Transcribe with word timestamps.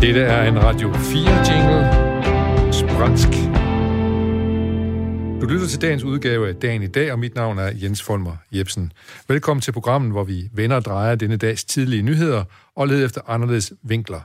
Dette 0.00 0.20
er 0.20 0.48
en 0.48 0.62
Radio 0.62 0.92
4-jingle. 0.92 1.80
Spransk. 2.72 3.28
Du 5.40 5.46
lytter 5.46 5.66
til 5.66 5.80
dagens 5.80 6.04
udgave 6.04 6.48
af 6.48 6.54
Dagen 6.54 6.82
i 6.82 6.86
dag, 6.86 7.12
og 7.12 7.18
mit 7.18 7.34
navn 7.34 7.58
er 7.58 7.70
Jens 7.74 8.02
Folmer 8.02 8.36
Jebsen. 8.52 8.92
Velkommen 9.28 9.60
til 9.60 9.72
programmet, 9.72 10.12
hvor 10.12 10.24
vi 10.24 10.48
vender 10.52 10.76
og 10.76 10.84
drejer 10.84 11.14
denne 11.14 11.36
dags 11.36 11.64
tidlige 11.64 12.02
nyheder 12.02 12.44
og 12.74 12.88
leder 12.88 13.06
efter 13.06 13.20
anderledes 13.26 13.72
vinkler. 13.82 14.20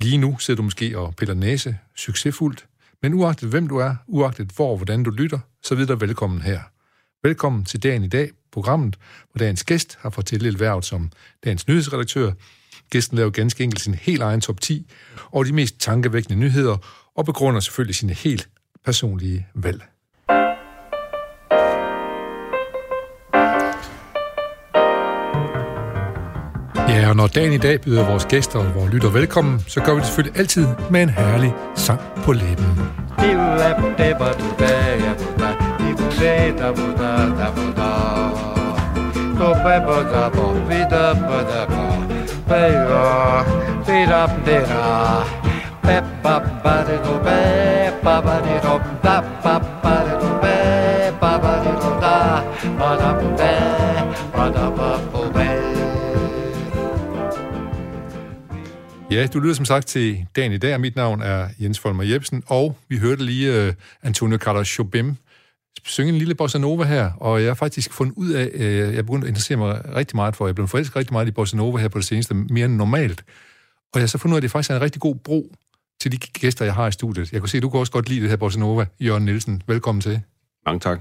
Lige 0.00 0.18
nu 0.18 0.38
sidder 0.38 0.56
du 0.56 0.62
måske 0.62 0.98
og 0.98 1.14
piller 1.16 1.34
næse, 1.34 1.76
succesfuldt, 1.96 2.66
men 3.02 3.14
uagtet 3.14 3.48
hvem 3.48 3.68
du 3.68 3.76
er, 3.76 3.94
uagtet 4.06 4.50
hvor 4.56 4.70
og 4.70 4.76
hvordan 4.76 5.02
du 5.02 5.10
lytter, 5.10 5.38
så 5.62 5.74
videre 5.74 6.00
velkommen 6.00 6.42
her. 6.42 6.60
Velkommen 7.22 7.64
til 7.64 7.82
Dagen 7.82 8.04
i 8.04 8.08
dag, 8.08 8.30
programmet, 8.52 8.96
hvor 9.32 9.38
dagens 9.38 9.64
gæst 9.64 9.98
har 10.00 10.10
fortalt 10.10 10.42
lidt 10.42 10.60
værvet 10.60 10.84
som 10.84 11.10
dagens 11.44 11.68
nyhedsredaktør. 11.68 12.32
Gæsten 12.92 13.16
laver 13.16 13.30
ganske 13.30 13.64
enkelt 13.64 13.82
sin 13.82 13.94
helt 13.94 14.22
egen 14.22 14.40
top 14.40 14.60
10 14.60 14.90
og 15.30 15.46
de 15.46 15.52
mest 15.52 15.80
tankevækkende 15.80 16.38
nyheder, 16.38 16.76
og 17.16 17.24
begrunder 17.24 17.60
selvfølgelig 17.60 17.94
sine 17.94 18.12
helt 18.12 18.48
personlige 18.84 19.46
valg. 19.54 19.82
Ja, 26.88 27.08
og 27.08 27.16
når 27.16 27.26
dagen 27.26 27.52
i 27.52 27.58
dag 27.58 27.80
byder 27.80 28.06
vores 28.10 28.24
gæster 28.24 28.58
og 28.58 28.74
vores 28.74 28.92
lytter 28.92 29.10
velkommen, 29.10 29.60
så 29.66 29.80
gør 29.80 29.94
vi 29.94 29.98
det 29.98 30.06
selvfølgelig 30.06 30.38
altid 30.38 30.66
med 30.90 31.02
en 31.02 31.10
herlig 31.10 31.52
sang 31.76 32.00
på 32.24 32.32
læben. 32.32 32.66
Ja, 59.10 59.26
du 59.26 59.40
lytter 59.40 59.54
som 59.54 59.64
sagt 59.64 59.86
til 59.86 60.26
dagen 60.36 60.52
i 60.52 60.58
dag, 60.58 60.74
og 60.74 60.80
mit 60.80 60.96
navn 60.96 61.22
er 61.22 61.48
Jens 61.58 61.78
Folmer 61.78 62.04
Jebsen, 62.04 62.42
og 62.46 62.76
vi 62.88 62.98
hørte 62.98 63.24
lige 63.24 63.68
uh, 63.68 63.74
Antonio 64.02 64.38
Carlos 64.38 64.78
Jobim 64.78 65.16
synge 65.84 66.12
en 66.12 66.18
lille 66.18 66.34
bossa 66.34 66.58
nova 66.58 66.84
her, 66.84 67.10
og 67.12 67.40
jeg 67.42 67.48
har 67.50 67.54
faktisk 67.54 67.92
fundet 67.92 68.14
ud 68.16 68.30
af, 68.30 68.50
uh, 68.54 68.60
jeg 68.62 68.94
er 68.94 69.02
begyndt 69.02 69.24
at 69.24 69.28
interessere 69.28 69.58
mig 69.58 69.94
rigtig 69.94 70.16
meget 70.16 70.36
for, 70.36 70.46
jeg 70.46 70.54
blevet 70.54 70.70
forelsket 70.70 70.96
rigtig 70.96 71.12
meget 71.12 71.28
i 71.28 71.30
bossa 71.30 71.56
nova 71.56 71.78
her 71.78 71.88
på 71.88 71.98
det 71.98 72.06
seneste, 72.06 72.34
mere 72.34 72.64
end 72.64 72.76
normalt. 72.76 73.24
Og 73.92 73.94
jeg 73.94 74.02
har 74.02 74.06
så 74.06 74.18
fundet 74.18 74.32
ud 74.32 74.36
af, 74.36 74.38
at 74.38 74.42
det 74.42 74.50
faktisk 74.50 74.70
er 74.70 74.76
en 74.76 74.80
rigtig 74.82 75.00
god 75.00 75.14
bro 75.14 75.54
til 76.00 76.12
de 76.12 76.16
gæster, 76.16 76.64
jeg 76.64 76.74
har 76.74 76.86
i 76.88 76.92
studiet. 76.92 77.32
Jeg 77.32 77.40
kan 77.40 77.48
se, 77.48 77.56
at 77.56 77.62
du 77.62 77.68
kan 77.70 77.80
også 77.80 77.92
godt 77.92 78.08
lide 78.08 78.20
det 78.20 78.28
her 78.30 78.36
bossa 78.36 78.60
nova, 78.60 78.86
Jørgen 79.00 79.24
Nielsen. 79.24 79.62
Velkommen 79.66 80.00
til. 80.02 80.20
Mange 80.66 80.80
tak. 80.80 81.00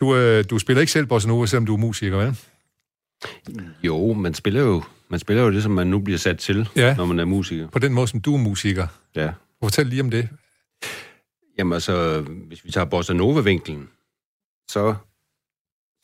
Du, 0.00 0.06
uh, 0.38 0.44
du 0.50 0.58
spiller 0.58 0.80
ikke 0.80 0.92
selv 0.92 1.06
bossa 1.06 1.28
nova, 1.28 1.46
selvom 1.46 1.66
du 1.66 1.74
er 1.74 1.78
musiker, 1.78 2.16
vel? 2.16 2.36
Jo, 3.82 4.12
man 4.12 4.34
spiller 4.34 4.60
jo, 4.62 4.82
man 5.08 5.20
spiller 5.20 5.42
jo 5.42 5.52
det, 5.52 5.62
som 5.62 5.72
man 5.72 5.86
nu 5.86 5.98
bliver 5.98 6.18
sat 6.18 6.38
til, 6.38 6.68
Ja. 6.76 6.94
når 6.96 7.04
man 7.06 7.18
er 7.18 7.24
musiker. 7.24 7.68
På 7.68 7.78
den 7.78 7.92
måde, 7.92 8.08
som 8.08 8.20
du 8.20 8.34
er 8.34 8.38
musiker. 8.38 8.86
Ja. 9.16 9.30
Fortæl 9.62 9.86
lige 9.86 10.00
om 10.02 10.10
det. 10.10 10.28
Jamen 11.58 11.72
altså, 11.72 12.20
hvis 12.20 12.64
vi 12.64 12.70
tager 12.70 12.84
Bossa 12.84 13.12
Nova-vinklen, 13.12 13.88
så, 14.68 14.94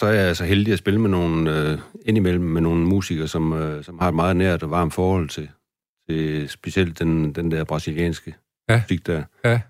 så 0.01 0.07
er 0.07 0.13
jeg 0.13 0.37
så 0.37 0.45
heldig 0.45 0.73
at 0.73 0.79
spille 0.79 1.01
med 1.01 1.11
nogle, 1.11 1.61
øh, 1.61 1.79
indimellem 2.07 2.45
med 2.45 2.61
nogle 2.61 2.85
musikere, 2.87 3.29
som, 3.29 3.53
øh, 3.53 3.85
som 3.85 3.99
har 3.99 4.09
et 4.09 4.15
meget 4.15 4.37
nært 4.37 4.63
og 4.63 4.71
varmt 4.71 4.95
forhold 4.95 5.29
til, 5.29 5.49
til 6.09 6.49
specielt 6.49 6.99
den, 6.99 7.33
den 7.33 7.51
der 7.51 7.65
brasilianske 7.65 8.35
Ja. 8.69 8.83
musik 8.85 9.07
der. 9.07 9.23
Ja. 9.45 9.61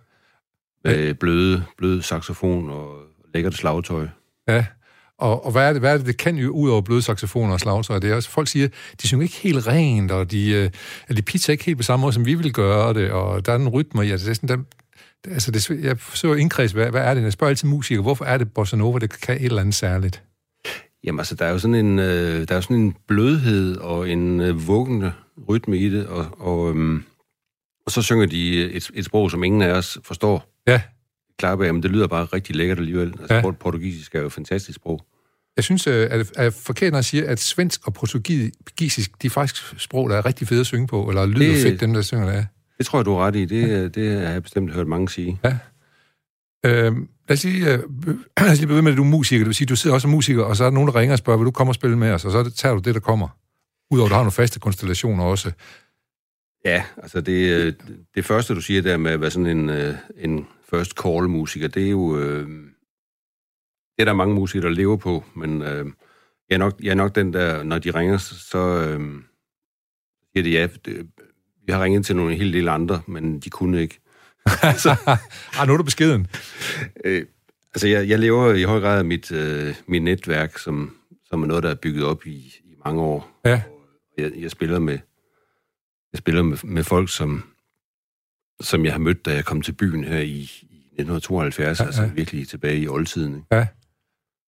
Med 0.85 1.15
bløde, 1.15 1.65
bløde 1.77 2.03
saxofon 2.03 2.71
og 2.71 2.97
lækkert 3.35 3.55
slagtøj. 3.55 4.09
Ja, 4.49 4.65
og, 5.19 5.45
og 5.45 5.53
hvad, 5.53 5.69
er 5.69 5.73
det, 5.73 5.83
hvad 5.83 5.93
er 5.93 5.97
det, 5.97 6.07
det 6.07 6.17
kan 6.17 6.37
jo 6.37 6.51
ud 6.51 6.71
over 6.71 6.81
bløde 6.81 7.03
saxofoner 7.03 7.53
og 7.53 7.61
slagtøj? 7.61 7.99
Det 7.99 8.11
er 8.11 8.15
også, 8.15 8.31
folk 8.31 8.49
siger, 8.49 8.69
de 9.03 9.09
synger 9.09 9.23
ikke 9.23 9.37
helt 9.37 9.67
rent, 9.67 10.11
og 10.11 10.31
de, 10.31 10.51
øh, 11.11 11.17
de 11.17 11.23
pitcher 11.23 11.53
ikke 11.53 11.65
helt 11.65 11.77
på 11.79 11.83
samme 11.83 12.01
måde, 12.01 12.13
som 12.13 12.27
vi 12.27 12.35
vil 12.35 12.53
gøre 12.53 12.95
det, 12.95 13.11
og 13.11 13.47
der 13.47 13.53
er 13.53 13.57
en 13.57 13.69
rytme 13.69 14.07
i, 14.07 14.11
altså 14.11 14.25
det 14.25 14.31
er 14.31 14.35
sådan, 14.35 14.49
der, 14.49 14.65
altså 15.27 15.51
det, 15.51 15.71
jeg 15.71 15.99
forsøger 15.99 16.35
at 16.35 16.41
indkredse, 16.41 16.75
hvad, 16.75 16.91
hvad 16.91 17.01
er 17.03 17.15
det? 17.15 17.23
Jeg 17.23 17.33
spørger 17.33 17.49
altid 17.49 17.69
musikere, 17.69 18.03
hvorfor 18.03 18.25
er 18.25 18.39
det 18.39 18.53
bossa 18.53 18.77
nova, 18.77 18.99
det 18.99 19.21
kan 19.21 19.37
et 19.37 19.45
eller 19.45 19.61
andet 19.61 19.75
særligt? 19.75 20.23
Jamen 21.05 21.21
altså, 21.21 21.35
der 21.35 21.45
er 21.45 21.51
jo 21.51 21.59
sådan 21.59 21.75
en, 21.75 21.99
øh, 21.99 22.49
der 22.49 22.55
er 22.57 22.61
sådan 22.61 22.77
en 22.77 22.95
blødhed 23.09 23.77
og 23.77 24.11
en 24.11 24.41
øh, 24.41 24.67
vuggende 24.67 25.13
rytme 25.49 25.79
i 25.79 25.89
det, 25.89 26.07
og, 26.07 26.27
og, 26.39 26.71
øhm, 26.71 27.05
og 27.87 27.93
så 27.93 28.03
synger 28.03 28.27
de 28.27 28.71
et, 28.73 28.91
et 28.95 29.05
sprog, 29.05 29.31
som 29.31 29.45
ingen 29.45 29.63
af 29.63 29.71
os 29.71 29.99
forstår. 30.05 30.55
Ja, 30.67 30.81
Klart 31.39 31.59
men 31.59 31.83
det 31.83 31.91
lyder 31.91 32.07
bare 32.07 32.25
rigtig 32.25 32.57
lækkert 32.57 32.79
alligevel. 32.79 33.15
Altså, 33.21 33.35
Ja. 33.35 33.51
portugisisk 33.51 34.15
er 34.15 34.21
jo 34.21 34.27
et 34.27 34.33
fantastisk 34.33 34.77
sprog. 34.77 35.05
jeg 35.57 35.65
synes, 35.65 35.87
øh, 35.87 36.07
at 36.11 36.19
det 36.19 36.31
er 36.37 36.51
forkert, 36.51 36.93
når 36.93 36.99
jeg 36.99 37.05
siger, 37.05 37.31
at 37.31 37.41
svensk 37.41 37.87
og 37.87 37.95
portugisisk, 37.95 39.23
de 39.23 39.27
er 39.27 39.31
faktisk 39.31 39.75
sprog, 39.77 40.11
der 40.11 40.17
er 40.17 40.27
rigtig 40.27 40.49
fede 40.49 40.61
at 40.61 40.67
synge 40.67 40.87
på, 40.87 41.09
eller 41.09 41.27
lyder 41.27 41.53
det... 41.53 41.63
Fedt, 41.63 41.81
dem 41.81 41.95
der 41.95 42.03
synger 42.03 42.33
det. 42.33 42.47
Det 42.79 42.87
tror 42.87 42.99
jeg, 42.99 43.07
du 43.07 43.13
har 43.13 43.27
ret 43.27 43.37
i. 43.37 43.45
Det, 43.45 43.69
ja. 43.69 43.89
det 43.89 44.21
har 44.21 44.33
jeg 44.33 44.43
bestemt 44.43 44.73
hørt 44.75 44.87
mange 44.87 45.09
sige. 45.09 45.41
Øh, 46.67 46.93
lad 47.29 47.31
os 47.31 47.45
lige, 47.45 47.73
øh, 47.73 47.79
lad 48.41 48.51
os 48.53 48.59
lige 48.59 48.67
begynde 48.67 48.83
med, 48.83 48.93
at 48.93 48.99
du 48.99 49.03
er 49.03 49.07
musiker. 49.09 49.39
Det 49.41 49.47
vil 49.47 49.55
sige, 49.55 49.67
du 49.67 49.77
sidder 49.77 49.95
også 49.95 50.05
som 50.05 50.11
musiker, 50.11 50.43
og 50.45 50.57
så 50.57 50.65
er 50.65 50.71
der 50.71 50.75
nogen, 50.75 50.89
der 50.89 50.97
ringer 50.97 51.13
og 51.13 51.19
spørger, 51.19 51.39
vil 51.39 51.47
du 51.47 51.51
komme 51.51 51.71
og 51.71 51.75
spille 51.75 51.99
med 51.99 52.11
os? 52.11 52.25
Og 52.25 52.33
så 52.33 52.39
er 52.39 52.43
det- 52.43 52.55
tager 52.55 52.75
du 52.75 52.81
det, 52.81 52.95
der 52.95 53.01
kommer. 53.01 53.29
Udover, 53.91 54.07
at 54.07 54.11
du 54.11 54.15
har 54.15 54.23
nogle 54.23 54.33
faste 54.33 54.61
konstellationer 54.61 55.25
også. 55.25 55.53
Ja, 56.65 56.85
altså 56.97 57.21
det, 57.21 57.49
øh, 57.67 57.73
det 58.15 58.25
første, 58.25 58.55
du 58.55 58.61
siger 58.61 58.83
der 58.83 58.97
med 58.97 59.11
at 59.11 59.21
være 59.21 59.31
sådan 59.31 59.59
en, 59.59 59.69
øh, 59.69 59.95
en 60.17 60.47
first 60.71 60.93
call-musiker, 61.03 61.69
det 61.69 61.87
er 61.87 61.91
jo... 61.91 62.19
Øh, 62.19 62.49
det 63.97 64.03
er 64.03 64.05
der 64.05 64.13
mange 64.15 64.35
musikere, 64.35 64.69
der 64.69 64.75
lever 64.75 64.97
på, 64.97 65.25
men 65.37 65.63
øh, 65.63 65.87
jeg, 66.49 66.55
er 66.55 66.59
nok, 66.59 66.75
jeg 66.83 66.91
er 66.91 66.95
nok 66.95 67.15
den 67.15 67.33
der, 67.33 67.63
når 67.63 67.79
de 67.79 67.91
ringer, 67.91 68.17
så, 68.19 68.35
så 68.39 68.59
øh, 68.59 69.01
siger 70.33 70.43
de 70.43 70.51
ja. 70.51 70.67
Det, 70.85 71.11
vi 71.69 71.73
har 71.73 71.85
ringet 71.85 72.07
til 72.07 72.17
nogle 72.17 72.37
helt 72.37 72.55
del 72.55 72.69
andre, 72.69 73.01
men 73.07 73.41
de 73.41 73.51
kunne 73.51 73.81
ikke. 73.83 74.01
ah, 75.59 75.67
nu 75.67 75.73
er 75.73 75.77
du 75.77 75.83
beskeden. 75.83 76.27
Øh, 77.05 77.27
altså, 77.75 77.89
jeg, 77.89 78.09
jeg 78.09 78.19
lever 78.19 78.55
i 78.55 78.63
høj 78.63 78.81
grad 78.81 78.99
af 78.99 79.05
mit, 79.05 79.33
øh, 79.33 79.75
mit 79.87 80.03
netværk, 80.03 80.59
som, 80.59 80.97
som 81.29 81.43
er 81.43 81.47
noget, 81.47 81.63
der 81.63 81.71
er 81.71 81.75
bygget 81.75 82.05
op 82.05 82.27
i, 82.27 82.31
i 82.65 82.75
mange 82.85 83.03
år. 83.03 83.41
Ja. 83.45 83.63
Jeg, 84.19 84.33
jeg 84.39 84.51
spiller 84.51 84.79
med 84.79 84.99
jeg 86.13 86.19
spiller 86.19 86.43
med, 86.43 86.59
med 86.65 86.85
folk, 86.85 87.11
som, 87.11 87.45
som 88.61 88.85
jeg 88.85 88.93
har 88.93 88.99
mødt, 88.99 89.27
da 89.27 89.35
jeg 89.35 89.45
kom 89.45 89.63
til 89.63 89.73
byen 89.73 90.05
her 90.05 90.19
i, 90.19 90.51
i 90.71 91.01
1972, 91.01 91.79
Ja, 91.79 91.85
ja, 91.85 91.87
altså 91.87 92.03
ja. 92.03 92.11
virkelig 92.15 92.49
tilbage 92.49 92.79
i 92.79 92.89
oldtiden. 92.89 93.35
Ikke? 93.37 93.67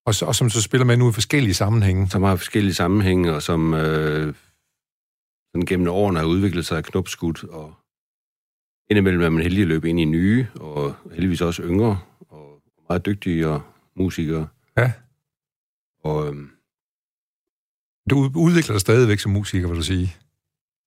Og, 0.06 0.14
så, 0.14 0.26
og 0.26 0.34
som 0.34 0.50
så 0.50 0.62
spiller 0.62 0.84
med 0.84 0.96
nu 0.96 1.10
i 1.10 1.12
forskellige 1.12 1.54
sammenhænge. 1.54 2.08
Som 2.08 2.22
har 2.22 2.36
forskellige 2.36 2.74
sammenhænge, 2.74 3.32
og 3.32 3.42
som 3.42 3.74
øh, 3.74 4.34
sådan 5.52 5.66
gennem 5.66 5.88
årene 5.88 6.18
har 6.18 6.26
udviklet 6.26 6.66
sig 6.66 6.84
knopskudt, 6.84 7.44
og 7.44 7.74
indimellem 8.90 9.22
er 9.22 9.28
man 9.30 9.42
heldig 9.42 9.62
at 9.62 9.68
løbe 9.68 9.88
ind 9.88 10.00
i 10.00 10.04
nye, 10.04 10.46
og 10.54 10.94
heldigvis 11.12 11.40
også 11.40 11.62
yngre, 11.62 11.98
og 12.28 12.62
meget 12.88 13.06
dygtige 13.06 13.48
og 13.48 13.62
musikere. 13.96 14.48
Ja. 14.78 14.92
Og, 16.04 16.26
øhm, 16.28 16.50
Du 18.10 18.18
ud- 18.18 18.36
udvikler 18.36 18.74
dig 18.74 18.80
stadigvæk 18.80 19.18
som 19.18 19.32
musiker, 19.32 19.68
vil 19.68 19.76
du 19.76 19.82
sige. 19.82 20.16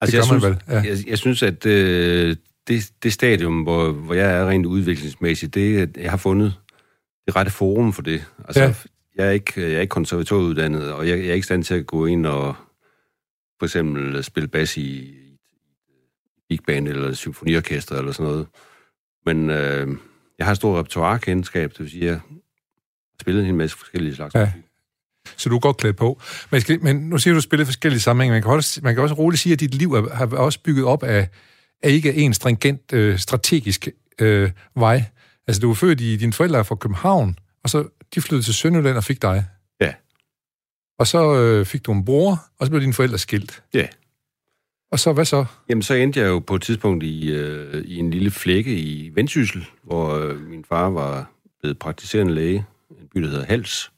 altså, 0.01 0.18
gør 0.18 0.24
jeg, 0.24 0.31
man 0.34 0.41
synes, 0.41 0.44
vel, 0.68 0.75
ja. 0.75 0.81
jeg, 0.90 1.07
jeg 1.09 1.18
synes, 1.18 1.44
at 1.44 1.66
øh, 1.66 2.35
det, 2.68 2.91
det 3.03 3.13
stadium, 3.13 3.62
hvor, 3.63 3.91
hvor 3.91 4.13
jeg 4.13 4.31
er 4.40 4.47
rent 4.50 4.66
udviklingsmæssigt, 4.66 5.53
det 5.53 5.80
er, 5.80 5.88
jeg 5.97 6.09
har 6.09 6.18
fundet 6.18 6.59
det 7.28 7.35
rette 7.35 7.51
forum 7.51 7.94
for 7.94 8.01
det. 8.01 8.25
Altså, 8.45 8.62
Ja. 8.62 8.68
ja. 8.68 8.74
jeg, 9.16 9.28
er 9.28 9.31
ikke, 9.31 9.62
jeg 9.62 9.72
er 9.72 9.81
ikke 9.81 9.91
konservatoruddannet, 9.91 10.91
og 10.94 11.07
jeg, 11.07 11.18
jeg 11.19 11.28
er 11.28 11.34
ikke 11.34 11.38
i 11.38 11.41
stand 11.41 11.63
til 11.63 11.74
at 11.74 11.85
gå 11.88 12.06
ind 12.06 12.25
og 12.25 12.56
for 13.63 13.65
eksempel 13.65 14.24
spille 14.24 14.48
bas 14.48 14.77
i, 14.77 15.13
big 16.50 16.60
band 16.68 16.88
eller 16.88 17.13
symfoniorkester 17.13 17.95
eller 17.95 18.12
sådan 18.12 18.31
noget. 18.31 18.48
Men 19.25 19.50
øh, 19.50 19.88
jeg 20.38 20.45
har 20.45 20.51
et 20.51 20.57
stort 20.57 20.80
repertoirekendskab, 20.80 21.71
det 21.71 21.80
vil 21.80 21.89
sige, 21.89 22.01
at 22.01 22.07
jeg 22.07 22.15
har 22.15 22.39
spillet 23.21 23.48
en 23.48 23.57
masse 23.57 23.77
forskellige 23.77 24.15
slags 24.15 24.36
Ja. 24.36 24.51
Så 25.38 25.50
du 25.50 25.56
er 25.56 25.60
godt 25.60 25.77
klædt 25.77 25.98
på. 25.98 26.21
Men, 26.51 26.62
skal, 26.62 26.83
men 26.83 26.95
nu 26.95 27.18
siger 27.18 27.33
du, 27.33 27.38
at 27.38 27.42
du 27.42 27.42
spiller 27.42 27.63
i 27.63 27.65
forskellige 27.65 28.01
sammenhænge. 28.01 28.33
Man 28.33 28.42
kan, 28.42 28.51
også, 28.51 28.80
man 28.83 28.95
kan 28.95 29.04
også 29.04 29.15
roligt 29.15 29.42
sige, 29.42 29.54
at 29.54 29.60
dit 29.60 29.75
liv 29.75 29.94
er, 29.94 30.16
har 30.16 30.25
også 30.25 30.59
bygget 30.63 30.86
op 30.86 31.04
af, 31.04 31.30
af 31.83 31.89
ikke 31.89 32.13
en 32.13 32.33
stringent 32.33 32.94
øh, 32.94 33.19
strategisk 33.19 33.88
øh, 34.19 34.51
vej. 34.75 35.04
Altså, 35.48 35.59
du 35.59 35.69
er 35.69 35.75
født 35.75 36.01
i, 36.01 36.16
dine 36.16 36.33
forældre 36.33 36.59
er 36.59 36.63
fra 36.63 36.75
København, 36.75 37.36
og 37.63 37.69
så 37.69 37.88
de 38.16 38.21
flyttede 38.21 38.48
til 38.48 38.54
Sønderjylland 38.54 38.98
og 38.98 39.04
fik 39.04 39.21
dig. 39.21 39.45
Og 41.00 41.07
så 41.07 41.36
øh, 41.36 41.66
fik 41.66 41.86
du 41.86 41.92
en 41.92 42.06
bror, 42.06 42.44
og 42.60 42.66
så 42.66 42.69
blev 42.72 42.81
dine 42.81 42.94
forældre 42.94 43.18
skilt. 43.18 43.63
Ja. 43.74 43.86
Og 44.92 45.00
så, 45.00 45.13
hvad 45.13 45.25
så? 45.25 45.45
Jamen, 45.69 45.81
så 45.81 45.94
endte 45.94 46.19
jeg 46.19 46.28
jo 46.28 46.40
på 46.40 46.56
et 46.56 46.62
tidspunkt 46.62 47.04
i, 47.04 47.31
øh, 47.31 47.84
i 47.86 47.98
en 47.98 48.10
lille 48.12 48.31
flække 48.31 48.75
i 48.75 49.12
Vendsyssel, 49.16 49.66
hvor 49.84 50.16
øh, 50.18 50.42
min 50.50 50.66
far 50.69 50.90
var 50.90 51.31
blevet 51.62 51.80
praktiserende 51.80 52.34
læge, 52.34 52.66
en 52.90 53.07
by, 53.16 53.22
der 53.22 53.30
hedder 53.30 53.45
Hals. 53.45 53.92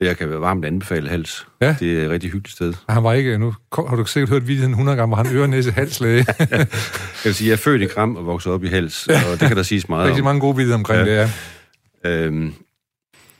Jeg 0.00 0.16
kan 0.16 0.30
være 0.30 0.40
varmt 0.40 0.64
anbefale 0.64 1.08
Hals. 1.08 1.46
Ja. 1.60 1.76
Det 1.80 1.98
er 2.00 2.04
et 2.04 2.10
rigtig 2.10 2.30
hyggeligt 2.30 2.54
sted. 2.54 2.74
Han 2.88 3.02
var 3.04 3.12
ikke, 3.12 3.38
nu 3.38 3.54
har 3.74 3.96
du 3.96 4.04
sikkert 4.04 4.30
hørt 4.30 4.48
videoen 4.48 4.70
100 4.70 4.96
gange, 4.96 5.14
hvor 5.14 5.24
han 5.24 5.36
øre, 5.36 5.48
næse, 5.48 5.70
halslæge. 5.70 6.26
Jeg 6.38 6.66
vil 7.24 7.34
sige, 7.34 7.48
jeg 7.48 7.52
er 7.52 7.58
født 7.58 7.82
i 7.82 7.84
Gram 7.84 8.16
og 8.16 8.26
vokset 8.26 8.52
op 8.52 8.64
i 8.64 8.68
Hals, 8.68 9.06
og 9.08 9.40
det 9.40 9.48
kan 9.48 9.56
der 9.56 9.62
siges 9.62 9.88
meget 9.88 10.06
Rigtig 10.06 10.20
om. 10.22 10.24
mange 10.24 10.40
gode 10.40 10.56
videoer 10.56 10.74
omkring 10.74 11.06
ja. 11.06 11.22
det, 11.22 11.30
ja. 12.04 12.10
Øhm, 12.10 12.54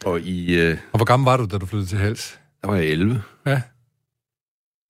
og 0.04 0.20
i, 0.20 0.60
øh, 0.60 0.76
Og 0.92 0.98
hvor 0.98 1.04
gammel 1.04 1.24
var 1.24 1.36
du, 1.36 1.46
da 1.52 1.58
du 1.58 1.66
flyttede 1.66 1.90
til 1.90 1.98
Hals? 1.98 2.38
Der 2.62 2.68
var 2.68 2.76
jeg 2.76 2.86
11. 2.86 3.22
Ja. 3.46 3.62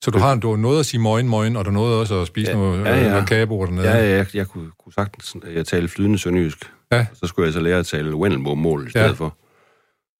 Så 0.04 0.10
du 0.10 0.18
har, 0.18 0.34
du 0.36 0.50
har 0.50 0.56
noget 0.56 0.80
at 0.80 0.86
sige 0.86 1.00
morgen, 1.00 1.28
morgen, 1.28 1.56
og 1.56 1.64
du 1.64 1.70
nåede 1.70 2.00
også 2.00 2.20
at 2.20 2.26
spise 2.26 2.50
Ja, 2.50 2.56
noget, 2.56 2.84
ja, 2.84 2.96
ja. 3.02 3.08
noget 3.10 3.28
kagebo 3.28 3.66
dernede. 3.66 3.88
Ja, 3.90 3.96
ja, 3.96 4.16
jeg, 4.16 4.26
jeg 4.34 4.48
kunne, 4.48 4.70
kunne 4.78 4.92
sagtens 4.92 5.36
jeg 5.54 5.66
tale 5.66 5.88
flydende 5.88 6.18
sønderjysk. 6.18 6.72
Ja. 6.92 7.06
Så 7.14 7.26
skulle 7.26 7.46
jeg 7.46 7.52
så 7.52 7.60
lære 7.60 7.78
at 7.78 7.86
tale 7.86 8.16
Wendelbo-mål 8.16 8.86
i 8.86 8.90
stedet 8.90 9.06
Ja. 9.06 9.12
for. 9.12 9.36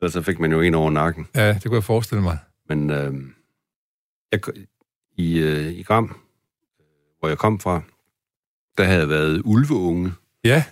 Og 0.03 0.11
så 0.11 0.23
fik 0.23 0.39
man 0.41 0.53
jo 0.53 0.61
en 0.61 0.75
over 0.75 0.91
nakken. 0.91 1.29
ja, 1.35 1.53
det 1.55 1.63
kunne 1.65 1.75
jeg 1.75 1.85
forestille 1.85 2.23
mig. 2.23 2.39
Men 2.69 2.91
øh, 2.91 3.15
jeg, 4.33 4.41
i, 5.17 5.39
øh, 5.39 5.67
i 5.73 5.83
Gram, 5.83 6.17
hvor 7.19 7.29
jeg 7.29 7.39
kom 7.39 7.61
fra, 7.61 7.83
der 8.79 8.85
havde 8.85 9.01
jeg 9.01 9.09
været 9.09 9.43
ulveunge 9.45 10.13
Ja, 10.45 10.65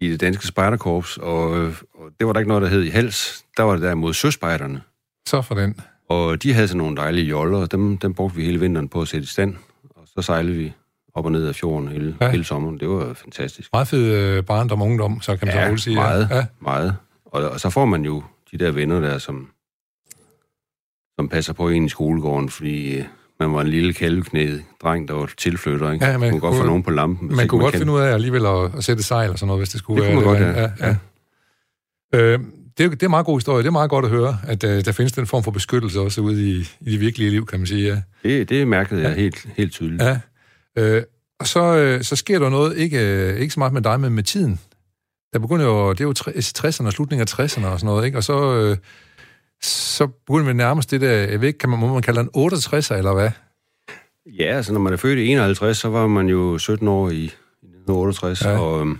i 0.00 0.08
det 0.10 0.20
danske 0.20 0.46
spejderkorps, 0.46 1.16
og, 1.16 1.58
øh, 1.58 1.74
og 1.94 2.10
det 2.18 2.26
var 2.26 2.32
der 2.32 2.40
ikke 2.40 2.48
noget, 2.48 2.62
der 2.62 2.68
hed 2.68 2.82
i 2.82 2.88
Hals. 2.88 3.44
Der 3.56 3.62
var 3.62 3.72
det 3.72 3.82
derimod 3.82 4.14
søspejderne. 4.14 4.82
så 5.26 5.42
for 5.42 5.54
den. 5.54 5.80
Og 6.12 6.42
de 6.42 6.52
havde 6.52 6.68
sådan 6.68 6.78
nogle 6.78 6.96
dejlige 6.96 7.26
joller, 7.26 7.58
og 7.58 7.72
dem, 7.72 7.98
dem 7.98 8.14
brugte 8.14 8.36
vi 8.36 8.44
hele 8.44 8.60
vinteren 8.60 8.88
på 8.88 9.00
at 9.00 9.08
sætte 9.08 9.24
i 9.24 9.26
stand. 9.26 9.54
Og 9.96 10.02
så 10.06 10.22
sejlede 10.22 10.56
vi 10.56 10.72
op 11.14 11.24
og 11.24 11.32
ned 11.32 11.46
af 11.46 11.54
fjorden 11.54 11.88
hele, 11.88 12.16
Ja. 12.20 12.24
ja. 12.26 12.30
hele 12.30 12.44
sommeren. 12.44 12.80
Det 12.80 12.88
var 12.88 13.14
fantastisk. 13.14 13.68
Meget 13.72 13.88
fed 13.88 14.04
øh, 14.14 14.44
barndom 14.44 14.82
og 14.82 14.88
ungdom, 14.88 15.20
så 15.20 15.36
kan 15.36 15.46
man 15.48 15.52
så 15.54 15.60
Ja, 15.60 15.66
roligt 15.66 15.82
sige. 15.82 15.96
meget. 15.96 16.28
Ja. 16.30 16.46
Meget. 16.60 16.96
Og, 17.24 17.50
og 17.50 17.60
så 17.60 17.70
får 17.70 17.84
man 17.84 18.04
jo 18.04 18.22
de 18.52 18.58
der 18.58 18.70
venner 18.70 19.00
der, 19.00 19.18
som, 19.18 19.48
som 21.18 21.28
passer 21.28 21.52
på 21.52 21.68
en 21.68 21.84
i 21.84 21.88
skolegården, 21.88 22.48
fordi 22.48 22.94
øh, 22.98 23.04
man 23.40 23.52
var 23.52 23.60
en 23.60 23.68
lille 23.68 23.92
kalveknæet 23.92 24.64
dreng, 24.82 25.08
der 25.08 25.14
var 25.14 25.30
tilflytter. 25.38 25.92
Ikke? 25.92 26.04
Ja, 26.06 26.10
man 26.12 26.20
man 26.20 26.30
kunne 26.30 26.40
godt 26.40 26.56
få 26.56 26.64
nogen 26.66 26.82
på 26.82 26.90
lampen. 26.90 27.36
Man 27.36 27.48
kunne 27.48 27.60
godt 27.60 27.72
kendte- 27.74 27.78
finde 27.78 27.92
ud 27.92 28.00
af 28.00 28.12
alligevel 28.14 28.46
at, 28.46 28.74
at 28.76 28.84
sætte 28.84 29.02
sejl 29.02 29.30
og 29.30 29.38
sådan 29.38 29.46
noget, 29.46 29.60
hvis 29.60 29.68
det 29.68 29.78
skulle 29.78 30.04
Det 30.04 30.14
kunne 30.14 30.24
være. 30.32 30.40
man 30.40 30.54
godt, 30.54 30.80
ja. 30.80 30.96
ja. 32.14 32.32
Øh, 32.34 32.40
det, 32.78 32.84
er, 32.86 32.90
det 32.90 33.02
er 33.02 33.06
en 33.06 33.10
meget 33.10 33.26
god 33.26 33.36
historie. 33.38 33.62
Det 33.62 33.66
er 33.66 33.72
meget 33.72 33.90
godt 33.90 34.04
at 34.04 34.10
høre, 34.10 34.38
at 34.46 34.64
uh, 34.64 34.70
der 34.70 34.92
findes 34.92 35.12
den 35.12 35.26
form 35.26 35.42
for 35.42 35.50
beskyttelse 35.50 36.00
også 36.00 36.20
ude 36.20 36.50
i, 36.50 36.68
i 36.80 36.92
det 36.92 37.00
virkelige 37.00 37.30
liv, 37.30 37.46
kan 37.46 37.60
man 37.60 37.66
sige. 37.66 37.88
Ja. 37.88 38.02
Det, 38.28 38.48
det 38.48 38.68
mærkede 38.68 39.02
jeg 39.02 39.10
Ja. 39.10 39.14
helt, 39.22 39.48
helt 39.56 39.72
tydeligt. 39.72 40.02
ja. 40.02 40.20
Øh, 40.78 41.02
og 41.40 41.46
så, 41.46 41.76
øh, 41.76 42.02
så 42.02 42.16
sker 42.16 42.38
der 42.38 42.48
noget, 42.48 42.76
ikke, 42.76 42.98
øh, 43.00 43.40
ikke 43.40 43.54
så 43.54 43.60
meget 43.60 43.72
med 43.72 43.82
dig, 43.82 44.00
men 44.00 44.12
med 44.12 44.22
tiden. 44.22 44.60
Der 45.32 45.38
begynder 45.38 45.64
jo, 45.66 45.92
det 45.92 46.00
er 46.00 46.04
jo 46.04 46.12
tre- 46.12 46.32
60'erne 46.32 46.86
og 46.86 46.92
slutningen 46.92 47.20
af 47.28 47.40
60'erne 47.40 47.66
og 47.66 47.80
sådan 47.80 47.86
noget, 47.86 48.06
ikke? 48.06 48.18
Og 48.18 48.24
så, 48.24 48.54
øh, 48.54 48.76
så 49.62 50.06
begynder 50.26 50.46
vi 50.46 50.52
nærmest 50.52 50.90
det 50.90 51.00
der, 51.00 51.10
jeg 51.12 51.40
ved 51.40 51.46
ikke, 51.48 51.58
kan 51.58 51.70
man, 51.70 51.78
må 51.78 51.92
man 51.92 52.02
kalde 52.02 52.20
en 52.20 52.30
68'er, 52.36 52.94
eller 52.94 53.12
hvad? 53.14 53.30
Ja, 54.38 54.56
altså 54.56 54.72
når 54.72 54.80
man 54.80 54.92
er 54.92 54.96
født 54.96 55.18
i 55.18 55.26
51, 55.28 55.76
så 55.78 55.88
var 55.88 56.06
man 56.06 56.26
jo 56.28 56.58
17 56.58 56.88
år 56.88 57.08
i, 57.10 57.14
i 57.14 57.24
1968, 57.26 58.42
Ja. 58.44 58.50
ja. 58.50 58.58
og 58.58 58.80
øhm, 58.80 58.94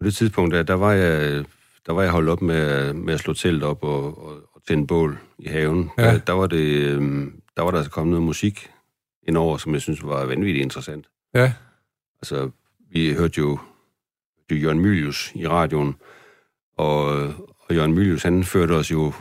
på 0.00 0.04
det 0.04 0.14
tidspunkt, 0.14 0.54
der, 0.54 0.62
der, 0.62 0.74
var 0.74 0.92
jeg, 0.92 1.44
der 1.86 1.92
var 1.92 2.02
jeg 2.02 2.10
holdt 2.10 2.28
op 2.28 2.42
med, 2.42 2.92
med 2.92 3.14
at 3.14 3.20
slå 3.20 3.34
telt 3.34 3.62
op 3.62 3.84
og, 3.84 4.26
og, 4.26 4.36
og 4.54 4.62
tænde 4.68 4.86
bål 4.86 5.18
i 5.38 5.48
haven. 5.48 5.90
Ja. 5.98 6.02
Der, 6.02 6.18
der, 6.18 6.32
var 6.32 6.46
det, 6.46 6.86
øhm, 6.86 7.40
der 7.56 7.62
var 7.62 7.70
der 7.70 7.78
altså 7.78 7.90
kommet 7.90 8.10
noget 8.10 8.26
musik 8.26 8.70
indover, 9.28 9.56
som 9.56 9.72
jeg 9.72 9.80
synes 9.80 10.04
var 10.04 10.24
vanvittigt 10.24 10.62
interessant. 10.62 11.06
Ja, 11.34 11.52
Altså, 12.24 12.50
vi 12.90 13.12
hørte 13.14 13.38
jo, 13.38 13.58
jo 14.50 14.56
Jørgen 14.56 14.80
Mylius 14.80 15.32
i 15.34 15.48
radioen, 15.48 15.96
og, 16.76 17.04
og 17.58 17.74
Jørgen 17.74 17.94
Mylius, 17.94 18.22
han 18.22 18.44
førte 18.44 18.72
os 18.72 18.90
jo 18.90 19.12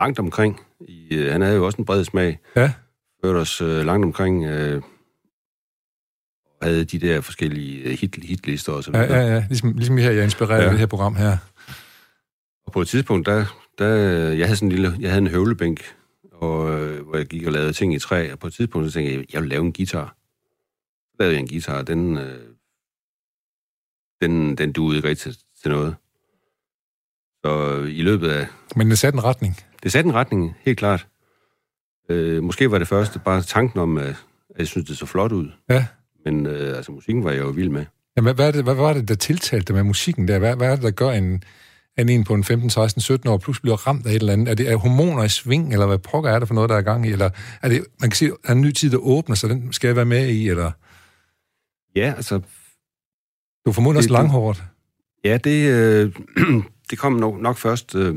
langt 0.00 0.18
omkring. 0.18 0.60
I, 0.80 1.14
øh, 1.14 1.32
han 1.32 1.40
havde 1.40 1.56
jo 1.56 1.66
også 1.66 1.78
en 1.78 1.84
bred 1.84 2.04
smag. 2.04 2.38
Ja. 2.56 2.72
Førte 3.24 3.36
os 3.36 3.60
øh, 3.60 3.86
langt 3.86 4.04
omkring, 4.04 4.44
øh, 4.44 4.82
havde 6.62 6.84
de 6.84 6.98
der 6.98 7.20
forskellige 7.20 7.82
øh, 7.82 7.98
hit, 7.98 8.18
hitlister 8.22 8.72
og 8.72 8.84
så 8.84 8.90
ja, 8.94 9.06
videre. 9.06 9.20
ja, 9.20 9.34
ja. 9.34 9.44
Ligesom, 9.48 9.72
ligesom 9.72 9.96
her, 9.96 10.10
jeg 10.10 10.18
er 10.20 10.24
inspireret 10.24 10.58
ja. 10.58 10.64
Ja. 10.64 10.70
det 10.70 10.78
her 10.78 10.86
program 10.86 11.16
her. 11.16 11.36
Og 12.66 12.72
på 12.72 12.80
et 12.80 12.88
tidspunkt, 12.88 13.26
der, 13.26 13.44
der 13.78 13.88
jeg 14.32 14.46
havde 14.46 14.56
sådan 14.56 14.68
en 14.68 14.72
lille, 14.72 14.96
jeg 15.00 15.10
havde 15.10 15.22
en 15.22 15.30
høvlebænk, 15.30 15.80
og, 16.32 16.80
øh, 16.80 17.06
hvor 17.06 17.16
jeg 17.16 17.26
gik 17.26 17.46
og 17.46 17.52
lavede 17.52 17.72
ting 17.72 17.94
i 17.94 17.98
træ, 17.98 18.32
og 18.32 18.38
på 18.38 18.46
et 18.46 18.52
tidspunkt, 18.52 18.88
så 18.88 18.94
tænkte 18.94 19.14
jeg, 19.14 19.24
jeg 19.32 19.42
vil 19.42 19.50
lave 19.50 19.64
en 19.64 19.72
guitar. 19.72 20.16
Så 21.10 21.16
lavede 21.20 21.34
jeg 21.34 21.40
en 21.40 21.48
guitar, 21.48 21.78
og 21.78 21.86
den, 21.86 22.18
øh, 22.18 22.40
den, 24.22 24.58
den 24.58 24.72
duede 24.72 24.96
ikke 24.96 25.08
rigtig 25.08 25.32
til, 25.32 25.42
til 25.62 25.70
noget. 25.70 25.96
Så 27.44 27.82
i 27.88 28.02
løbet 28.02 28.28
af... 28.28 28.46
Men 28.76 28.90
det 28.90 28.98
satte 28.98 29.16
en 29.16 29.24
retning. 29.24 29.56
Det 29.82 29.92
satte 29.92 30.08
en 30.08 30.14
retning, 30.14 30.56
helt 30.60 30.78
klart. 30.78 31.06
Øh, 32.08 32.42
måske 32.42 32.70
var 32.70 32.78
det 32.78 32.88
første 32.88 33.18
bare 33.18 33.42
tanken 33.42 33.80
om, 33.80 33.98
at 33.98 34.24
jeg 34.58 34.66
synes, 34.66 34.88
det 34.88 34.98
så 34.98 35.06
flot 35.06 35.32
ud. 35.32 35.50
Ja. 35.68 35.86
Men 36.24 36.46
øh, 36.46 36.76
altså, 36.76 36.92
musikken 36.92 37.24
var 37.24 37.30
jeg 37.30 37.40
jo 37.40 37.48
vild 37.48 37.68
med. 37.68 37.84
Jamen, 38.16 38.26
hvad, 38.26 38.34
hvad, 38.34 38.52
det, 38.52 38.64
hvad 38.64 38.74
var 38.74 38.92
det, 38.92 39.08
der 39.08 39.14
tiltalte 39.14 39.64
dig 39.64 39.74
med 39.76 39.82
musikken 39.82 40.28
der? 40.28 40.38
Hvad, 40.38 40.56
hvad 40.56 40.68
er 40.68 40.74
det, 40.74 40.82
der 40.82 40.90
gør 40.90 41.10
en, 41.10 41.42
en 41.98 42.08
en 42.08 42.24
på 42.24 42.34
en 42.34 42.44
15, 42.44 42.70
16, 42.70 43.02
17 43.02 43.28
år 43.28 43.38
pludselig 43.38 43.62
bliver 43.62 43.86
ramt 43.86 44.06
af 44.06 44.10
et 44.10 44.16
eller 44.16 44.32
andet? 44.32 44.48
Er 44.48 44.54
det 44.54 44.70
er 44.70 44.76
hormoner 44.76 45.24
i 45.24 45.28
sving, 45.28 45.72
eller 45.72 45.86
hvad 45.86 45.98
pokker 45.98 46.30
er 46.30 46.38
det 46.38 46.48
for 46.48 46.54
noget, 46.54 46.70
der 46.70 46.76
er 46.76 46.80
i 46.80 46.84
gang 46.84 47.06
i? 47.06 47.12
Eller 47.12 47.30
er 47.62 47.68
det, 47.68 47.84
man 48.00 48.10
kan 48.10 48.16
sige, 48.16 48.32
er 48.44 48.52
en 48.52 48.60
ny 48.60 48.72
tid, 48.72 48.90
der 48.90 48.98
åbner, 48.98 49.36
så 49.36 49.48
den 49.48 49.72
skal 49.72 49.88
jeg 49.88 49.96
være 49.96 50.04
med 50.04 50.28
i? 50.28 50.48
Eller 50.48 50.70
Ja, 51.96 52.14
altså, 52.16 52.38
du 53.64 53.70
er 53.70 53.72
formodentlig 53.72 53.98
også 53.98 54.12
langhåret. 54.12 54.64
Ja, 55.24 55.38
det, 55.38 55.70
øh, 55.70 56.16
det 56.90 56.98
kom 56.98 57.12
nok, 57.12 57.40
nok 57.40 57.56
først, 57.56 57.94
øh, 57.94 58.16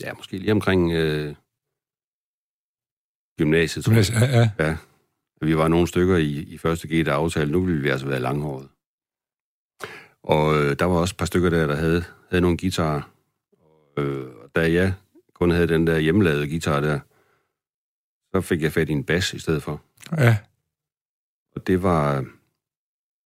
ja, 0.00 0.12
måske 0.14 0.38
lige 0.38 0.52
omkring 0.52 0.92
øh, 0.92 1.34
gymnasiet, 3.38 3.84
tror 3.84 3.94
jeg. 3.94 4.50
Ja, 4.58 4.64
ja. 4.64 4.76
Vi 5.42 5.56
var 5.56 5.68
nogle 5.68 5.86
stykker 5.86 6.16
i, 6.16 6.30
i 6.30 6.58
første 6.58 6.88
G, 6.88 7.06
der 7.06 7.14
aftalte, 7.14 7.52
nu 7.52 7.60
ville 7.60 7.82
vi 7.82 7.88
altså 7.88 8.06
være 8.06 8.20
langhåret. 8.20 8.68
Og 10.22 10.56
øh, 10.64 10.76
der 10.78 10.84
var 10.84 10.96
også 10.96 11.12
et 11.12 11.16
par 11.16 11.26
stykker 11.26 11.50
der, 11.50 11.66
der 11.66 11.76
havde, 11.76 12.04
havde 12.30 12.40
nogle 12.42 12.56
guitarer. 12.58 13.02
Og, 13.96 14.04
øh, 14.04 14.26
da 14.56 14.72
jeg 14.72 14.94
kun 15.34 15.50
havde 15.50 15.68
den 15.68 15.86
der 15.86 15.98
hjemmelavede 15.98 16.48
guitar 16.48 16.80
der, 16.80 17.00
så 18.34 18.40
fik 18.40 18.62
jeg 18.62 18.72
fat 18.72 18.88
i 18.88 18.92
en 18.92 19.04
bas 19.04 19.32
i 19.32 19.38
stedet 19.38 19.62
for. 19.62 19.82
ja. 20.18 20.36
Og 21.56 21.66
det 21.66 21.82
var, 21.82 22.24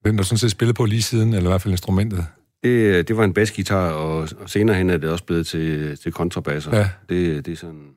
Den, 0.04 0.18
der 0.18 0.22
sådan 0.22 0.38
set 0.38 0.50
spillede 0.50 0.74
på 0.74 0.84
lige 0.84 1.02
siden, 1.02 1.34
eller 1.34 1.50
i 1.50 1.52
hvert 1.52 1.62
fald 1.62 1.72
instrumentet. 1.72 2.26
det, 2.62 3.08
det 3.08 3.16
var 3.16 3.24
en 3.24 3.34
basgitar, 3.34 3.90
og, 3.92 4.28
og 4.38 4.50
senere 4.50 4.76
hen 4.76 4.90
er 4.90 4.96
det 4.96 5.10
også 5.10 5.24
blevet 5.24 5.46
til, 5.46 5.96
til 5.96 6.12
kontrabasser. 6.12 6.76
Ja. 6.76 6.90
Det, 7.08 7.46
det 7.46 7.52
er 7.52 7.56
sådan 7.56 7.74
en 7.76 7.94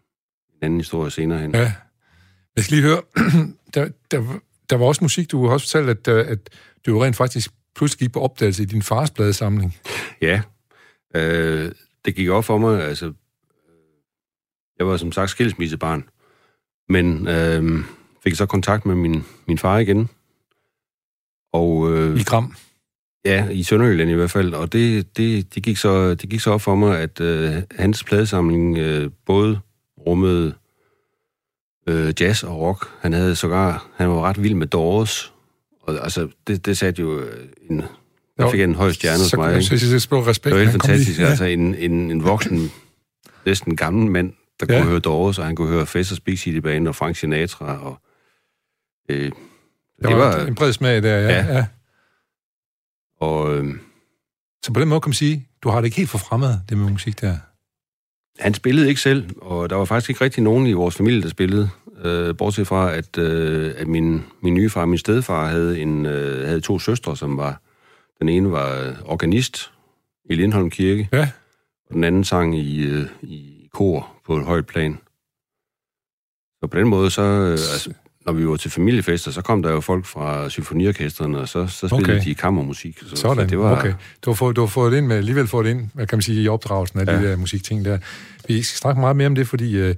anden 0.61 0.79
historie 0.79 1.11
senere 1.11 1.39
hen. 1.39 1.56
Ja. 1.56 1.73
Jeg 2.56 2.63
skal 2.63 2.78
lige 2.78 2.88
høre, 2.88 3.02
der, 3.74 3.90
der, 4.12 4.40
der 4.69 4.76
var 4.76 4.85
også 4.85 5.04
musik, 5.04 5.31
du 5.31 5.45
har 5.45 5.54
også 5.54 5.68
fortalt, 5.68 5.90
at, 5.90 6.07
øh, 6.07 6.31
at 6.31 6.50
du 6.85 6.92
jo 6.92 7.04
rent 7.04 7.16
faktisk 7.16 7.52
pludselig 7.76 8.00
gik 8.00 8.14
på 8.14 8.21
opdagelse 8.21 8.64
i 8.64 8.66
din 8.66 8.81
fars 8.81 9.12
pladesamling. 9.12 9.76
Ja, 10.21 10.42
øh, 11.16 11.71
det 12.06 12.16
gik 12.16 12.30
op 12.30 12.45
for 12.45 12.57
mig, 12.57 12.83
altså, 12.83 13.14
jeg 14.80 14.88
var 14.88 14.97
som 14.97 15.12
sagt 15.12 15.30
skilsmissebarn, 15.30 16.04
men 16.90 17.28
øh, 17.28 17.83
fik 18.24 18.35
så 18.35 18.45
kontakt 18.45 18.85
med 18.85 18.95
min, 18.95 19.24
min 19.47 19.57
far 19.57 19.78
igen, 19.78 20.09
og 21.54 21.94
øh, 21.94 22.19
I 22.19 22.24
Gram. 22.24 22.56
ja, 23.26 23.50
i 23.50 23.64
Sønderjylland 23.64 24.09
i 24.09 24.14
hvert 24.14 24.31
fald, 24.31 24.54
og 24.54 24.74
det, 24.74 25.18
det, 25.18 25.56
det, 25.56 25.64
gik, 25.64 25.78
så, 25.78 26.16
det 26.16 26.30
gik 26.30 26.40
så 26.40 26.52
op 26.52 26.62
for 26.62 26.76
mig, 26.76 27.00
at 27.00 27.21
øh, 27.21 27.54
hans 27.71 28.04
pladesamling 28.04 28.78
øh, 28.78 29.12
både 29.26 29.59
rummede 30.07 30.54
øh, 31.87 32.13
jazz 32.19 32.44
og 32.44 32.59
rock. 32.59 32.89
Han 33.01 33.13
havde 33.13 33.35
sågar, 33.35 33.87
han 33.95 34.09
var 34.09 34.21
ret 34.21 34.44
vild 34.44 34.56
med 34.56 34.68
Doors, 34.68 35.33
og 35.81 36.04
altså, 36.04 36.27
det, 36.47 36.65
det 36.65 36.77
satte 36.77 37.01
jo 37.01 37.19
øh, 37.19 37.47
en, 37.69 37.83
der 38.37 38.51
fik 38.51 38.59
jeg 38.59 38.63
en 38.68 38.75
høj 38.75 38.92
stjerne 38.92 39.18
hos 39.23 39.35
mig. 39.37 39.54
Ikke? 39.56 39.77
så, 39.80 39.99
så, 39.99 40.21
respekt. 40.21 40.44
Det 40.44 40.54
var 40.54 40.59
helt 40.59 40.71
fantastisk. 40.71 41.18
lige. 41.18 41.27
Altså 41.30 41.44
en, 41.45 41.75
en, 41.75 42.11
en 42.11 42.23
voksen, 42.23 42.71
næsten 43.45 43.75
gammel 43.75 44.11
mand, 44.11 44.33
der 44.59 44.65
Ja. 44.73 44.80
kunne 44.80 44.89
høre 44.89 44.99
Doors, 44.99 45.39
og 45.39 45.45
han 45.45 45.56
kunne 45.56 45.68
høre 45.68 45.85
Fessers 45.85 46.19
Big 46.19 46.39
City 46.39 46.57
Band 46.57 46.87
og 46.87 46.95
Frank 46.95 47.15
Sinatra. 47.15 47.85
Og, 47.85 47.99
øh, 49.09 49.31
Der 50.01 50.15
var, 50.15 50.37
var 50.37 50.45
en 50.45 50.56
bred 50.56 50.73
smag 50.73 51.04
der, 51.04 51.09
ja. 51.19 51.27
ja. 51.27 51.45
Ja. 51.45 51.54
ja. 51.56 51.65
og 53.19 53.57
øh, 53.57 53.75
Så 54.63 54.73
på 54.73 54.80
den 54.80 54.87
måde 54.89 55.01
kan 55.01 55.09
man 55.09 55.13
sige, 55.13 55.47
du 55.63 55.69
har 55.69 55.77
det 55.81 55.85
ikke 55.85 55.97
helt 55.97 56.09
for 56.09 56.18
fremmed, 56.18 56.56
det 56.69 56.77
med 56.77 56.92
musik 56.92 57.21
der. 57.21 57.37
Han 58.39 58.54
spillede 58.54 58.89
ikke 58.89 59.01
selv, 59.01 59.30
og 59.42 59.69
der 59.69 59.75
var 59.75 59.85
faktisk 59.85 60.09
ikke 60.09 60.23
rigtig 60.23 60.44
nogen 60.44 60.68
i 60.68 60.73
vores 60.73 60.95
familie, 60.95 61.21
der 61.21 61.30
spillede. 61.30 61.69
Øh, 62.04 62.37
bortset 62.37 62.68
fra, 62.68 62.94
at, 62.94 63.18
øh, 63.18 63.73
at 63.77 63.87
min, 63.87 64.23
min 64.42 64.54
nye 64.54 64.69
far, 64.69 64.85
min 64.85 64.97
stedfar, 64.97 65.47
havde, 65.47 65.80
en, 65.80 66.06
øh, 66.06 66.47
havde 66.47 66.61
to 66.61 66.80
søstre, 66.80 67.18
som 67.18 67.37
var... 67.37 67.61
Den 68.19 68.30
ene 68.30 68.51
var 68.51 68.95
organist 69.06 69.71
i 70.30 70.35
Lindholm 70.35 70.69
Kirke, 70.69 71.09
Ja. 71.13 71.30
og 71.89 71.94
den 71.95 72.04
anden 72.04 72.23
sang 72.23 72.57
i, 72.59 72.85
øh, 72.85 73.06
i 73.21 73.69
kor 73.73 74.11
på 74.25 74.37
et 74.37 74.44
højt 74.45 74.68
plan. 74.68 74.97
Så 76.59 76.68
på 76.71 76.77
den 76.80 76.87
måde, 76.87 77.11
så... 77.11 77.21
Øh, 77.21 77.51
altså, 77.51 77.94
når 78.25 78.33
vi 78.33 78.47
var 78.47 78.55
til 78.55 78.71
familiefester, 78.71 79.31
så 79.31 79.41
kom 79.41 79.63
der 79.63 79.71
jo 79.71 79.81
folk 79.81 80.05
fra 80.05 80.49
symfoniorkesterne, 80.49 81.37
og 81.37 81.47
så, 81.49 81.67
så 81.67 81.87
spillede 81.87 82.13
Okay. 82.13 82.23
de 82.29 82.35
kammermusik. 82.35 82.99
Så, 83.09 83.15
Sådan, 83.15 83.44
så 83.44 83.49
det 83.49 83.59
var, 83.59 83.77
okay. 83.79 83.94
Du 84.25 84.29
har, 84.29 84.35
fået, 84.35 84.55
du 84.55 84.61
har 84.61 84.67
fået 84.67 84.91
det 84.91 84.97
ind 84.97 85.07
med, 85.07 85.17
alligevel 85.17 85.47
fået 85.47 85.65
det 85.65 85.71
ind, 85.71 85.89
hvad 85.94 86.07
kan 86.07 86.17
man 86.17 86.21
sige, 86.21 86.41
i 86.44 86.47
opdragelsen 86.47 86.99
af 86.99 87.05
ja. 87.05 87.17
De 87.21 87.27
der 87.29 87.35
musikting 87.35 87.85
der. 87.85 87.97
Vi 88.47 88.63
skal 88.63 88.77
snakke 88.77 88.99
meget 89.01 89.15
mere 89.15 89.27
om 89.27 89.35
det, 89.35 89.47
fordi 89.47 89.77
øh, 89.77 89.95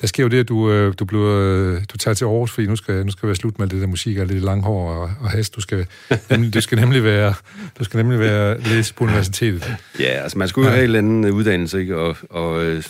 der 0.00 0.06
sker 0.06 0.22
jo 0.22 0.28
det, 0.28 0.38
at 0.40 0.48
du, 0.48 0.70
øh, 0.70 0.94
du, 0.98 1.04
bliver, 1.04 1.38
øh, 1.40 1.82
du 1.92 1.96
tager 1.98 2.14
til 2.14 2.24
Aarhus, 2.24 2.50
fordi 2.50 2.66
nu 2.66 2.76
skal, 2.76 3.04
nu 3.06 3.10
skal 3.12 3.26
være 3.26 3.36
slut 3.36 3.58
med 3.58 3.66
det 3.68 3.80
der 3.80 3.86
musik 3.86 4.18
og 4.18 4.28
det 4.28 4.42
lange 4.42 4.62
hår 4.64 4.90
og, 4.90 5.10
og 5.20 5.30
hast. 5.30 5.56
Du 5.56 5.60
skal, 5.60 5.86
nemlig, 6.30 6.54
du 6.54 6.60
skal 6.60 6.80
nemlig 6.80 7.04
være, 7.04 7.34
du 7.78 7.84
skal 7.84 7.98
nemlig 7.98 8.18
være 8.20 8.60
læse 8.60 8.94
på 8.94 9.04
universitetet. 9.04 9.76
Ja, 9.98 10.04
altså 10.04 10.38
man 10.38 10.48
skulle 10.48 10.66
jo 10.68 10.70
Ja. 10.70 10.74
have 10.76 10.84
en 10.84 10.96
eller 10.96 10.98
anden 10.98 11.30
uddannelse, 11.30 11.80
ikke? 11.80 11.96
Og, 11.98 12.16
og 12.30 12.64
øh, 12.64 12.82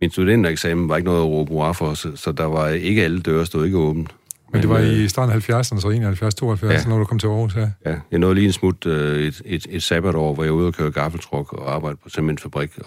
min 0.00 0.10
studentereksamen 0.10 0.88
var 0.88 0.96
ikke 0.96 1.06
noget 1.06 1.20
at 1.20 1.26
råbe 1.26 1.48
hurra 1.50 1.72
for, 1.72 1.94
så, 1.94 2.16
så 2.16 2.32
der 2.32 2.44
var 2.44 2.68
ikke 2.68 3.04
alle 3.04 3.20
døre 3.20 3.46
stod 3.46 3.64
ikke 3.64 3.78
åbent. 3.78 4.10
Men 4.52 4.62
det 4.62 4.70
var 4.70 4.78
øh, 4.78 4.86
i 4.86 5.08
starten 5.08 5.34
af 5.34 5.50
70'erne, 5.50 5.80
så 5.80 5.88
71, 5.88 6.34
72, 6.34 6.84
ja. 6.84 6.88
Når 6.88 6.98
du 6.98 7.04
kom 7.04 7.18
til 7.18 7.26
Aarhus, 7.26 7.56
ja. 7.56 7.70
Ja, 7.86 7.96
jeg 8.10 8.18
nåede 8.18 8.34
lige 8.34 8.46
en 8.46 8.52
smut 8.52 8.86
øh, 8.86 9.26
et, 9.26 9.42
et, 9.44 9.66
et 9.70 9.82
sabbatår, 9.82 10.34
hvor 10.34 10.44
jeg 10.44 10.52
var 10.52 10.58
ude 10.58 10.66
og 10.66 10.74
køre 10.74 10.90
gaffeltruk 10.90 11.52
og 11.52 11.74
arbejde 11.74 11.96
på 12.02 12.10
cementfabrik. 12.10 12.70
Og, 12.78 12.86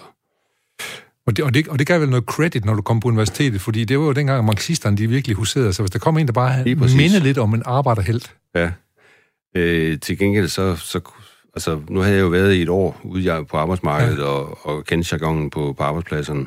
Og 1.26 1.36
det, 1.36 1.44
og, 1.44 1.54
det, 1.54 1.68
og 1.68 1.78
det 1.78 1.86
gav 1.86 2.00
vel 2.00 2.10
noget 2.10 2.24
credit, 2.24 2.64
når 2.64 2.74
du 2.74 2.82
kom 2.82 3.00
på 3.00 3.08
universitetet, 3.08 3.60
fordi 3.60 3.84
det 3.84 3.98
var 3.98 4.04
jo 4.04 4.12
dengang, 4.12 4.38
at 4.38 4.44
marxisterne 4.44 4.96
de 4.96 5.06
virkelig 5.06 5.36
huserede. 5.36 5.72
Så 5.72 5.82
hvis 5.82 5.90
der 5.90 5.98
kom 5.98 6.18
en, 6.18 6.26
der 6.26 6.32
bare 6.32 6.64
mindede 6.96 7.20
lidt 7.20 7.38
om 7.38 7.54
en 7.54 7.62
arbejderhelt, 7.66 8.34
ja. 8.54 8.70
Øh, 9.56 10.00
til 10.00 10.18
gengæld 10.18 10.48
så, 10.48 10.76
så... 10.76 11.00
Altså, 11.54 11.80
nu 11.88 12.00
havde 12.00 12.16
jeg 12.16 12.22
jo 12.22 12.28
været 12.28 12.54
i 12.54 12.62
et 12.62 12.68
år 12.68 13.00
ude 13.04 13.44
på 13.50 13.56
arbejdsmarkedet 13.56 14.18
ja. 14.18 14.24
og, 14.24 14.66
og 14.66 14.84
kendt 14.84 15.12
jargonen 15.12 15.50
på, 15.50 15.74
på 15.78 15.82
arbejdspladserne. 15.82 16.46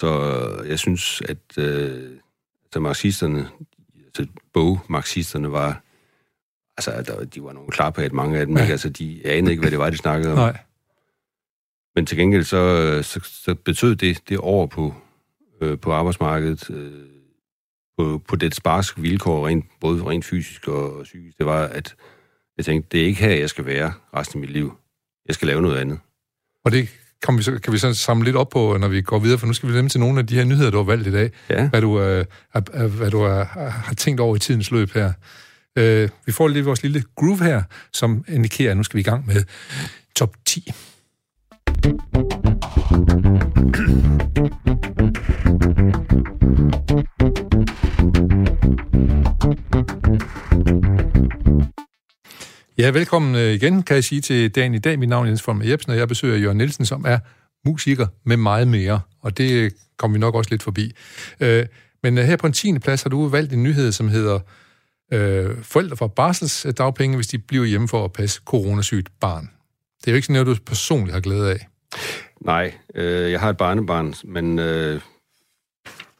Så 0.00 0.10
jeg 0.66 0.78
synes, 0.78 1.22
at 1.28 1.58
øh, 1.58 2.10
altså 2.64 2.80
marxisterne, 2.80 3.48
altså 4.04 4.26
bogmarxisterne 4.52 5.52
var... 5.52 5.82
Altså, 6.76 7.02
der, 7.02 7.24
de 7.24 7.42
var 7.42 7.52
nogle 7.52 7.70
klarpat, 7.70 8.12
mange 8.12 8.38
af 8.38 8.46
dem. 8.46 8.56
Ja. 8.56 8.64
Altså, 8.64 8.88
de 8.88 9.20
anede 9.24 9.52
ikke, 9.52 9.60
hvad 9.60 9.70
det 9.70 9.78
var, 9.78 9.90
de 9.90 9.96
snakkede 9.96 10.32
om. 10.32 10.38
nej. 10.38 10.58
Men 11.94 12.06
til 12.06 12.18
gengæld 12.18 12.44
så, 12.44 13.02
så, 13.02 13.20
så 13.24 13.54
betød 13.54 13.96
det, 13.96 14.28
det 14.28 14.38
år 14.38 14.66
på, 14.66 14.94
øh, 15.60 15.78
på 15.78 15.92
arbejdsmarkedet, 15.92 16.70
øh, 16.70 17.06
på, 17.98 18.22
på 18.28 18.36
det 18.36 18.54
sparske 18.54 19.00
vilkår, 19.00 19.46
rent, 19.46 19.64
både 19.80 20.04
rent 20.04 20.24
fysisk 20.24 20.68
og 20.68 21.02
psykisk, 21.02 21.38
det 21.38 21.46
var, 21.46 21.64
at 21.64 21.96
jeg 22.56 22.64
tænkte, 22.64 22.88
det 22.92 23.02
er 23.02 23.06
ikke 23.06 23.20
her, 23.20 23.34
jeg 23.34 23.50
skal 23.50 23.66
være 23.66 23.92
resten 24.14 24.38
af 24.38 24.40
mit 24.40 24.50
liv. 24.50 24.76
Jeg 25.26 25.34
skal 25.34 25.48
lave 25.48 25.62
noget 25.62 25.76
andet. 25.76 25.98
Og 26.64 26.72
det 26.72 26.88
kan 27.22 27.38
vi, 27.38 27.42
så, 27.42 27.58
kan 27.64 27.72
vi 27.72 27.78
så 27.78 27.94
samle 27.94 28.24
lidt 28.24 28.36
op 28.36 28.48
på, 28.48 28.76
når 28.80 28.88
vi 28.88 29.02
går 29.02 29.18
videre, 29.18 29.38
for 29.38 29.46
nu 29.46 29.52
skal 29.52 29.68
vi 29.68 29.74
nemlig 29.74 29.90
til 29.90 30.00
nogle 30.00 30.18
af 30.18 30.26
de 30.26 30.34
her 30.34 30.44
nyheder, 30.44 30.70
du 30.70 30.76
har 30.76 30.84
valgt 30.84 31.06
i 31.06 31.12
dag. 31.12 31.30
Ja, 31.50 31.68
Hvad 31.68 31.80
du, 31.80 32.00
øh, 32.00 32.24
er, 32.54 32.86
hvad 32.86 33.10
du 33.10 33.20
er, 33.20 33.44
har 33.70 33.94
tænkt 33.94 34.20
over 34.20 34.36
i 34.36 34.38
tidens 34.38 34.70
løb 34.70 34.90
her. 34.94 35.12
Øh, 35.78 36.08
vi 36.26 36.32
får 36.32 36.48
lige 36.48 36.64
vores 36.64 36.82
lille 36.82 37.02
groove 37.16 37.44
her, 37.44 37.62
som 37.92 38.24
indikerer, 38.28 38.70
at 38.70 38.76
nu 38.76 38.82
skal 38.82 38.96
vi 38.96 39.00
i 39.00 39.04
gang 39.04 39.26
med 39.26 39.42
top 40.16 40.36
10. 40.46 40.72
Ja, 52.80 52.90
velkommen 52.90 53.34
øh, 53.34 53.52
igen, 53.52 53.82
kan 53.82 53.94
jeg 53.94 54.04
sige 54.04 54.20
til 54.20 54.54
dagen 54.54 54.74
i 54.74 54.78
dag. 54.78 54.98
Mit 54.98 55.08
navn 55.08 55.26
er 55.26 55.30
Jens 55.30 55.42
Folmer 55.42 55.64
Jebsen, 55.64 55.92
og 55.92 55.98
jeg 55.98 56.08
besøger 56.08 56.36
Jørgen 56.36 56.58
Nielsen, 56.58 56.86
som 56.86 57.04
er 57.08 57.18
musiker 57.64 58.06
med 58.24 58.36
meget 58.36 58.68
mere, 58.68 59.00
og 59.20 59.38
det 59.38 59.52
øh, 59.52 59.70
kommer 59.96 60.12
vi 60.14 60.18
nok 60.18 60.34
også 60.34 60.50
lidt 60.50 60.62
forbi. 60.62 60.92
Øh, 61.40 61.66
men 62.02 62.18
her 62.18 62.36
på 62.36 62.46
en 62.46 62.52
10. 62.52 62.78
plads 62.78 63.02
har 63.02 63.10
du 63.10 63.28
valgt 63.28 63.52
en 63.52 63.62
nyhed, 63.62 63.92
som 63.92 64.08
hedder 64.08 64.40
øh, 65.12 65.62
Forældre 65.62 65.96
får 65.96 66.06
barselsdagpenge, 66.06 67.16
hvis 67.16 67.26
de 67.26 67.38
bliver 67.38 67.64
hjemme 67.64 67.88
for 67.88 68.04
at 68.04 68.12
passe 68.12 68.40
coronasygt 68.44 69.08
barn. 69.20 69.50
Det 70.00 70.08
er 70.08 70.12
jo 70.12 70.16
ikke 70.16 70.26
sådan 70.26 70.44
noget, 70.44 70.58
du 70.58 70.62
personligt 70.64 71.14
har 71.14 71.20
glæde 71.20 71.50
af. 71.50 71.68
nej, 72.40 72.74
øh, 72.94 73.30
jeg 73.30 73.40
har 73.40 73.50
et 73.50 73.56
barnebarn, 73.56 74.14
men 74.24 74.58
øh, 74.58 75.00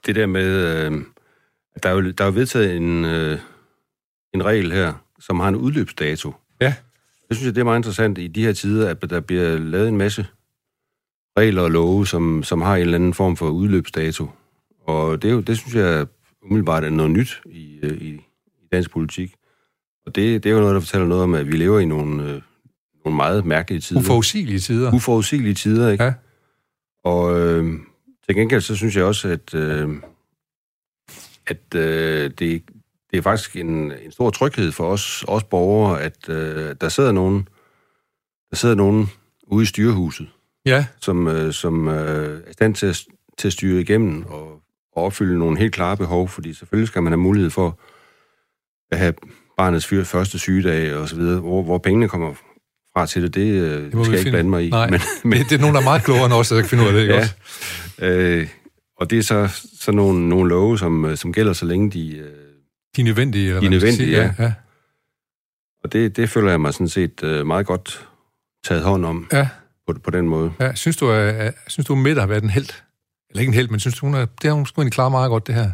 det 0.06 0.16
der 0.16 0.26
med, 0.26 0.46
øh, 0.46 1.02
der, 1.82 1.88
er 1.88 1.92
jo, 1.92 2.10
der 2.10 2.24
er 2.24 2.28
jo 2.28 2.34
vedtaget 2.34 2.76
en, 2.76 3.04
øh, 3.04 3.38
en 4.34 4.44
regel 4.44 4.72
her, 4.72 4.92
som 5.20 5.40
har 5.40 5.48
en 5.48 5.56
udløbsdato. 5.56 6.34
Ja. 6.60 6.74
Jeg 7.28 7.36
synes, 7.36 7.48
at 7.48 7.54
det 7.54 7.60
er 7.60 7.64
meget 7.64 7.78
interessant 7.78 8.18
i 8.18 8.26
de 8.26 8.44
her 8.44 8.52
tider, 8.52 8.90
at 8.90 9.10
der 9.10 9.20
bliver 9.20 9.58
lavet 9.58 9.88
en 9.88 9.96
masse 9.96 10.26
regler 11.38 11.62
og 11.62 11.70
love, 11.70 12.06
som, 12.06 12.42
som 12.42 12.60
har 12.60 12.76
en 12.76 12.80
eller 12.80 12.94
anden 12.94 13.14
form 13.14 13.36
for 13.36 13.48
udløbsdato. 13.48 14.30
Og 14.86 15.22
det, 15.22 15.30
er 15.30 15.32
jo, 15.32 15.40
det 15.40 15.58
synes 15.58 15.74
jeg 15.74 16.06
umiddelbart 16.42 16.84
er 16.84 16.90
noget 16.90 17.10
nyt 17.10 17.40
i, 17.46 17.78
øh, 17.82 18.02
i, 18.02 18.08
i 18.08 18.66
dansk 18.72 18.90
politik. 18.90 19.34
Og 20.06 20.14
det, 20.14 20.44
det 20.44 20.50
er 20.50 20.54
jo 20.54 20.60
noget, 20.60 20.74
der 20.74 20.80
fortæller 20.80 21.06
noget 21.06 21.22
om, 21.22 21.34
at 21.34 21.46
vi 21.46 21.56
lever 21.56 21.78
i 21.78 21.84
nogle, 21.84 22.22
øh, 22.22 22.42
nogle 23.04 23.16
meget 23.16 23.46
mærkelige 23.46 23.80
tider. 23.80 24.00
Uforudsigelige 24.00 24.58
tider. 24.58 24.94
Uforudsigelige 24.94 25.54
tider, 25.54 25.90
ikke? 25.90 26.04
Ja. 26.04 26.14
Og 27.04 27.40
øh, 27.40 27.80
til 28.26 28.34
gengæld 28.36 28.60
så 28.60 28.76
synes 28.76 28.96
jeg 28.96 29.04
også, 29.04 29.28
at, 29.28 29.54
øh, 29.54 29.88
at 31.46 31.74
øh, 31.74 32.30
det, 32.38 32.62
det 33.10 33.18
er 33.18 33.22
faktisk 33.22 33.56
en, 33.56 33.68
en 34.04 34.12
stor 34.12 34.30
tryghed 34.30 34.72
for 34.72 34.86
os, 34.92 35.24
os 35.28 35.44
borgere, 35.44 36.00
at 36.02 36.28
øh, 36.28 36.74
der 36.80 36.88
sidder 36.88 37.12
nogen, 37.12 37.48
der 38.50 38.56
sidder 38.56 38.74
nogen 38.74 39.10
ude 39.46 39.62
i 39.62 39.66
styrehuset, 39.66 40.28
Ja, 40.66 40.86
som, 41.00 41.28
øh, 41.28 41.52
som 41.52 41.88
øh, 41.88 42.40
er 42.46 42.50
i 42.50 42.52
stand 42.52 42.74
til 42.74 42.86
at, 42.86 43.04
til 43.38 43.48
at 43.48 43.52
styre 43.52 43.80
igennem 43.80 44.24
og, 44.26 44.52
og 44.96 45.04
opfylde 45.04 45.38
nogle 45.38 45.58
helt 45.58 45.74
klare 45.74 45.96
behov, 45.96 46.28
fordi 46.28 46.54
selvfølgelig 46.54 46.88
skal 46.88 47.02
man 47.02 47.12
have 47.12 47.20
mulighed 47.20 47.50
for 47.50 47.78
at 48.92 48.98
have 48.98 49.14
barnets 49.56 49.86
fyr, 49.86 50.04
første 50.04 50.38
sygedag 50.38 50.94
og 50.96 51.08
så 51.08 51.16
videre, 51.16 51.40
hvor, 51.40 51.62
hvor 51.62 51.78
pengene 51.78 52.08
kommer 52.08 52.34
fra 52.92 53.06
til 53.06 53.22
det, 53.22 53.34
det, 53.34 53.46
øh, 53.46 53.82
det 53.82 53.90
skal 53.90 53.98
jeg 53.98 54.06
ikke 54.08 54.18
finde- 54.18 54.30
blande 54.30 54.50
mig 54.50 54.64
i. 54.66 54.70
Nej. 54.70 54.90
Men, 54.90 55.00
men 55.24 55.38
det 55.38 55.52
er 55.52 55.58
nogen, 55.58 55.74
der 55.74 55.80
er 55.80 55.84
meget 55.84 56.04
klogere 56.04 56.24
end 56.24 56.34
os, 56.34 56.48
der 56.48 56.60
kan 56.60 56.68
finde 56.68 56.82
ud 56.82 56.88
af 56.88 56.94
det, 56.94 57.00
ikke 57.00 57.14
Ja. 57.14 57.20
også? 57.20 57.34
Øh, 57.98 58.48
og 58.96 59.10
det 59.10 59.18
er 59.18 59.22
så, 59.22 59.66
så 59.80 59.92
nogle, 59.92 60.28
nogle 60.28 60.48
love, 60.50 60.78
som, 60.78 61.04
øh, 61.04 61.16
som 61.16 61.32
gælder 61.32 61.52
så 61.52 61.66
længe 61.66 61.90
de... 61.90 62.16
Øh, 62.16 62.26
De 62.96 63.00
er 63.00 63.04
nødvendige, 63.04 63.46
eller 63.46 63.60
De 63.60 63.66
er 63.66 63.70
nødvendige, 63.70 63.96
sige. 64.16 64.34
ja. 64.38 64.52
og 65.84 65.92
det, 65.92 66.16
det 66.16 66.28
føler 66.30 66.50
jeg 66.50 66.60
mig 66.60 66.74
sådan 66.74 66.88
set 66.88 67.22
øh, 67.24 67.46
meget 67.46 67.66
godt 67.66 68.08
taget 68.64 68.82
hånd 68.82 69.04
om 69.04 69.28
ja. 69.32 69.48
på, 69.86 69.94
på 70.04 70.10
den 70.10 70.28
måde. 70.28 70.52
Ja, 70.60 70.74
synes 70.74 70.96
du, 70.96 71.10
at, 71.10 71.54
synes 71.66 71.86
du, 71.86 71.94
Mette 71.94 72.20
har 72.20 72.26
været 72.26 72.42
en 72.42 72.50
held? 72.50 72.68
Eller 73.30 73.40
ikke 73.40 73.50
en 73.50 73.54
held, 73.54 73.68
men 73.68 73.80
synes 73.80 73.98
du, 73.98 74.06
hun 74.06 74.14
er, 74.14 74.24
det 74.26 74.44
har 74.44 74.52
hun 74.52 74.66
sgu 74.66 74.80
egentlig 74.80 74.92
klaret 74.92 75.10
meget 75.12 75.28
godt, 75.30 75.46
det 75.46 75.54
her. 75.54 75.70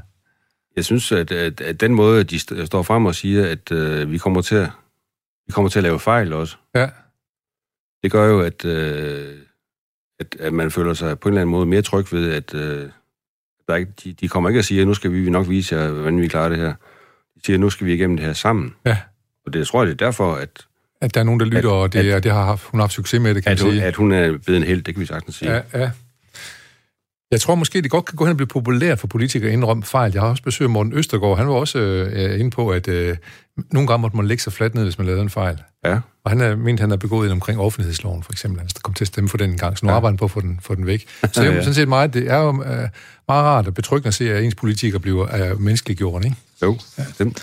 Jeg 0.76 0.84
synes, 0.84 1.12
at, 1.12 1.32
at, 1.32 1.60
at 1.60 1.80
den 1.80 1.94
måde, 1.94 2.20
at 2.20 2.30
de 2.30 2.36
st- 2.36 2.64
står 2.64 2.82
frem 2.82 3.06
og 3.06 3.14
siger, 3.14 3.46
at 3.50 3.72
øh, 3.72 4.10
vi, 4.10 4.18
kommer 4.18 4.42
til 4.42 4.54
at, 4.54 4.70
vi 5.46 5.52
kommer 5.52 5.68
til 5.68 5.78
at 5.78 5.82
lave 5.82 5.98
fejl 6.00 6.32
også, 6.32 6.56
Ja. 6.74 6.88
det 8.02 8.10
gør 8.12 8.26
jo, 8.28 8.40
at, 8.40 8.64
øh, 8.64 9.34
at, 10.20 10.36
at 10.40 10.52
man 10.52 10.70
føler 10.70 10.94
sig 10.94 11.18
på 11.20 11.28
en 11.28 11.32
eller 11.32 11.40
anden 11.40 11.50
måde 11.50 11.66
mere 11.66 11.82
tryg 11.82 12.12
ved, 12.12 12.32
at 12.32 12.54
øh, 12.54 12.90
der 13.68 13.74
ikke, 13.76 13.92
de, 14.04 14.12
de 14.12 14.28
kommer 14.28 14.50
ikke 14.50 14.58
at 14.58 14.64
sige, 14.64 14.80
at 14.80 14.86
nu 14.86 14.94
skal 14.94 15.12
vi 15.12 15.30
nok 15.30 15.48
vise 15.48 15.76
jer, 15.76 15.90
hvordan 15.90 16.20
vi 16.20 16.28
klarer 16.28 16.48
det 16.48 16.58
her. 16.58 16.74
De 17.36 17.40
siger, 17.46 17.58
nu 17.58 17.70
skal 17.70 17.86
vi 17.86 17.94
igennem 17.94 18.16
det 18.16 18.26
her 18.26 18.32
sammen. 18.32 18.74
Ja. 18.86 18.96
Og 19.46 19.52
det 19.52 19.58
jeg 19.58 19.66
tror 19.66 19.82
jeg, 19.82 19.86
det 19.88 20.00
er 20.02 20.06
derfor, 20.06 20.34
at, 20.34 20.48
At 21.00 21.14
der 21.14 21.20
er 21.20 21.24
nogen, 21.24 21.40
der 21.40 21.46
lytter, 21.46 21.70
At- 21.70 21.74
og 21.76 21.92
det, 21.92 22.10
at, 22.12 22.22
det 22.24 22.32
har 22.32 22.44
haft, 22.44 22.64
hun 22.64 22.80
har 22.80 22.82
haft 22.82 22.92
succes 22.92 23.20
med 23.20 23.34
det, 23.34 23.42
kan 23.42 23.52
at, 23.52 23.62
man 23.62 23.72
sige. 23.72 23.82
at 23.84 23.96
hun 23.96 24.12
er 24.12 24.38
blevet 24.44 24.56
en 24.60 24.62
held, 24.66 24.82
det 24.82 24.94
kan 24.94 25.00
vi 25.00 25.06
sagtens 25.06 25.36
sige. 25.36 25.52
Ja, 25.52 25.60
ja. 25.74 25.90
Jeg 27.30 27.40
tror 27.40 27.54
måske, 27.54 27.82
det 27.82 27.90
godt 27.90 28.04
kan 28.04 28.16
gå 28.16 28.24
hen 28.24 28.30
og 28.30 28.36
blive 28.36 28.46
populært 28.46 28.98
for 28.98 29.06
politikere 29.06 29.48
at 29.48 29.52
indrømme 29.52 29.82
fejl. 29.82 30.12
Jeg 30.12 30.22
har 30.22 30.28
også 30.28 30.42
besøgt 30.42 30.70
Morten 30.70 30.92
Østergaard. 30.92 31.36
Han 31.38 31.48
var 31.48 31.54
også 31.54 31.78
øh, 31.78 32.40
inde 32.40 32.50
på, 32.50 32.70
at 32.70 32.88
øh, 32.88 33.16
nogle 33.72 33.88
gange 33.88 34.00
måtte 34.02 34.16
man 34.16 34.26
lægge 34.26 34.42
sig 34.42 34.52
fladt 34.52 34.74
ned, 34.74 34.82
hvis 34.84 34.98
man 34.98 35.06
lavede 35.06 35.22
en 35.22 35.30
fejl. 35.30 35.58
Ja. 35.84 35.98
Og 36.24 36.30
han 36.30 36.40
er, 36.40 36.56
mente, 36.56 36.80
han 36.80 36.90
har 36.90 36.96
begået 36.96 37.26
en 37.26 37.32
omkring 37.32 37.60
offentlighedsloven, 37.60 38.22
for 38.22 38.32
eksempel. 38.32 38.60
Han 38.60 38.68
kom 38.82 38.94
til 38.94 39.04
at 39.04 39.08
stemme 39.08 39.28
for 39.30 39.36
den 39.36 39.50
en 39.50 39.58
gang, 39.58 39.78
så 39.78 39.86
nu. 39.86 39.90
Ja. 39.90 39.96
arbejder 39.96 40.12
han 40.12 40.16
på 40.18 40.24
at 40.24 40.30
få 40.30 40.40
den, 40.40 40.58
få 40.62 40.74
den 40.74 40.86
væk. 40.86 41.06
Så 41.22 41.26
det 41.34 41.36
er 41.38 41.44
jo 41.44 41.52
Ja. 41.52 41.60
sådan 41.60 41.74
set 41.74 41.88
meget, 41.88 42.14
det 42.14 42.30
er 42.30 42.38
jo 42.38 42.48
øh, 42.48 42.66
meget 42.68 42.88
rart 43.28 43.66
og 43.66 43.74
betryggende 43.74 44.08
at 44.08 44.14
se, 44.14 44.32
at 44.34 44.44
ens 44.44 44.54
politikere 44.54 45.00
bliver 45.00 45.50
øh, 45.52 45.60
menneskeliggjort, 45.60 46.24
ikke? 46.24 46.36
Jo, 46.62 46.78
dem, 47.18 47.34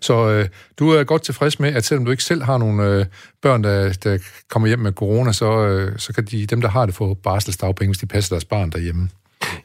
Så 0.00 0.28
øh, 0.28 0.48
du 0.78 0.90
er 0.90 1.04
godt 1.04 1.22
tilfreds 1.22 1.60
med, 1.60 1.74
at 1.74 1.84
selvom 1.84 2.04
du 2.04 2.10
ikke 2.10 2.24
selv 2.24 2.42
har 2.42 2.58
nogle 2.58 2.82
øh, 2.84 3.06
børn, 3.42 3.64
der, 3.64 3.92
der 3.92 4.18
kommer 4.50 4.68
hjem 4.68 4.78
med 4.78 4.92
corona, 4.92 5.32
så, 5.32 5.66
øh, 5.66 5.98
så 5.98 6.12
kan 6.12 6.24
de, 6.24 6.46
dem, 6.46 6.60
der 6.60 6.68
har 6.68 6.86
det, 6.86 6.94
få 6.94 7.14
barselsdagpenge, 7.14 7.88
hvis 7.90 7.98
de 7.98 8.06
passer 8.06 8.34
deres 8.34 8.44
barn 8.44 8.70
derhjemme. 8.70 9.08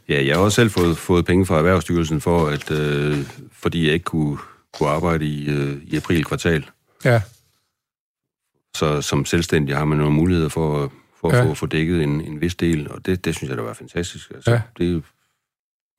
Ja, 0.10 0.26
jeg 0.26 0.36
har 0.36 0.42
også 0.44 0.56
selv 0.56 0.70
fået, 0.72 0.98
fået 0.98 1.26
penge 1.26 1.46
fra 1.46 1.58
Erhvervsstyrelsen 1.58 2.22
for, 2.22 2.48
at, 2.48 2.72
øh, 2.72 3.18
fordi 3.52 3.86
jeg 3.86 3.94
ikke 3.94 4.04
kunne, 4.04 4.38
kunne 4.78 4.90
arbejde 4.90 5.26
i, 5.26 5.50
øh, 5.50 5.78
i 5.84 5.98
april 5.98 6.24
kvartal. 6.26 6.66
Ja, 7.06 7.22
Så 8.76 9.02
som 9.02 9.26
selvstændig 9.26 9.78
har 9.78 9.86
man 9.86 9.98
nogle 9.98 10.14
muligheder 10.14 10.50
for, 10.50 10.94
for 11.22 11.34
Ja. 11.36 11.42
at 11.42 11.48
få, 11.48 11.54
få 11.54 11.66
dækket 11.66 12.04
en, 12.04 12.22
en 12.22 12.42
vis 12.42 12.56
del, 12.56 12.92
og 12.92 13.06
det, 13.06 13.26
det 13.26 13.36
synes 13.36 13.50
jeg, 13.50 13.58
der 13.58 13.64
var 13.64 13.74
fantastisk. 13.74 14.32
Altså, 14.36 14.52
Ja. 14.52 14.62
det, 14.78 14.96
er 14.96 15.00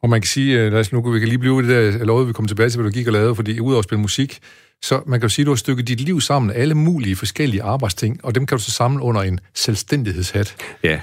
og 0.02 0.10
man 0.10 0.20
kan 0.20 0.28
sige, 0.28 0.60
øh, 0.60 0.72
lad 0.72 0.80
os, 0.80 0.92
nu 0.92 1.12
vi 1.12 1.18
kan 1.18 1.28
lige 1.28 1.38
blive 1.38 1.56
ved 1.56 1.62
det 1.62 1.94
der, 1.94 2.04
lovede, 2.04 2.26
vi 2.26 2.32
kommer 2.32 2.48
tilbage 2.48 2.70
til, 2.70 2.80
hvad 2.80 2.90
du 2.90 2.94
gik 2.94 3.06
og 3.06 3.12
lavede, 3.12 3.34
fordi 3.34 3.60
udover 3.60 3.78
at 3.78 3.84
spille 3.84 4.00
musik, 4.00 4.38
så 4.82 5.02
man 5.06 5.20
kan 5.20 5.24
jo 5.24 5.28
sige, 5.28 5.42
at 5.42 5.46
du 5.46 5.50
har 5.50 5.56
stykket 5.56 5.88
dit 5.88 6.00
liv 6.00 6.20
sammen 6.20 6.50
alle 6.50 6.74
mulige 6.74 7.16
forskellige 7.16 7.62
arbejdsting, 7.62 8.24
og 8.24 8.34
dem 8.34 8.46
kan 8.46 8.58
du 8.58 8.64
så 8.64 8.70
samle 8.70 9.02
under 9.02 9.22
en 9.22 9.40
selvstændighedshat. 9.54 10.56
ja, 10.82 11.00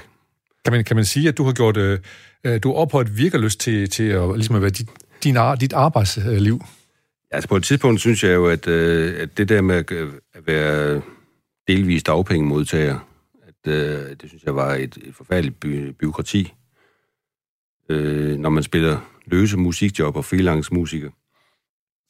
Kan 0.64 0.72
man, 0.72 0.84
kan 0.84 0.96
man 0.96 1.04
sige, 1.04 1.28
at 1.28 1.38
du 1.38 1.44
har 1.44 1.52
gjort, 1.52 1.76
øh, 1.76 1.98
øh, 2.44 2.62
du 2.62 2.68
har 2.68 2.74
ophøjet 2.74 3.16
virkerlyst 3.16 3.60
til, 3.60 3.90
til 3.90 4.04
at, 4.04 4.22
ligesom 4.34 4.56
at 4.56 4.62
være 4.62 4.70
dit, 4.70 4.88
din, 5.24 5.36
dit 5.60 5.72
arbejdsliv? 5.72 6.60
Altså 7.30 7.48
på 7.48 7.56
et 7.56 7.64
tidspunkt 7.64 8.00
synes 8.00 8.24
jeg 8.24 8.34
jo, 8.34 8.46
at, 8.46 8.68
øh, 8.68 9.22
at 9.22 9.38
det 9.38 9.48
der 9.48 9.60
med 9.60 9.76
at, 9.76 9.90
øh, 9.92 10.12
at 10.34 10.46
være 10.46 11.02
delvis 11.68 12.02
dagpengemodtager, 12.02 12.98
at 13.48 13.72
øh, 13.72 14.10
det 14.20 14.28
synes 14.28 14.42
jeg 14.44 14.56
var 14.56 14.74
et, 14.74 14.98
et 15.02 15.14
forfærdeligt 15.14 15.60
by, 15.60 15.90
byråkrati. 16.00 16.52
Øh, 17.88 18.38
når 18.38 18.50
man 18.50 18.62
spiller 18.62 18.98
løse 19.26 19.56
musikjob 19.56 20.16
og 20.16 20.24
freelance 20.24 20.74
musiker, 20.74 21.10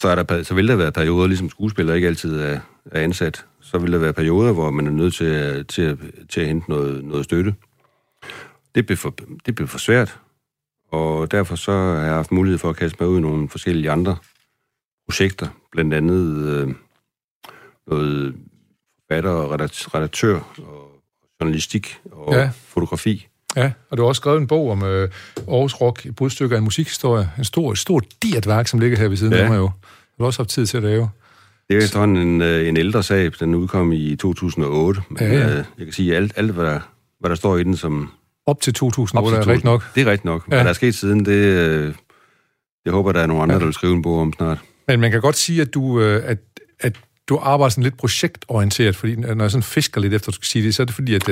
så, 0.00 0.08
er 0.08 0.14
der, 0.14 0.42
så 0.42 0.54
vil 0.54 0.68
der 0.68 0.76
være 0.76 0.92
perioder, 0.92 1.26
ligesom 1.26 1.50
skuespiller 1.50 1.94
ikke 1.94 2.06
altid 2.06 2.40
er, 2.40 2.60
er 2.84 3.00
ansat, 3.00 3.46
så 3.60 3.78
vil 3.78 3.92
der 3.92 3.98
være 3.98 4.12
perioder, 4.12 4.52
hvor 4.52 4.70
man 4.70 4.86
er 4.86 4.90
nødt 4.90 5.14
til, 5.14 5.24
at, 5.24 5.66
til, 5.66 5.82
at, 5.82 5.98
til 6.28 6.40
at 6.40 6.46
hente 6.46 6.70
noget, 6.70 7.04
noget 7.04 7.24
støtte. 7.24 7.54
Det 8.74 8.86
blev, 8.86 8.96
for, 8.96 9.14
det 9.46 9.54
blev 9.54 9.68
for 9.68 9.78
svært, 9.78 10.20
og 10.90 11.30
derfor 11.30 11.56
så 11.56 11.72
har 11.72 12.04
jeg 12.04 12.14
haft 12.14 12.32
mulighed 12.32 12.58
for 12.58 12.70
at 12.70 12.76
kaste 12.76 12.96
mig 13.00 13.08
ud 13.08 13.18
i 13.18 13.22
nogle 13.22 13.48
forskellige 13.48 13.90
andre 13.90 14.16
projekter, 15.08 15.48
blandt 15.72 15.94
andet 15.94 16.48
øh, 16.48 16.74
noget 17.86 18.34
forfatter 19.00 19.30
og 19.30 19.50
redaktør 19.94 20.40
og 20.58 21.02
journalistik 21.40 22.00
og 22.12 22.34
ja. 22.34 22.50
fotografi. 22.54 23.28
Ja, 23.56 23.72
og 23.90 23.96
du 23.96 24.02
har 24.02 24.08
også 24.08 24.20
skrevet 24.20 24.40
en 24.40 24.46
bog 24.46 24.70
om 24.70 24.82
øh, 24.82 25.08
Aarhus 25.48 25.74
Rock, 25.74 26.06
et 26.06 26.16
brudstykke 26.16 26.54
af 26.54 26.58
en 26.58 26.64
musikhistorie. 26.64 27.30
En 27.38 27.44
stor, 27.44 27.72
et 27.72 27.78
stort 27.78 28.04
dirt 28.22 28.46
værk, 28.46 28.68
som 28.68 28.80
ligger 28.80 28.98
her 28.98 29.08
ved 29.08 29.16
siden 29.16 29.32
ja. 29.32 29.38
af 29.38 29.48
mig 29.48 29.56
jo. 29.56 29.70
Du 30.18 30.22
har 30.22 30.26
også 30.26 30.38
haft 30.38 30.50
tid 30.50 30.66
til 30.66 30.76
at 30.76 30.82
lave. 30.82 31.08
Det 31.68 31.76
er 31.76 31.84
efterhånden 31.84 32.16
en, 32.16 32.42
øh, 32.42 32.68
en 32.68 32.76
ældre 32.76 33.02
sag. 33.02 33.30
Den 33.40 33.54
udkom 33.54 33.92
i 33.92 34.16
2008. 34.16 35.00
Men, 35.08 35.18
ja, 35.20 35.26
ja. 35.26 35.50
Øh, 35.50 35.64
jeg 35.78 35.86
kan 35.86 35.92
sige, 35.92 36.16
alt, 36.16 36.32
alt 36.36 36.50
hvad, 36.50 36.64
der, 36.64 36.80
hvad 37.20 37.30
der 37.30 37.36
står 37.36 37.56
i 37.56 37.64
den 37.64 37.76
som... 37.76 38.10
Op 38.46 38.60
til 38.60 38.74
2008 38.74 39.36
op 39.36 39.42
til 39.42 39.48
er 39.48 39.52
rigtigt 39.52 39.64
nok. 39.64 39.94
Det 39.94 40.00
er 40.00 40.06
rigtigt 40.10 40.24
nok. 40.24 40.44
Ja. 40.46 40.54
Hvad 40.54 40.64
der 40.64 40.70
er 40.70 40.74
sket 40.74 40.94
siden, 40.94 41.24
det... 41.24 41.32
Øh, 41.32 41.94
jeg 42.84 42.92
håber, 42.92 43.12
der 43.12 43.20
er 43.20 43.26
nogle 43.26 43.42
andre, 43.42 43.54
ja. 43.54 43.58
der 43.58 43.64
vil 43.64 43.74
skrive 43.74 43.92
en 43.92 44.02
bog 44.02 44.20
om 44.20 44.32
snart. 44.32 44.58
Men 44.88 45.00
man 45.00 45.10
kan 45.10 45.20
godt 45.20 45.36
sige, 45.36 45.60
at 45.60 45.74
du, 45.74 46.00
at, 46.00 46.38
at 46.80 46.96
du 47.28 47.38
arbejder 47.42 47.70
sådan 47.70 47.84
lidt 47.84 47.96
projektorienteret, 47.96 48.96
fordi 48.96 49.16
når 49.16 49.44
jeg 49.44 49.50
sådan 49.50 49.62
fisker 49.62 50.00
lidt 50.00 50.14
efter, 50.14 50.28
at 50.28 50.32
du 50.32 50.34
skal 50.34 50.46
sige 50.46 50.64
det, 50.64 50.74
så 50.74 50.82
er 50.82 50.84
det 50.84 50.94
fordi, 50.94 51.14
at 51.14 51.28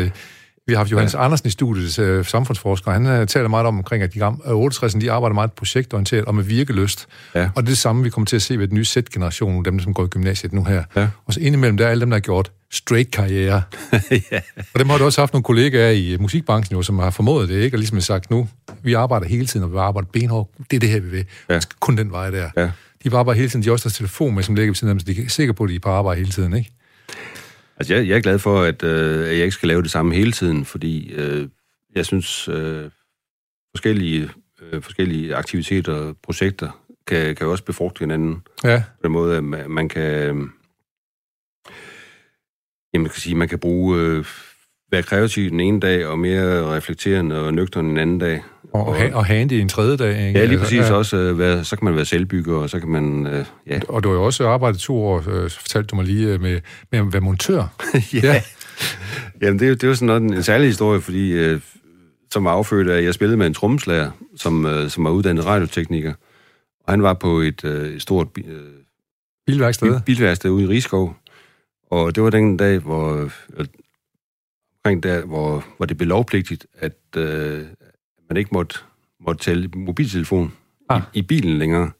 vi 0.66 0.72
har 0.72 0.78
haft 0.78 0.90
Johannes 0.90 1.14
ja. 1.14 1.24
Andersen 1.24 1.46
i 1.46 1.50
studiet, 1.50 1.98
uh, 1.98 2.24
samfundsforsker. 2.24 2.90
Han 2.90 3.20
uh, 3.20 3.26
taler 3.26 3.48
meget 3.48 3.66
om, 3.66 3.78
omkring, 3.78 4.02
at 4.02 4.14
de 4.14 4.18
gamle, 4.18 4.54
uh, 4.54 4.60
68 4.60 4.94
de 4.94 5.12
arbejder 5.12 5.34
meget 5.34 5.52
projektorienteret 5.52 6.24
og 6.24 6.34
med 6.34 6.44
virkeløst. 6.44 7.06
Ja. 7.34 7.50
Og 7.54 7.62
det 7.62 7.68
er 7.68 7.70
det 7.70 7.78
samme, 7.78 8.02
vi 8.02 8.10
kommer 8.10 8.26
til 8.26 8.36
at 8.36 8.42
se 8.42 8.58
ved 8.58 8.68
den 8.68 8.74
nye 8.74 8.84
Z-generation, 8.84 9.64
dem, 9.64 9.80
som 9.80 9.94
går 9.94 10.04
i 10.04 10.08
gymnasiet 10.08 10.52
nu 10.52 10.64
her. 10.64 10.84
Ja. 10.96 11.08
Og 11.26 11.32
så 11.32 11.40
indimellem, 11.40 11.76
der 11.76 11.86
er 11.86 11.90
alle 11.90 12.00
dem, 12.00 12.10
der 12.10 12.16
har 12.16 12.20
gjort 12.20 12.52
straight-karriere. 12.70 13.62
ja. 14.32 14.40
Og 14.74 14.80
dem 14.80 14.88
har 14.88 14.98
du 14.98 15.04
også 15.04 15.20
haft 15.20 15.32
nogle 15.32 15.44
kollegaer 15.44 15.90
i 15.90 16.16
musikbranchen, 16.20 16.76
jo, 16.76 16.82
som 16.82 16.98
har 16.98 17.10
formået 17.10 17.48
det, 17.48 17.54
ikke? 17.54 17.74
Og 17.74 17.78
ligesom 17.78 18.00
sagt, 18.00 18.30
nu, 18.30 18.48
vi 18.82 18.94
arbejder 18.94 19.26
hele 19.26 19.46
tiden, 19.46 19.64
og 19.64 19.72
vi 19.72 19.76
arbejder 19.76 20.08
benhårdt. 20.12 20.50
Det 20.70 20.76
er 20.76 20.80
det 20.80 20.88
her, 20.88 21.00
vi 21.00 21.08
vil. 21.08 21.24
Ja. 21.48 21.60
Kun 21.80 21.96
den 21.96 22.12
vej 22.12 22.30
der. 22.30 22.50
Ja. 22.56 22.70
De 23.04 23.12
var 23.12 23.22
bare 23.22 23.34
hele 23.34 23.48
tiden, 23.48 23.62
de 23.62 23.68
har 23.68 23.72
også 23.72 23.84
deres 23.84 23.96
telefon 23.96 24.34
med, 24.34 24.42
som 24.42 24.54
ligger 24.54 24.70
ved 24.70 24.74
siden 24.74 24.88
af 24.88 24.94
dem, 24.94 25.00
så 25.00 25.06
de 25.06 25.24
er 25.24 25.28
sikre 25.28 25.54
på, 25.54 25.64
at 25.64 25.70
de 25.70 25.74
er 25.74 25.80
på 25.80 25.88
arbejde 25.88 26.18
hele 26.18 26.32
tiden, 26.32 26.56
ikke? 26.56 26.70
Altså, 27.82 27.94
jeg, 27.94 28.08
jeg 28.08 28.16
er 28.16 28.20
glad 28.20 28.38
for, 28.38 28.62
at, 28.62 28.82
øh, 28.82 29.20
at 29.20 29.36
jeg 29.36 29.44
ikke 29.44 29.50
skal 29.50 29.68
lave 29.68 29.82
det 29.82 29.90
samme 29.90 30.14
hele 30.14 30.32
tiden, 30.32 30.64
fordi 30.64 31.12
øh, 31.12 31.48
jeg 31.94 32.06
synes, 32.06 32.48
øh, 32.48 32.90
forskellige, 33.70 34.30
øh, 34.62 34.82
forskellige 34.82 35.34
aktiviteter 35.36 35.92
og 35.92 36.16
projekter 36.22 36.84
kan, 37.06 37.36
kan 37.36 37.46
også 37.46 37.64
befrugte 37.64 37.98
hinanden. 37.98 38.42
Ja. 38.64 38.82
På 39.00 39.00
den 39.02 39.12
måde, 39.12 39.36
at 39.36 39.44
man 39.70 39.88
kan... 39.88 40.02
Øh, 40.02 40.34
jamen, 42.94 43.02
man 43.02 43.04
kan 43.04 43.20
sige, 43.20 43.34
man 43.34 43.48
kan 43.48 43.58
bruge... 43.58 44.00
Øh, 44.00 44.24
være 44.90 45.02
kreativ 45.02 45.50
den 45.50 45.60
ene 45.60 45.80
dag, 45.80 46.06
og 46.06 46.18
mere 46.18 46.76
reflekterende 46.76 47.40
og 47.40 47.54
nøgteren 47.54 47.88
den 47.88 47.98
anden 47.98 48.18
dag. 48.18 48.42
Og, 48.74 48.86
og, 48.86 48.96
og 49.12 49.26
handy 49.26 49.52
en 49.52 49.68
tredje 49.68 49.96
dag, 49.96 50.26
ikke? 50.26 50.40
Ja, 50.40 50.46
lige 50.46 50.58
præcis 50.58 50.78
ja. 50.78 50.92
også. 50.92 51.16
Øh, 51.16 51.38
være, 51.38 51.64
så 51.64 51.76
kan 51.76 51.84
man 51.84 51.96
være 51.96 52.04
selvbygger, 52.04 52.56
og 52.56 52.70
så 52.70 52.80
kan 52.80 52.88
man... 52.88 53.26
Øh, 53.26 53.44
ja. 53.66 53.80
Og 53.88 54.04
du 54.04 54.08
har 54.08 54.16
jo 54.16 54.24
også 54.24 54.48
arbejdet 54.48 54.80
to 54.80 55.04
år, 55.04 55.16
øh, 55.18 55.50
fortalte 55.50 55.86
du 55.86 55.96
mig 55.96 56.04
lige, 56.04 56.28
øh, 56.28 56.40
med, 56.40 56.60
med 56.92 56.98
at 56.98 57.12
være 57.12 57.20
montør. 57.20 57.66
ja. 57.94 58.20
ja. 58.22 58.42
Jamen, 59.42 59.58
det, 59.58 59.80
det 59.80 59.84
er 59.84 59.88
jo 59.88 59.94
sådan 59.94 60.06
noget, 60.06 60.22
en 60.22 60.42
særlig 60.42 60.66
historie, 60.66 61.00
fordi 61.00 61.32
øh, 61.32 61.60
som 62.32 62.44
var 62.44 62.50
affødt 62.50 62.90
af, 62.90 62.98
at 62.98 63.04
jeg 63.04 63.14
spillede 63.14 63.36
med 63.36 63.46
en 63.46 63.54
trommeslager, 63.54 64.10
som, 64.36 64.66
øh, 64.66 64.90
som 64.90 65.04
var 65.04 65.10
uddannet 65.10 65.46
radiotekniker. 65.46 66.14
Og 66.84 66.92
han 66.92 67.02
var 67.02 67.14
på 67.14 67.40
et, 67.40 67.64
øh, 67.64 67.94
et 67.94 68.02
stort 68.02 68.28
øh, 68.38 68.60
bilværksted. 69.46 69.88
Bil, 69.88 70.02
bilværksted 70.06 70.50
ude 70.50 70.64
i 70.64 70.68
Rigskov. 70.68 71.16
Og 71.90 72.14
det 72.14 72.22
var 72.22 72.30
den 72.30 72.56
dag, 72.56 72.78
hvor 72.78 73.30
øh, 73.56 73.66
omkring 74.84 75.02
der, 75.02 75.24
hvor, 75.24 75.64
hvor 75.76 75.86
det 75.86 75.96
blev 75.96 76.08
lovpligtigt, 76.08 76.66
at 76.78 76.96
øh, 77.16 77.62
man 78.32 78.36
ikke 78.36 78.50
måtte, 78.52 78.78
måtte 79.20 79.44
tælle 79.44 79.68
mobiltelefon 79.74 80.52
ah. 80.88 81.02
i, 81.14 81.18
i 81.18 81.22
bilen 81.22 81.58
længere. 81.58 81.90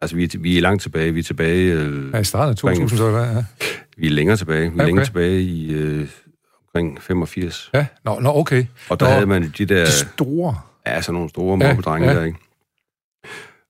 Altså, 0.00 0.16
vi 0.16 0.24
er, 0.24 0.38
vi 0.38 0.58
er 0.58 0.62
langt 0.62 0.82
tilbage. 0.82 1.12
Vi 1.12 1.18
er 1.18 1.24
tilbage... 1.24 1.72
Øh, 1.72 2.10
ja, 2.12 2.18
i 2.18 2.24
starten 2.24 2.50
af 2.50 2.56
2000, 2.56 2.88
så 2.98 3.08
ja. 3.08 3.44
Vi 3.96 4.06
er 4.06 4.10
længere 4.10 4.36
tilbage. 4.36 4.60
Vi 4.60 4.66
er 4.66 4.72
okay. 4.72 4.84
længere 4.84 5.04
tilbage 5.04 5.42
i 5.42 5.72
øh, 5.72 6.08
omkring 6.66 7.02
85. 7.02 7.70
Ja, 7.74 7.86
nå, 8.04 8.20
nå 8.20 8.34
okay. 8.34 8.66
Og 8.90 9.00
der 9.00 9.06
nå, 9.06 9.12
havde 9.12 9.26
man 9.26 9.52
de 9.58 9.66
der... 9.66 9.84
De 9.84 9.90
store. 9.90 10.58
Ja, 10.86 11.00
sådan 11.00 11.14
nogle 11.14 11.28
store 11.28 11.56
mobbedrenge 11.56 12.08
ja. 12.08 12.14
der, 12.14 12.24
ikke? 12.24 12.38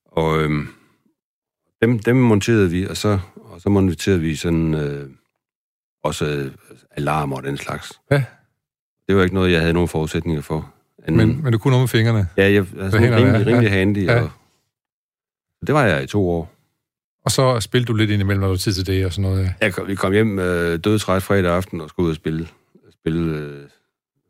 Og 0.05 0.41
øh, 0.41 0.49
dem, 1.81 1.99
dem 1.99 2.15
monterede 2.15 2.71
vi, 2.71 2.87
og 2.87 2.97
så, 2.97 3.19
og 3.35 3.61
så 3.61 3.69
monterede 3.69 4.19
vi 4.19 4.35
sådan... 4.35 4.73
Øh, 4.73 5.09
også 6.03 6.25
øh, 6.25 6.51
alarmer 6.91 7.35
og 7.35 7.43
den 7.43 7.57
slags. 7.57 7.91
Ja. 8.11 8.23
Det 9.07 9.15
var 9.15 9.23
ikke 9.23 9.35
noget, 9.35 9.51
jeg 9.51 9.59
havde 9.59 9.73
nogen 9.73 9.89
forudsætninger 9.89 10.41
for. 10.41 10.73
Anden... 11.07 11.27
Men, 11.27 11.43
men 11.43 11.53
du 11.53 11.57
kunne 11.57 11.71
noget 11.71 11.81
med 11.81 11.87
fingrene? 11.87 12.27
Ja, 12.37 12.43
jeg 12.43 12.55
er 12.55 12.83
altså, 12.83 12.99
rimelig, 12.99 13.45
rimelig 13.45 13.69
ja. 13.69 13.69
handy, 13.69 14.05
ja. 14.05 14.21
og 14.21 14.29
det 15.67 15.75
var 15.75 15.85
jeg 15.85 16.03
i 16.03 16.07
to 16.07 16.29
år. 16.29 16.53
Og 17.25 17.31
så 17.31 17.59
spillede 17.59 17.87
du 17.87 17.93
lidt 17.93 18.09
indimellem, 18.11 18.41
når 18.41 18.49
du 18.49 18.57
tid 18.57 18.73
til 18.73 18.87
det 18.87 19.05
og 19.05 19.13
sådan 19.13 19.31
noget? 19.31 19.53
Jeg 19.61 19.73
kom, 19.73 19.87
vi 19.87 19.95
kom 19.95 20.13
hjem 20.13 20.39
øh, 20.39 20.79
dødtræt 20.83 21.23
fredag 21.23 21.55
aften 21.55 21.81
og 21.81 21.89
skulle 21.89 22.05
ud 22.05 22.09
og 22.09 22.15
spille, 22.15 22.47
spille 22.93 23.37
øh, 23.37 23.67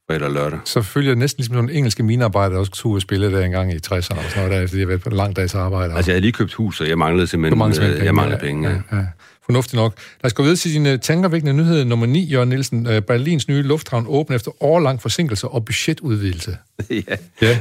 fredag 0.09 0.27
og 0.27 0.33
lørdag. 0.33 0.59
Så 0.65 0.81
følger 0.81 1.11
det 1.11 1.17
næsten 1.17 1.41
ligesom 1.41 1.55
nogle 1.55 1.73
engelske 1.73 2.03
minearbejder, 2.03 2.49
der 2.49 2.59
også 2.59 2.71
skulle 2.75 2.91
ud 2.91 2.97
og 2.97 3.01
spille 3.01 3.31
der 3.31 3.45
engang 3.45 3.73
i 3.73 3.75
60'erne 3.75 3.95
og 3.95 4.01
sådan 4.05 4.23
noget, 4.35 4.51
der, 4.51 4.67
fordi 4.67 4.79
jeg 4.79 4.87
var 4.87 4.97
på 4.97 5.09
en 5.09 5.15
lang 5.15 5.35
dags 5.35 5.55
arbejde. 5.55 5.93
Altså, 5.93 6.11
jeg 6.11 6.13
havde 6.13 6.21
lige 6.21 6.31
købt 6.31 6.53
hus, 6.53 6.81
og 6.81 6.89
jeg 6.89 6.97
manglede 6.97 7.27
simpelthen, 7.27 7.61
øh, 7.61 7.73
penge, 7.75 8.03
jeg 8.03 8.15
manglede 8.15 8.39
penge. 8.39 8.69
Ja, 8.69 8.75
ja. 8.91 8.97
ja. 8.97 9.05
Fornuftigt 9.47 9.75
nok. 9.75 9.93
Lad 10.23 10.25
os 10.25 10.33
gå 10.33 10.43
videre 10.43 10.57
til 10.57 10.73
din 10.73 10.86
uh, 10.86 10.99
tankervækkende 10.99 11.53
nyhed 11.53 11.86
nummer 11.86 12.05
9, 12.05 12.25
Jørgen 12.25 12.49
Nielsen. 12.49 12.88
Uh, 12.88 12.99
Berlins 12.99 13.47
nye 13.47 13.62
lufthavn 13.62 14.05
åbner 14.07 14.36
efter 14.36 14.63
årlang 14.63 15.01
forsinkelse 15.01 15.47
og 15.47 15.65
budgetudvidelse. 15.65 16.57
ja. 16.89 17.15
ja. 17.41 17.60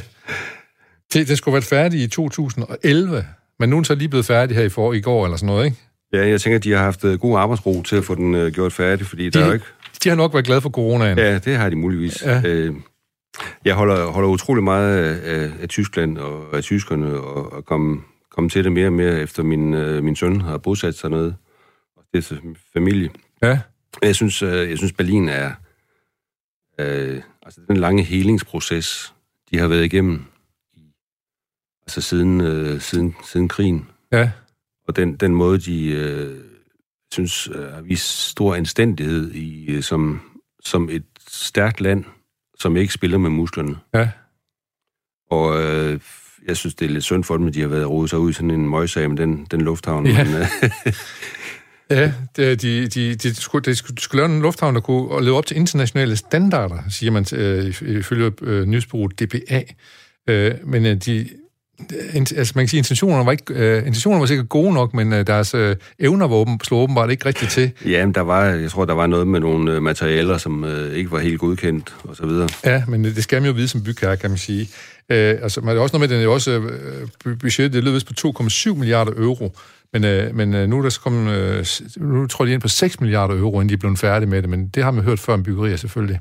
Det, 1.12 1.28
det 1.28 1.38
skulle 1.38 1.52
have 1.52 1.54
været 1.54 1.64
færdigt 1.64 2.02
i 2.02 2.08
2011, 2.08 3.24
men 3.58 3.70
nu 3.70 3.76
er 3.76 3.80
den 3.80 3.84
så 3.84 3.94
lige 3.94 4.08
blevet 4.08 4.26
færdig 4.26 4.56
her 4.56 4.64
i, 4.64 4.68
for, 4.68 4.92
i 4.92 5.00
går 5.00 5.24
eller 5.24 5.36
sådan 5.36 5.46
noget, 5.46 5.64
ikke? 5.64 5.76
Ja, 6.12 6.28
jeg 6.28 6.40
tænker, 6.40 6.56
at 6.56 6.64
de 6.64 6.72
har 6.72 6.82
haft 6.82 7.04
øh, 7.04 7.18
god 7.18 7.38
arbejdsro 7.38 7.82
til 7.82 7.96
at 7.96 8.04
få 8.04 8.14
den 8.14 8.34
uh, 8.34 8.48
gjort 8.48 8.72
færdig, 8.72 9.06
fordi 9.06 9.24
de, 9.24 9.30
der 9.30 9.40
er 9.40 9.46
jo 9.46 9.52
ikke... 9.52 9.66
De 10.04 10.08
har 10.08 10.16
nok 10.16 10.32
været 10.32 10.46
glade 10.46 10.60
for 10.60 10.70
coronaen. 10.70 11.18
Ja, 11.18 11.38
det 11.38 11.56
har 11.56 11.70
de 11.70 11.76
muligvis. 11.76 12.22
Ja. 12.22 12.68
Uh, 12.68 12.76
jeg 13.64 13.74
holder, 13.74 14.06
holder 14.06 14.28
utrolig 14.28 14.64
meget 14.64 14.96
af, 14.96 15.50
af, 15.62 15.68
Tyskland 15.68 16.18
og 16.18 16.56
af 16.56 16.62
tyskerne, 16.62 17.20
og, 17.20 17.52
og 17.52 17.64
komme, 17.64 18.00
komme 18.34 18.50
til 18.50 18.64
det 18.64 18.72
mere 18.72 18.86
og 18.86 18.92
mere, 18.92 19.20
efter 19.20 19.42
min, 19.42 19.74
uh, 19.74 20.04
min 20.04 20.16
søn 20.16 20.40
har 20.40 20.58
bosat 20.58 20.94
sig 20.94 21.10
noget 21.10 21.34
er 22.16 22.40
familie. 22.72 23.10
Ja. 23.42 23.60
Jeg 24.02 24.14
synes, 24.14 24.42
øh, 24.42 24.70
jeg 24.70 24.78
synes 24.78 24.92
Berlin 24.92 25.28
er... 25.28 25.52
Øh, 26.78 27.22
altså 27.42 27.60
den 27.68 27.76
lange 27.76 28.02
helingsproces, 28.02 29.14
de 29.50 29.58
har 29.58 29.68
været 29.68 29.84
igennem, 29.84 30.24
altså 31.82 32.00
siden, 32.00 32.40
øh, 32.40 32.80
siden, 32.80 33.16
siden 33.24 33.48
krigen. 33.48 33.88
Ja. 34.12 34.30
Og 34.88 34.96
den, 34.96 35.16
den 35.16 35.34
måde, 35.34 35.58
de 35.58 35.86
øh, 35.86 36.44
synes 37.12 37.48
øh, 37.48 37.72
har 37.72 37.80
vist 37.80 38.28
stor 38.28 38.54
anstændighed 38.54 39.32
i, 39.32 39.66
øh, 39.66 39.82
som, 39.82 40.20
som 40.64 40.88
et 40.90 41.04
stærkt 41.28 41.80
land, 41.80 42.04
som 42.58 42.76
ikke 42.76 42.92
spiller 42.92 43.18
med 43.18 43.30
musklerne. 43.30 43.76
Ja. 43.94 44.10
Og 45.30 45.62
øh, 45.62 46.00
jeg 46.46 46.56
synes, 46.56 46.74
det 46.74 46.84
er 46.84 46.90
lidt 46.90 47.04
synd 47.04 47.24
for 47.24 47.36
dem, 47.36 47.46
at 47.46 47.54
de 47.54 47.60
har 47.60 47.68
været 47.68 47.90
rodet 47.90 48.10
sig 48.10 48.18
ud 48.18 48.30
i 48.30 48.32
sådan 48.32 48.50
en 48.50 48.68
møgssag 48.68 49.08
med 49.10 49.16
den, 49.16 49.44
den 49.50 49.60
lufthavn. 49.60 50.06
Ja. 50.06 50.24
Men, 50.24 50.34
øh, 50.34 50.46
Ja, 51.90 52.12
de, 52.36 52.56
de, 52.56 52.88
de, 52.88 53.14
de, 53.14 53.34
skulle, 53.34 53.64
de 53.64 53.76
skulle 53.76 54.22
lave 54.22 54.36
en 54.36 54.42
lufthavn, 54.42 54.74
der 54.74 54.80
kunne 54.80 55.24
leve 55.24 55.36
op 55.36 55.46
til 55.46 55.56
internationale 55.56 56.16
standarder, 56.16 56.78
siger 56.90 57.10
man 57.12 57.26
øh, 57.32 57.74
ifølge 57.82 58.32
øh, 58.42 58.66
nyhedsbureauet 58.66 59.20
DPA. 59.20 59.62
Øh, 60.28 60.54
men 60.64 60.86
øh, 60.86 60.96
de, 60.96 61.28
altså 62.14 62.52
man 62.54 62.62
kan 62.62 62.68
sige, 62.68 62.78
intentionerne 62.78 63.26
var, 63.26 63.32
ikke, 63.32 63.54
øh, 63.54 63.78
intentionerne 63.78 64.20
var 64.20 64.26
sikkert 64.26 64.48
gode 64.48 64.74
nok, 64.74 64.94
men 64.94 65.12
øh, 65.12 65.26
deres 65.26 65.54
øh, 65.54 65.76
evner 65.98 66.26
var 66.26 66.36
åben, 66.36 66.60
slog 66.64 66.82
åbenbart 66.82 67.10
ikke 67.10 67.26
rigtigt 67.26 67.50
til. 67.50 67.70
Ja, 67.84 68.06
men 68.06 68.14
der 68.14 68.20
var, 68.20 68.44
jeg 68.44 68.70
tror, 68.70 68.84
der 68.84 68.94
var 68.94 69.06
noget 69.06 69.26
med 69.26 69.40
nogle 69.40 69.72
øh, 69.72 69.82
materialer, 69.82 70.38
som 70.38 70.64
øh, 70.64 70.96
ikke 70.96 71.10
var 71.10 71.18
helt 71.18 71.40
godkendt, 71.40 71.94
og 72.04 72.16
så 72.16 72.26
videre. 72.26 72.48
Ja, 72.64 72.82
men 72.88 73.04
det 73.04 73.22
skal 73.22 73.42
man 73.42 73.50
jo 73.50 73.54
vide 73.54 73.68
som 73.68 73.82
bygherre, 73.82 74.16
kan 74.16 74.30
man 74.30 74.38
sige. 74.38 74.68
Øh, 75.08 75.38
altså, 75.42 75.60
man 75.60 75.76
er 75.76 75.80
også 75.80 75.98
noget 75.98 76.10
med, 76.10 76.16
den 76.18 76.26
er 76.26 76.30
også, 76.30 76.50
øh, 76.50 77.38
budgettet, 77.38 77.72
det 77.72 77.84
lød 77.84 78.00
på 78.00 78.42
2,7 78.42 78.74
milliarder 78.74 79.12
euro, 79.16 79.52
men, 80.00 80.04
øh, 80.04 80.34
men 80.34 80.54
øh, 80.54 80.68
nu 80.68 80.78
er 80.78 80.82
der 80.82 80.98
kommet, 81.02 81.34
øh, 81.34 81.66
nu 81.96 82.26
tror 82.26 82.44
de 82.44 82.52
ind 82.52 82.60
på 82.60 82.68
6 82.68 83.00
milliarder 83.00 83.38
euro, 83.38 83.60
inden 83.60 83.68
de 83.68 83.74
er 83.74 83.78
blevet 83.78 83.98
færdige 83.98 84.30
med 84.30 84.42
det, 84.42 84.50
men 84.50 84.68
det 84.68 84.84
har 84.84 84.90
man 84.90 85.04
hørt 85.04 85.18
før 85.18 85.34
om 85.34 85.42
byggerier 85.42 85.76
selvfølgelig. 85.76 86.20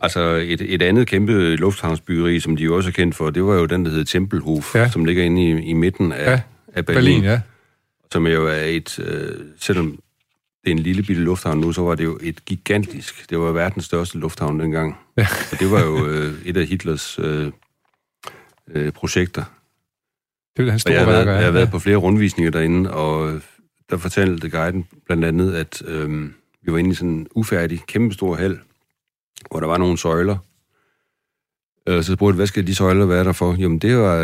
Altså 0.00 0.20
et, 0.20 0.60
et 0.60 0.82
andet 0.82 1.06
kæmpe 1.06 1.56
lufthavnsbyggeri, 1.56 2.40
som 2.40 2.56
de 2.56 2.62
jo 2.62 2.76
også 2.76 2.88
er 2.88 2.92
kendt 2.92 3.14
for, 3.14 3.30
det 3.30 3.44
var 3.44 3.54
jo 3.54 3.66
den, 3.66 3.84
der 3.84 3.90
hedder 3.90 4.04
Tempelhof, 4.04 4.74
ja. 4.74 4.90
som 4.90 5.04
ligger 5.04 5.24
inde 5.24 5.42
i, 5.42 5.70
i 5.70 5.72
midten 5.72 6.12
af, 6.12 6.30
ja. 6.30 6.40
af 6.74 6.86
Berlin. 6.86 7.04
Berlin 7.04 7.24
ja. 7.24 7.40
Som 8.12 8.26
jo 8.26 8.46
er 8.46 8.64
et, 8.64 8.98
øh, 8.98 9.34
selvom 9.60 9.98
det 10.64 10.70
er 10.70 10.76
en 10.76 10.78
lille 10.78 11.02
bitte 11.02 11.22
lufthavn 11.22 11.60
nu, 11.60 11.72
så 11.72 11.82
var 11.82 11.94
det 11.94 12.04
jo 12.04 12.18
et 12.22 12.44
gigantisk, 12.44 13.30
det 13.30 13.38
var 13.38 13.52
verdens 13.52 13.84
største 13.84 14.18
lufthavn 14.18 14.60
dengang. 14.60 14.96
Ja. 15.16 15.26
Og 15.52 15.60
det 15.60 15.70
var 15.70 15.84
jo 15.84 16.06
øh, 16.06 16.34
et 16.44 16.56
af 16.56 16.66
Hitlers 16.66 17.18
øh, 17.18 17.52
øh, 18.74 18.92
projekter. 18.92 19.44
Det 20.58 20.66
er 20.66 20.70
hans 20.70 20.82
store 20.82 20.94
jeg 20.94 21.04
har, 21.04 21.12
været, 21.12 21.26
jeg 21.26 21.44
har 21.44 21.50
været 21.50 21.70
på 21.70 21.78
flere 21.78 21.96
rundvisninger 21.96 22.50
derinde, 22.50 22.90
og 22.90 23.40
der 23.90 23.96
fortalte 23.96 24.50
guiden 24.50 24.86
blandt 25.06 25.24
andet, 25.24 25.54
at 25.54 25.82
øh, 25.86 26.30
vi 26.62 26.72
var 26.72 26.78
inde 26.78 26.90
i 26.90 26.94
sådan 26.94 27.10
en 27.10 27.26
ufærdig, 27.34 27.80
kæmpestor 27.86 28.34
hal, 28.34 28.58
hvor 29.50 29.60
der 29.60 29.66
var 29.66 29.78
nogle 29.78 29.98
søjler. 29.98 30.36
Øh, 31.88 32.02
så 32.02 32.12
spurgte 32.12 32.36
hvad 32.36 32.46
skal 32.46 32.66
de 32.66 32.74
søjler 32.74 33.06
være 33.06 33.24
der 33.24 33.32
for? 33.32 33.56
Jamen, 33.58 33.78
det 33.78 33.96
var, 33.96 34.18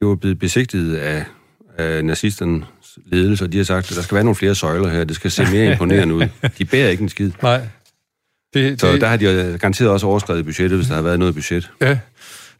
det 0.00 0.08
var 0.08 0.14
blevet 0.14 0.38
besigtiget 0.38 0.96
af, 0.96 1.24
af 1.78 2.04
nazisterne 2.04 2.64
ledelse, 3.06 3.44
og 3.44 3.52
de 3.52 3.56
har 3.56 3.64
sagt, 3.64 3.90
at 3.90 3.96
der 3.96 4.02
skal 4.02 4.14
være 4.14 4.24
nogle 4.24 4.36
flere 4.36 4.54
søjler 4.54 4.88
her. 4.88 5.04
Det 5.04 5.16
skal 5.16 5.30
se 5.30 5.42
mere 5.52 5.72
imponerende 5.72 6.14
ud. 6.14 6.28
De 6.58 6.64
bærer 6.64 6.88
ikke 6.88 7.02
en 7.02 7.08
skid. 7.08 7.30
Nej. 7.42 7.60
Det, 8.54 8.80
så 8.80 8.92
det... 8.92 9.00
der 9.00 9.06
har 9.06 9.16
de 9.16 9.58
garanteret 9.60 9.90
også 9.90 10.06
overskrevet 10.06 10.44
budgettet, 10.44 10.78
hvis 10.78 10.88
der 10.88 10.94
har 10.94 11.02
været 11.02 11.18
noget 11.18 11.34
budget. 11.34 11.70
Ja. 11.80 11.98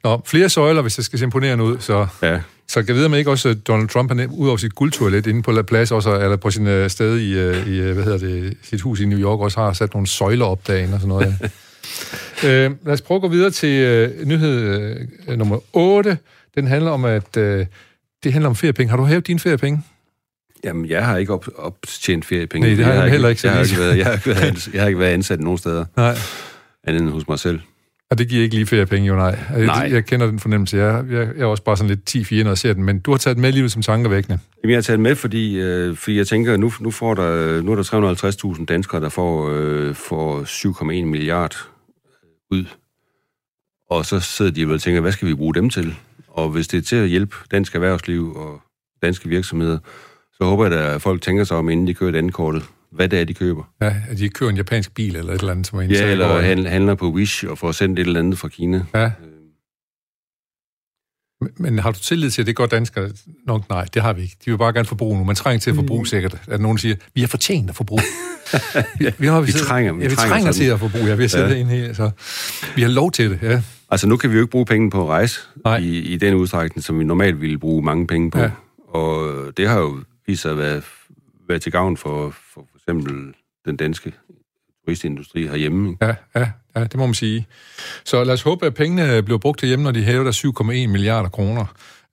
Nå, 0.04 0.22
flere 0.26 0.48
søjler, 0.48 0.82
hvis 0.82 0.96
det 0.96 1.04
skal 1.04 1.18
se 1.18 1.24
imponerende 1.24 1.64
ud, 1.64 1.78
så... 1.80 2.06
Ja. 2.22 2.40
Så 2.68 2.82
kan 2.82 2.94
vide, 2.94 3.06
om 3.06 3.14
ikke 3.14 3.30
også 3.30 3.54
Donald 3.54 3.88
Trump, 3.88 4.10
han 4.10 4.28
ud 4.30 4.48
over 4.48 4.56
sit 4.56 4.74
guldtoilet 4.74 5.26
inde 5.26 5.42
på 5.42 5.52
La 5.52 5.62
Place, 5.62 5.94
også, 5.94 6.20
eller 6.20 6.36
på 6.36 6.50
sin 6.50 6.66
uh, 6.66 6.86
sted 6.88 7.18
i, 7.18 7.48
uh, 7.48 7.68
i, 7.68 7.80
hvad 7.80 8.04
hedder 8.04 8.18
det, 8.18 8.56
sit 8.62 8.80
hus 8.80 9.00
i 9.00 9.04
New 9.06 9.18
York, 9.18 9.40
også 9.40 9.60
har 9.60 9.72
sat 9.72 9.94
nogle 9.94 10.06
søjler 10.06 10.44
op 10.44 10.66
derinde 10.66 10.94
og 10.94 11.00
sådan 11.00 11.08
noget. 11.08 11.34
uh, 12.42 12.76
lad 12.86 12.92
os 12.92 13.00
prøve 13.00 13.16
at 13.16 13.22
gå 13.22 13.28
videre 13.28 13.50
til 13.50 14.08
uh, 14.20 14.28
nyhed 14.28 14.96
uh, 15.28 15.34
nummer 15.34 15.58
8. 15.72 16.18
Den 16.54 16.66
handler 16.66 16.90
om, 16.90 17.04
at 17.04 17.36
uh, 17.36 17.42
det 18.24 18.32
handler 18.32 18.48
om 18.48 18.56
feriepenge. 18.56 18.90
Har 18.90 18.96
du 18.96 19.04
hævet 19.04 19.26
dine 19.26 19.40
feriepenge? 19.40 19.82
Jamen, 20.64 20.86
jeg 20.88 21.06
har 21.06 21.16
ikke 21.16 21.32
op, 21.32 21.48
optjent 21.56 22.24
feriepenge. 22.24 22.68
Nej, 22.68 22.76
det 22.76 22.84
har 22.84 22.92
jeg, 22.92 23.02
jeg 23.02 23.10
heller 23.10 23.28
ikke. 23.28 23.40
Jeg 23.44 23.52
har 23.52 23.62
ikke, 23.62 23.78
været, 23.78 23.98
jeg, 23.98 24.06
har 24.06 24.12
ikke 24.12 24.26
været, 24.26 24.68
jeg 24.72 24.82
har 24.82 24.88
ikke 24.88 25.00
været 25.00 25.12
ansat 25.12 25.40
nogen 25.40 25.58
steder. 25.58 25.84
Nej. 25.96 26.16
Andet 26.84 27.02
end 27.02 27.10
hos 27.10 27.28
mig 27.28 27.38
selv. 27.38 27.60
Og 28.14 28.18
det 28.18 28.28
giver 28.28 28.42
ikke 28.42 28.54
lige 28.54 28.66
feriepenge, 28.66 29.08
jo 29.08 29.16
nej. 29.16 29.38
Jeg, 29.50 29.66
nej. 29.66 29.88
jeg 29.92 30.04
kender 30.04 30.26
den 30.26 30.38
fornemmelse. 30.38 30.76
Jeg, 30.76 31.04
jeg, 31.10 31.28
jeg 31.36 31.42
er 31.42 31.46
også 31.46 31.62
bare 31.62 31.76
sådan 31.76 31.88
lidt 31.88 32.30
10-4, 32.32 32.42
når 32.42 32.50
jeg 32.50 32.58
ser 32.58 32.72
den. 32.72 32.84
Men 32.84 33.00
du 33.00 33.10
har 33.10 33.18
taget 33.18 33.38
med 33.38 33.52
lige 33.52 33.68
som 33.68 33.82
tankevækkende. 33.82 34.38
Jamen, 34.62 34.70
jeg 34.70 34.76
har 34.76 34.82
taget 34.82 35.00
med, 35.00 35.14
fordi, 35.14 35.60
øh, 35.60 35.96
fordi 35.96 36.16
jeg 36.16 36.26
tænker, 36.26 36.56
nu, 36.56 36.72
nu, 36.80 36.90
får 36.90 37.14
der, 37.14 37.62
nu 37.62 37.72
er 37.72 37.76
der 37.76 38.54
350.000 38.58 38.64
danskere, 38.64 39.00
der 39.00 39.08
får, 39.08 39.50
øh, 39.50 39.94
får 39.94 40.44
7,1 40.44 40.84
milliard 41.04 41.56
ud. 42.50 42.64
Og 43.90 44.06
så 44.06 44.20
sidder 44.20 44.50
de 44.50 44.74
og 44.74 44.80
tænker, 44.80 45.00
hvad 45.00 45.12
skal 45.12 45.28
vi 45.28 45.34
bruge 45.34 45.54
dem 45.54 45.70
til? 45.70 45.94
Og 46.28 46.48
hvis 46.48 46.68
det 46.68 46.78
er 46.78 46.82
til 46.82 46.96
at 46.96 47.08
hjælpe 47.08 47.36
dansk 47.50 47.74
erhvervsliv 47.74 48.36
og 48.36 48.60
danske 49.02 49.28
virksomheder, 49.28 49.78
så 50.32 50.44
håber 50.44 50.66
jeg, 50.66 50.94
at 50.94 51.02
folk 51.02 51.22
tænker 51.22 51.44
sig 51.44 51.56
om, 51.56 51.68
inden 51.68 51.86
de 51.86 51.94
kører 51.94 52.12
dankortet, 52.12 52.62
hvad 52.94 53.08
det 53.08 53.20
er, 53.20 53.24
de 53.24 53.34
køber. 53.34 53.62
Ja, 53.82 53.94
at 54.08 54.18
de 54.18 54.28
køber 54.28 54.50
en 54.50 54.56
japansk 54.56 54.94
bil 54.94 55.16
eller 55.16 55.32
et 55.32 55.40
eller 55.40 55.52
andet, 55.52 55.66
som 55.66 55.78
er 55.78 55.82
Ja, 55.82 56.10
eller 56.10 56.40
handler, 56.40 56.70
handler 56.70 56.94
på 56.94 57.10
Wish 57.10 57.44
og 57.48 57.58
får 57.58 57.72
sendt 57.72 57.98
et 57.98 58.06
eller 58.06 58.20
andet 58.20 58.38
fra 58.38 58.48
Kina. 58.48 58.84
Ja. 58.94 59.10
Men 61.56 61.78
har 61.78 61.90
du 61.90 61.98
tillid 61.98 62.30
til, 62.30 62.42
at 62.42 62.46
det 62.46 62.56
går 62.56 62.66
danskere 62.66 63.10
nok? 63.46 63.68
Nej, 63.68 63.86
det 63.94 64.02
har 64.02 64.12
vi 64.12 64.22
ikke. 64.22 64.36
De 64.44 64.50
vil 64.50 64.58
bare 64.58 64.72
gerne 64.72 64.84
forbruge 64.84 65.18
nu. 65.18 65.24
Man 65.24 65.36
trænger 65.36 65.60
til 65.60 65.70
at 65.70 65.76
forbruge 65.76 66.00
mm. 66.00 66.06
sikkert. 66.06 66.40
At 66.48 66.60
nogen 66.60 66.78
siger, 66.78 66.96
vi 67.14 67.20
har 67.20 67.28
fortjent 67.28 67.70
at 67.70 67.76
forbruge. 67.76 68.02
vi, 68.98 69.10
vi, 69.18 69.26
har, 69.26 69.40
vi, 69.40 69.46
vi 69.46 69.52
trænger, 69.52 69.92
vi, 69.92 70.02
ja, 70.02 70.08
vi 70.08 70.14
trænger, 70.14 70.34
trænger 70.34 70.52
til 70.52 70.64
at 70.64 70.80
forbruge. 70.80 71.06
Ja, 71.06 71.14
vi 71.14 71.22
har 71.22 71.38
ja. 71.38 71.48
det 71.48 71.56
ind 71.56 71.68
her. 71.68 71.92
Så 71.92 72.10
vi 72.76 72.82
har 72.82 72.88
lov 72.88 73.10
til 73.10 73.30
det, 73.30 73.38
ja. 73.42 73.62
Altså, 73.90 74.06
nu 74.06 74.16
kan 74.16 74.30
vi 74.30 74.34
jo 74.34 74.40
ikke 74.40 74.50
bruge 74.50 74.66
penge 74.66 74.90
på 74.90 75.02
at 75.02 75.08
rejse 75.08 75.40
i, 75.80 75.98
i 75.98 76.16
den 76.16 76.34
udstrækning, 76.34 76.84
som 76.84 76.98
vi 76.98 77.04
normalt 77.04 77.40
ville 77.40 77.58
bruge 77.58 77.84
mange 77.84 78.06
penge 78.06 78.30
på. 78.30 78.38
Ja. 78.38 78.50
Og 78.88 79.34
det 79.56 79.68
har 79.68 79.78
jo 79.78 79.98
vist 80.26 80.42
sig 80.42 80.50
at 80.50 80.58
være, 80.58 80.82
være 81.48 81.58
til 81.58 81.72
gavn 81.72 81.96
for 81.96 82.34
eksempel 82.88 83.34
den 83.64 83.76
danske 83.76 84.12
turistindustri 84.84 85.46
herhjemme. 85.46 85.96
Ja, 86.00 86.14
ja, 86.36 86.50
ja, 86.76 86.84
det 86.84 86.94
må 86.94 87.06
man 87.06 87.14
sige. 87.14 87.46
Så 88.04 88.24
lad 88.24 88.34
os 88.34 88.42
håbe, 88.42 88.66
at 88.66 88.74
pengene 88.74 89.22
bliver 89.22 89.38
brugt 89.38 89.58
til 89.58 89.68
hjemme, 89.68 89.82
når 89.82 89.90
de 89.90 90.02
hæver 90.02 90.24
der 90.24 90.32
7,1 90.62 90.64
milliarder 90.90 91.28
kroner. 91.28 91.66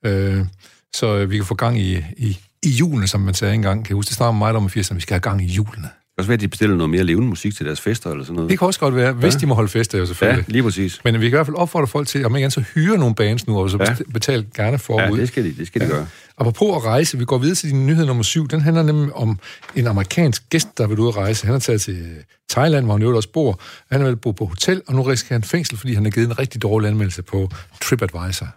Øh, 0.05 0.45
så 0.93 1.25
vi 1.25 1.35
kan 1.35 1.45
få 1.45 1.55
gang 1.55 1.79
i, 1.79 1.97
i, 2.17 2.37
i 2.63 2.69
julene, 2.69 3.07
som 3.07 3.21
man 3.21 3.33
sagde 3.33 3.53
engang. 3.53 3.85
Kan 3.85 3.89
jeg 3.89 3.95
huske, 3.95 4.09
det 4.09 4.17
snakker 4.17 4.37
meget 4.37 4.55
om 4.55 4.65
i 4.65 4.79
80'erne, 4.79 4.95
vi 4.95 5.01
skal 5.01 5.13
have 5.13 5.19
gang 5.19 5.41
i 5.41 5.45
julene 5.45 5.89
også 6.21 6.27
være, 6.27 6.33
at 6.33 6.41
de 6.41 6.47
bestiller 6.47 6.75
noget 6.75 6.89
mere 6.89 7.03
levende 7.03 7.27
musik 7.27 7.55
til 7.55 7.65
deres 7.65 7.81
fester 7.81 8.11
eller 8.11 8.23
sådan 8.23 8.35
noget. 8.35 8.49
Det 8.49 8.59
kan 8.59 8.65
også 8.65 8.79
godt 8.79 8.95
være, 8.95 9.11
hvis 9.13 9.33
ja. 9.33 9.39
de 9.39 9.45
må 9.45 9.53
holde 9.53 9.69
fester 9.69 9.97
jo 9.97 10.05
selvfølgelig. 10.05 10.45
Ja, 10.47 10.51
lige 10.51 10.63
præcis. 10.63 11.01
Men 11.03 11.13
vi 11.13 11.19
kan 11.19 11.27
i 11.27 11.29
hvert 11.29 11.45
fald 11.45 11.57
opfordre 11.57 11.87
folk 11.87 12.07
til, 12.07 12.25
om 12.25 12.35
ikke 12.35 12.51
så 12.51 12.63
hyre 12.75 12.97
nogle 12.97 13.15
bands 13.15 13.47
nu, 13.47 13.59
og 13.59 13.69
så 13.69 13.77
ja. 13.79 13.95
betale 14.13 14.45
gerne 14.55 14.77
forud. 14.77 15.15
Ja, 15.15 15.21
det 15.21 15.27
skal 15.27 15.43
de, 15.43 15.53
det 15.57 15.67
skal 15.67 15.81
de 15.81 15.85
ja. 15.85 15.91
gøre. 15.91 16.07
Og 16.35 16.53
på 16.53 16.75
at 16.75 16.85
rejse, 16.85 17.17
vi 17.17 17.25
går 17.25 17.37
videre 17.37 17.55
til 17.55 17.69
din 17.69 17.85
nyhed 17.87 18.05
nummer 18.05 18.23
syv. 18.23 18.47
Den 18.47 18.61
handler 18.61 18.83
nemlig 18.83 19.13
om 19.13 19.39
en 19.75 19.87
amerikansk 19.87 20.49
gæst, 20.49 20.77
der 20.77 20.87
vil 20.87 20.99
ud 20.99 21.07
at 21.07 21.17
rejse. 21.17 21.45
Han 21.45 21.55
er 21.55 21.59
taget 21.59 21.81
til 21.81 22.05
Thailand, 22.49 22.85
hvor 22.85 22.93
han 22.93 23.01
jo 23.01 23.15
også 23.15 23.29
bor. 23.29 23.61
Han 23.91 24.05
vil 24.05 24.15
bo 24.15 24.31
på 24.31 24.45
hotel, 24.45 24.81
og 24.87 24.95
nu 24.95 25.01
risikerer 25.01 25.35
han 25.35 25.43
fængsel, 25.43 25.77
fordi 25.77 25.93
han 25.93 26.03
har 26.03 26.11
givet 26.11 26.27
en 26.27 26.39
rigtig 26.39 26.61
dårlig 26.61 26.89
anmeldelse 26.89 27.21
på 27.21 27.49
TripAdvisor. 27.81 28.47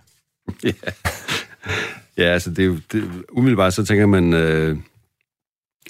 Ja, 0.64 2.22
ja 2.22 2.24
altså 2.24 2.50
det 2.50 2.58
er 2.58 2.66
jo, 2.66 2.78
det, 2.92 3.04
umiddelbart 3.32 3.74
så 3.74 3.84
tænker 3.84 4.06
man, 4.06 4.32
øh, 4.32 4.76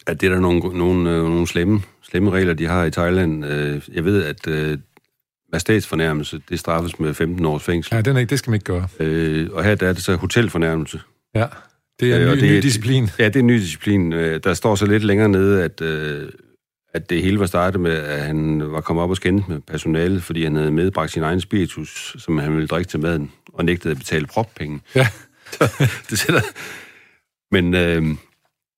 at 0.07 0.21
det 0.21 0.27
er 0.27 0.31
der 0.31 0.41
nogle, 0.41 0.61
nogle, 0.79 1.11
øh, 1.11 1.25
nogle 1.25 1.47
slemme, 1.47 1.83
slemme 2.03 2.31
regler, 2.31 2.55
de 2.55 2.67
har 2.67 2.85
i 2.85 2.91
Thailand. 2.91 3.47
Øh, 3.47 3.83
jeg 3.93 4.05
ved, 4.05 4.25
at 4.25 4.49
øh, 4.49 4.79
statsfornærmelse, 5.59 6.41
det 6.49 6.61
straffes 6.61 7.01
med 7.01 7.15
15 7.15 7.45
års 7.45 7.63
fængsel. 7.63 7.95
Ja, 7.95 8.01
den 8.01 8.17
er 8.17 8.21
ikke, 8.21 8.31
det 8.31 8.39
skal 8.39 8.51
man 8.51 8.55
ikke 8.57 8.65
gøre. 8.65 8.89
Øh, 9.01 9.49
og 9.53 9.65
her 9.65 9.75
der 9.75 9.89
er 9.89 9.93
det 9.93 10.03
så 10.03 10.17
hotelfornærmelse. 10.17 11.01
Ja, 11.35 11.47
det 12.01 12.13
er 12.13 12.17
en 12.17 12.23
øh, 12.23 12.29
ny, 12.29 12.41
det, 12.41 12.51
ny 12.51 12.63
disciplin. 12.63 13.09
Ja, 13.19 13.27
det 13.27 13.37
er 13.37 13.41
en 13.41 13.47
ny 13.47 13.57
disciplin. 13.57 14.13
Øh, 14.13 14.41
der 14.45 14.55
står 14.55 14.75
så 14.75 14.87
lidt 14.87 15.05
længere 15.05 15.29
nede, 15.29 15.65
at, 15.65 15.81
øh, 15.81 16.29
at 16.95 17.11
det 17.11 17.23
hele 17.23 17.39
var 17.39 17.47
startet 17.47 17.81
med, 17.81 17.93
at 17.93 18.21
han 18.21 18.73
var 18.73 18.81
kommet 18.81 19.03
op 19.03 19.11
og 19.11 19.17
skændt 19.17 19.49
med 19.49 19.61
personalet, 19.61 20.23
fordi 20.23 20.45
han 20.45 20.57
havde 20.57 20.71
medbragt 20.71 21.13
sin 21.13 21.23
egen 21.23 21.41
spiritus, 21.41 22.17
som 22.19 22.39
han 22.39 22.53
ville 22.53 22.69
drikke 22.69 22.89
til 22.89 23.01
maden, 23.01 23.33
og 23.53 23.65
nægtede 23.65 23.91
at 23.91 23.99
betale 23.99 24.27
proppenge. 24.27 24.81
Ja. 24.95 25.07
det 26.11 26.19
sætter... 26.19 26.41
Men... 27.51 27.75
Øh, 27.75 28.17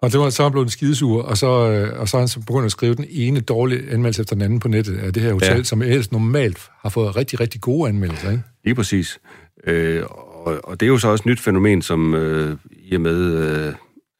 og 0.02 0.12
det 0.12 0.20
var 0.20 0.30
så 0.30 0.50
blevet 0.50 0.66
en 0.66 0.70
skidesur, 0.70 1.22
og 1.22 1.36
så, 1.36 1.70
øh, 1.70 2.00
og 2.00 2.08
så 2.08 2.18
han 2.18 2.28
så 2.28 2.40
begyndt 2.40 2.64
at 2.64 2.72
skrive 2.72 2.94
den 2.94 3.06
ene 3.08 3.40
dårlige 3.40 3.90
anmeldelse 3.90 4.22
efter 4.22 4.34
den 4.34 4.42
anden 4.42 4.60
på 4.60 4.68
nettet 4.68 4.98
af 4.98 5.12
det 5.12 5.22
her 5.22 5.32
hotel, 5.32 5.56
ja. 5.56 5.62
som 5.62 5.82
ellers 5.82 6.12
normalt 6.12 6.58
har 6.80 6.88
fået 6.88 7.16
rigtig, 7.16 7.40
rigtig 7.40 7.60
gode 7.60 7.88
anmeldelser, 7.88 8.30
ikke? 8.30 8.42
Lige 8.64 8.74
præcis. 8.74 9.20
Øh, 9.66 10.02
og, 10.10 10.60
og 10.64 10.80
det 10.80 10.86
er 10.86 10.90
jo 10.90 10.98
så 10.98 11.08
også 11.08 11.22
et 11.22 11.26
nyt 11.26 11.40
fænomen, 11.40 11.82
som 11.82 12.14
øh, 12.14 12.56
i 12.70 12.94
og 12.94 13.00
med, 13.00 13.32
øh, 13.34 13.74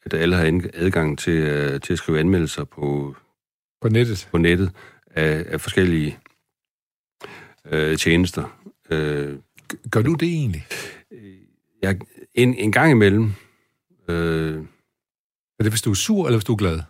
at 0.05 0.15
alle 0.15 0.37
har 0.37 0.63
adgang 0.75 1.19
til, 1.19 1.33
øh, 1.33 1.81
til 1.81 1.93
at 1.93 1.99
skrive 1.99 2.21
anmeldelser 2.21 2.65
på, 2.65 3.15
på 3.83 3.89
nettet, 3.89 4.29
på 4.31 4.39
nettet 4.39 4.71
af, 5.11 5.45
af 5.49 5.61
forskellige 5.61 6.19
øh, 7.71 7.97
tjenester. 7.97 8.59
Øh, 8.91 9.35
Gør 9.91 10.03
du 10.03 10.13
det 10.13 10.29
egentlig? 10.29 10.67
Jeg, 11.83 11.99
en, 12.35 12.55
en 12.55 12.73
gang 12.73 12.91
imellem... 12.91 13.33
Øh, 14.09 14.63
er 15.59 15.63
det, 15.63 15.73
hvis 15.73 15.83
du 15.83 15.91
er 15.91 15.95
sur, 15.95 16.27
eller 16.27 16.39
hvis 16.39 16.45
du 16.45 16.53
er 16.53 16.57
glad? 16.57 16.81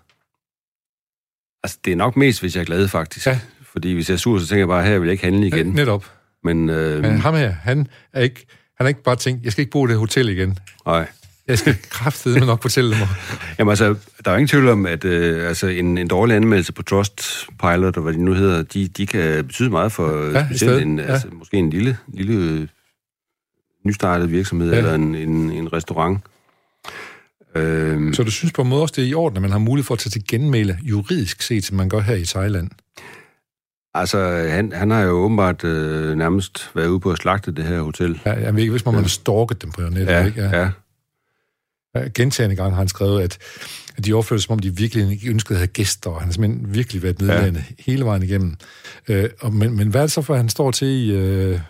Altså, 1.62 1.78
det 1.84 1.92
er 1.92 1.96
nok 1.96 2.16
mest, 2.16 2.40
hvis 2.40 2.54
jeg 2.54 2.60
er 2.60 2.64
glad, 2.64 2.88
faktisk. 2.88 3.26
Ja. 3.26 3.40
Fordi 3.62 3.92
hvis 3.92 4.08
jeg 4.08 4.14
er 4.14 4.18
sur, 4.18 4.38
så 4.38 4.46
tænker 4.46 4.60
jeg 4.60 4.68
bare, 4.68 4.84
her 4.84 4.98
vil 4.98 5.06
jeg 5.06 5.12
ikke 5.12 5.24
handle 5.24 5.46
igen. 5.46 5.66
Ja, 5.66 5.72
netop. 5.72 6.12
Men, 6.44 6.70
øh... 6.70 7.02
Men 7.02 7.18
ham 7.18 7.34
her, 7.34 7.50
han 7.50 7.88
er 8.12 8.20
ikke, 8.20 8.46
han 8.76 8.86
er 8.86 8.88
ikke 8.88 9.02
bare 9.02 9.16
tænkt, 9.16 9.44
jeg 9.44 9.52
skal 9.52 9.62
ikke 9.62 9.70
bo 9.70 9.86
i 9.86 9.90
det 9.90 9.98
hotel 9.98 10.28
igen. 10.28 10.58
Nej. 10.86 11.08
Jeg 11.48 11.58
skal 11.58 11.76
kraftedeme 11.90 12.46
nok 12.46 12.62
fortælle 12.62 12.90
dem. 12.90 13.06
Jamen 13.58 13.70
altså, 13.70 13.84
der 14.24 14.30
er 14.30 14.34
jo 14.34 14.36
ingen 14.36 14.48
tvivl 14.48 14.68
om, 14.68 14.86
at 14.86 15.04
øh, 15.04 15.48
altså, 15.48 15.66
en, 15.66 15.98
en 15.98 16.08
dårlig 16.08 16.36
anmeldelse 16.36 16.72
på 16.72 16.82
Trustpilot, 16.82 17.96
og 17.96 18.02
hvad 18.02 18.12
de 18.12 18.24
nu 18.24 18.34
hedder, 18.34 18.62
de, 18.62 18.88
de 18.88 19.06
kan 19.06 19.44
betyde 19.44 19.70
meget 19.70 19.92
for 19.92 20.30
ja, 20.30 20.46
specielt 20.46 20.82
en, 20.82 20.98
ja. 20.98 21.04
altså, 21.04 21.28
måske 21.32 21.56
en 21.56 21.70
lille, 21.70 21.98
lille 22.08 22.34
øh, 22.34 22.68
nystartet 23.84 24.30
virksomhed 24.30 24.70
ja. 24.70 24.78
eller 24.78 24.94
en, 24.94 25.14
en, 25.14 25.50
en 25.50 25.72
restaurant. 25.72 26.18
Øhm, 27.56 28.14
så 28.14 28.22
du 28.22 28.30
synes 28.30 28.52
på 28.52 28.62
en 28.62 28.68
måde 28.68 28.82
også, 28.82 28.94
det 28.96 29.04
er 29.04 29.08
i 29.08 29.14
orden, 29.14 29.36
at 29.36 29.42
man 29.42 29.50
har 29.50 29.58
mulighed 29.58 29.86
for 29.86 29.94
at 29.94 29.98
tage 29.98 30.10
til 30.10 30.26
genmæle 30.28 30.78
juridisk 30.82 31.42
set, 31.42 31.64
som 31.64 31.76
man 31.76 31.88
gør 31.88 32.00
her 32.00 32.14
i 32.14 32.24
Thailand? 32.24 32.70
Altså, 33.94 34.18
han, 34.50 34.72
han 34.72 34.90
har 34.90 35.00
jo 35.00 35.10
åbenbart 35.10 35.64
øh, 35.64 36.16
nærmest 36.16 36.70
været 36.74 36.88
ude 36.88 37.00
på 37.00 37.10
at 37.10 37.18
slagte 37.18 37.52
det 37.52 37.64
her 37.64 37.80
hotel. 37.80 38.20
Ja, 38.26 38.32
jeg 38.32 38.54
ved 38.54 38.60
ikke, 38.60 38.70
hvis 38.70 38.84
man 38.84 38.94
ja. 38.94 39.00
har 39.00 39.08
stalket 39.08 39.62
dem 39.62 39.72
på 39.72 39.80
nettet, 39.80 40.06
ja, 40.06 40.26
ikke? 40.26 40.42
Ja. 40.42 40.70
ja. 41.94 42.08
Gentagende 42.14 42.56
gange 42.56 42.70
har 42.70 42.78
han 42.78 42.88
skrevet, 42.88 43.22
at, 43.22 43.38
at 43.96 44.04
de 44.04 44.12
opførte 44.12 44.42
som 44.42 44.52
om, 44.52 44.58
de 44.58 44.76
virkelig 44.76 45.10
ikke 45.10 45.30
ønskede 45.30 45.56
at 45.56 45.60
have 45.60 45.66
gæster, 45.66 46.10
og 46.10 46.20
han 46.20 46.28
har 46.28 46.32
simpelthen 46.32 46.74
virkelig 46.74 47.02
været 47.02 47.20
nedladende 47.20 47.64
ja. 47.70 47.82
hele 47.92 48.04
vejen 48.04 48.22
igennem. 48.22 48.56
Øh, 49.08 49.30
og, 49.40 49.54
men, 49.54 49.76
men 49.76 49.88
hvad 49.88 50.00
er 50.00 50.04
det 50.04 50.12
så 50.12 50.22
for, 50.22 50.34
han 50.36 50.48
står 50.48 50.70
til 50.70 50.88
i, 50.88 51.12
øh, 51.12 51.60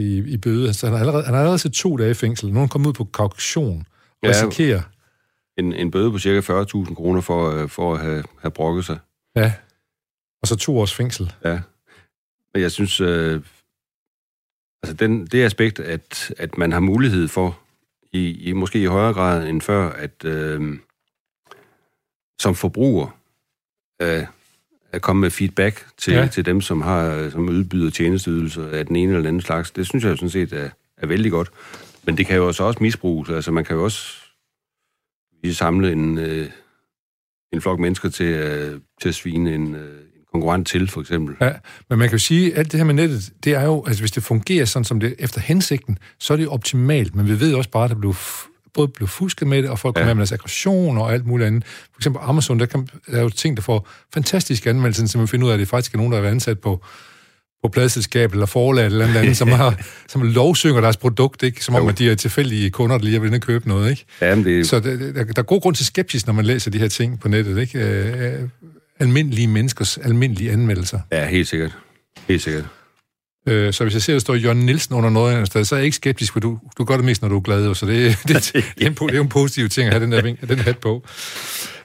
i, 0.00 0.18
i 0.18 0.36
bøde? 0.36 0.66
Altså, 0.66 0.86
han, 0.86 0.92
har 0.92 1.00
allerede, 1.00 1.24
han 1.24 1.34
har 1.34 1.40
allerede 1.40 1.58
set 1.58 1.72
to 1.72 1.96
dage 1.96 2.10
i 2.10 2.14
fængsel. 2.14 2.48
Nu 2.48 2.54
er 2.54 2.60
han 2.60 2.68
kommet 2.68 2.88
ud 2.88 2.92
på 2.92 3.04
kauktion 3.04 3.86
og 4.22 4.28
ja, 4.28 4.28
risikerer 4.28 4.80
en, 5.58 5.72
en 5.72 5.90
bøde 5.90 6.10
på 6.10 6.18
cirka 6.18 6.40
40.000 6.40 6.94
kroner 6.94 7.20
for, 7.20 7.50
øh, 7.50 7.68
for 7.68 7.94
at 7.94 8.00
have, 8.00 8.24
have 8.40 8.50
brokket 8.50 8.84
sig. 8.84 8.98
Ja, 9.36 9.52
og 10.42 10.48
så 10.48 10.56
to 10.56 10.78
års 10.78 10.94
fængsel. 10.94 11.32
Ja. 11.44 11.60
Og 12.54 12.60
jeg 12.60 12.70
synes, 12.72 13.00
øh, 13.00 13.40
altså 14.82 14.96
den, 14.98 15.26
det 15.26 15.44
aspekt, 15.44 15.80
at, 15.80 16.32
at 16.38 16.58
man 16.58 16.72
har 16.72 16.80
mulighed 16.80 17.28
for, 17.28 17.58
i, 18.12 18.48
i 18.48 18.52
måske 18.52 18.82
i 18.82 18.86
højere 18.86 19.12
grad 19.12 19.48
end 19.48 19.60
før, 19.60 19.90
at 19.90 20.24
øh, 20.24 20.78
som 22.40 22.54
forbruger 22.54 23.18
øh, 24.02 24.26
at 24.92 25.02
komme 25.02 25.20
med 25.20 25.30
feedback 25.30 25.86
til, 25.98 26.14
ja. 26.14 26.26
til 26.26 26.46
dem, 26.46 26.60
som 26.60 26.80
har 26.80 27.30
som 27.30 27.48
udbyder 27.48 27.90
tjenesteydelser 27.90 28.68
af 28.68 28.86
den 28.86 28.96
ene 28.96 29.08
eller 29.08 29.20
den 29.20 29.26
anden 29.26 29.42
slags, 29.42 29.70
det 29.70 29.86
synes 29.86 30.04
jeg 30.04 30.10
jo 30.10 30.16
sådan 30.16 30.30
set 30.30 30.52
er, 30.52 30.70
er 30.96 31.06
vældig 31.06 31.30
godt. 31.30 31.50
Men 32.02 32.16
det 32.16 32.26
kan 32.26 32.36
jo 32.36 32.46
også 32.46 32.76
misbruges. 32.80 33.30
Altså 33.30 33.52
man 33.52 33.64
kan 33.64 33.76
jo 33.76 33.84
også 33.84 34.23
samle 35.52 35.92
en, 35.92 36.18
øh, 36.18 36.48
en 37.52 37.60
flok 37.60 37.78
mennesker 37.78 38.08
til, 38.08 38.26
øh, 38.26 38.80
til 39.00 39.08
at 39.08 39.14
svine 39.14 39.54
en, 39.54 39.74
øh, 39.74 40.00
konkurrent 40.32 40.68
til, 40.68 40.88
for 40.88 41.00
eksempel. 41.00 41.36
Ja, 41.40 41.52
men 41.90 41.98
man 41.98 42.08
kan 42.08 42.14
jo 42.14 42.24
sige, 42.24 42.52
at 42.52 42.58
alt 42.58 42.72
det 42.72 42.80
her 42.80 42.84
med 42.84 42.94
nettet, 42.94 43.32
det 43.44 43.54
er 43.54 43.64
jo, 43.64 43.84
altså 43.86 44.02
hvis 44.02 44.12
det 44.12 44.22
fungerer 44.22 44.64
sådan, 44.64 44.84
som 44.84 45.00
det 45.00 45.14
efter 45.18 45.40
hensigten, 45.40 45.98
så 46.18 46.32
er 46.32 46.36
det 46.36 46.48
optimalt, 46.48 47.14
men 47.14 47.28
vi 47.28 47.40
ved 47.40 47.54
også 47.54 47.70
bare, 47.70 47.84
at 47.84 47.90
der 47.90 47.96
blev 47.96 48.14
både 48.74 48.88
blev 48.88 49.08
fusket 49.08 49.48
med 49.48 49.62
det, 49.62 49.70
og 49.70 49.78
folk 49.78 49.96
ja. 49.96 50.00
kommer 50.00 50.14
med 50.14 50.20
deres 50.20 50.32
aggression 50.32 50.98
og 50.98 51.12
alt 51.12 51.26
muligt 51.26 51.46
andet. 51.46 51.64
For 51.64 51.98
eksempel 51.98 52.20
Amazon, 52.22 52.60
der, 52.60 52.66
kan, 52.66 52.88
der 53.10 53.18
er 53.18 53.22
jo 53.22 53.28
ting, 53.28 53.56
der 53.56 53.62
får 53.62 53.88
fantastiske 54.14 54.70
anmeldelser, 54.70 55.06
så 55.06 55.18
man 55.18 55.28
finder 55.28 55.46
ud 55.46 55.50
af, 55.50 55.54
at 55.54 55.60
det 55.60 55.68
faktisk 55.68 55.94
er 55.94 55.98
nogen, 55.98 56.12
der 56.12 56.18
er 56.18 56.30
ansat 56.30 56.58
på, 56.58 56.84
på 57.64 57.68
pladselskab 57.68 58.32
eller 58.32 58.46
forlag 58.46 58.86
eller 58.86 59.18
andet, 59.18 59.36
som, 59.36 59.48
har, 59.48 59.80
som 60.12 60.22
lovsynger 60.22 60.80
deres 60.80 60.96
produkt, 60.96 61.42
ikke? 61.42 61.64
som 61.64 61.74
om, 61.74 61.88
at 61.88 61.98
de 61.98 62.10
er 62.10 62.14
tilfældige 62.14 62.70
kunder, 62.70 62.98
der 62.98 63.04
lige 63.04 63.16
er 63.16 63.20
ved 63.20 63.32
at 63.32 63.42
købe 63.42 63.68
noget. 63.68 63.90
Ikke? 63.90 64.04
Jamen, 64.20 64.44
det... 64.44 64.68
Så 64.68 64.80
der, 64.80 64.96
der, 64.96 65.24
der 65.24 65.32
er 65.36 65.42
god 65.42 65.60
grund 65.60 65.74
til 65.74 65.86
skepsis, 65.86 66.26
når 66.26 66.34
man 66.34 66.44
læser 66.44 66.70
de 66.70 66.78
her 66.78 66.88
ting 66.88 67.20
på 67.20 67.28
nettet. 67.28 67.58
Ikke? 67.58 67.78
Øh, 67.78 68.42
øh 68.42 68.48
almindelige 69.00 69.46
menneskers 69.46 69.98
almindelige 69.98 70.52
anmeldelser. 70.52 71.00
Ja, 71.12 71.26
helt 71.26 71.48
sikkert. 71.48 71.76
Helt 72.28 72.42
sikkert. 72.42 72.64
Øh, 73.48 73.72
så 73.72 73.84
hvis 73.84 73.94
jeg 73.94 74.02
ser, 74.02 74.12
at 74.12 74.14
der 74.14 74.20
står 74.20 74.34
Jørgen 74.34 74.66
Nielsen 74.66 74.94
under 74.94 75.10
noget 75.10 75.32
andet 75.32 75.46
sted, 75.46 75.64
så 75.64 75.74
er 75.74 75.78
jeg 75.78 75.84
ikke 75.84 75.96
skeptisk, 75.96 76.32
for 76.32 76.40
du, 76.40 76.58
du 76.78 76.84
gør 76.84 76.96
det 76.96 77.04
mest, 77.04 77.22
når 77.22 77.28
du 77.28 77.36
er 77.36 77.40
glad. 77.40 77.74
Så 77.74 77.86
det, 77.86 78.18
det, 78.28 78.28
det, 78.54 78.64
det, 78.78 78.84
er, 78.84 78.86
en, 78.86 78.94
det 78.94 79.16
er 79.16 79.20
en 79.20 79.28
positiv 79.28 79.68
ting 79.68 79.86
at 79.86 79.92
have 79.92 80.04
den, 80.04 80.12
der, 80.12 80.46
den 80.46 80.58
hat 80.58 80.78
på. 80.78 81.06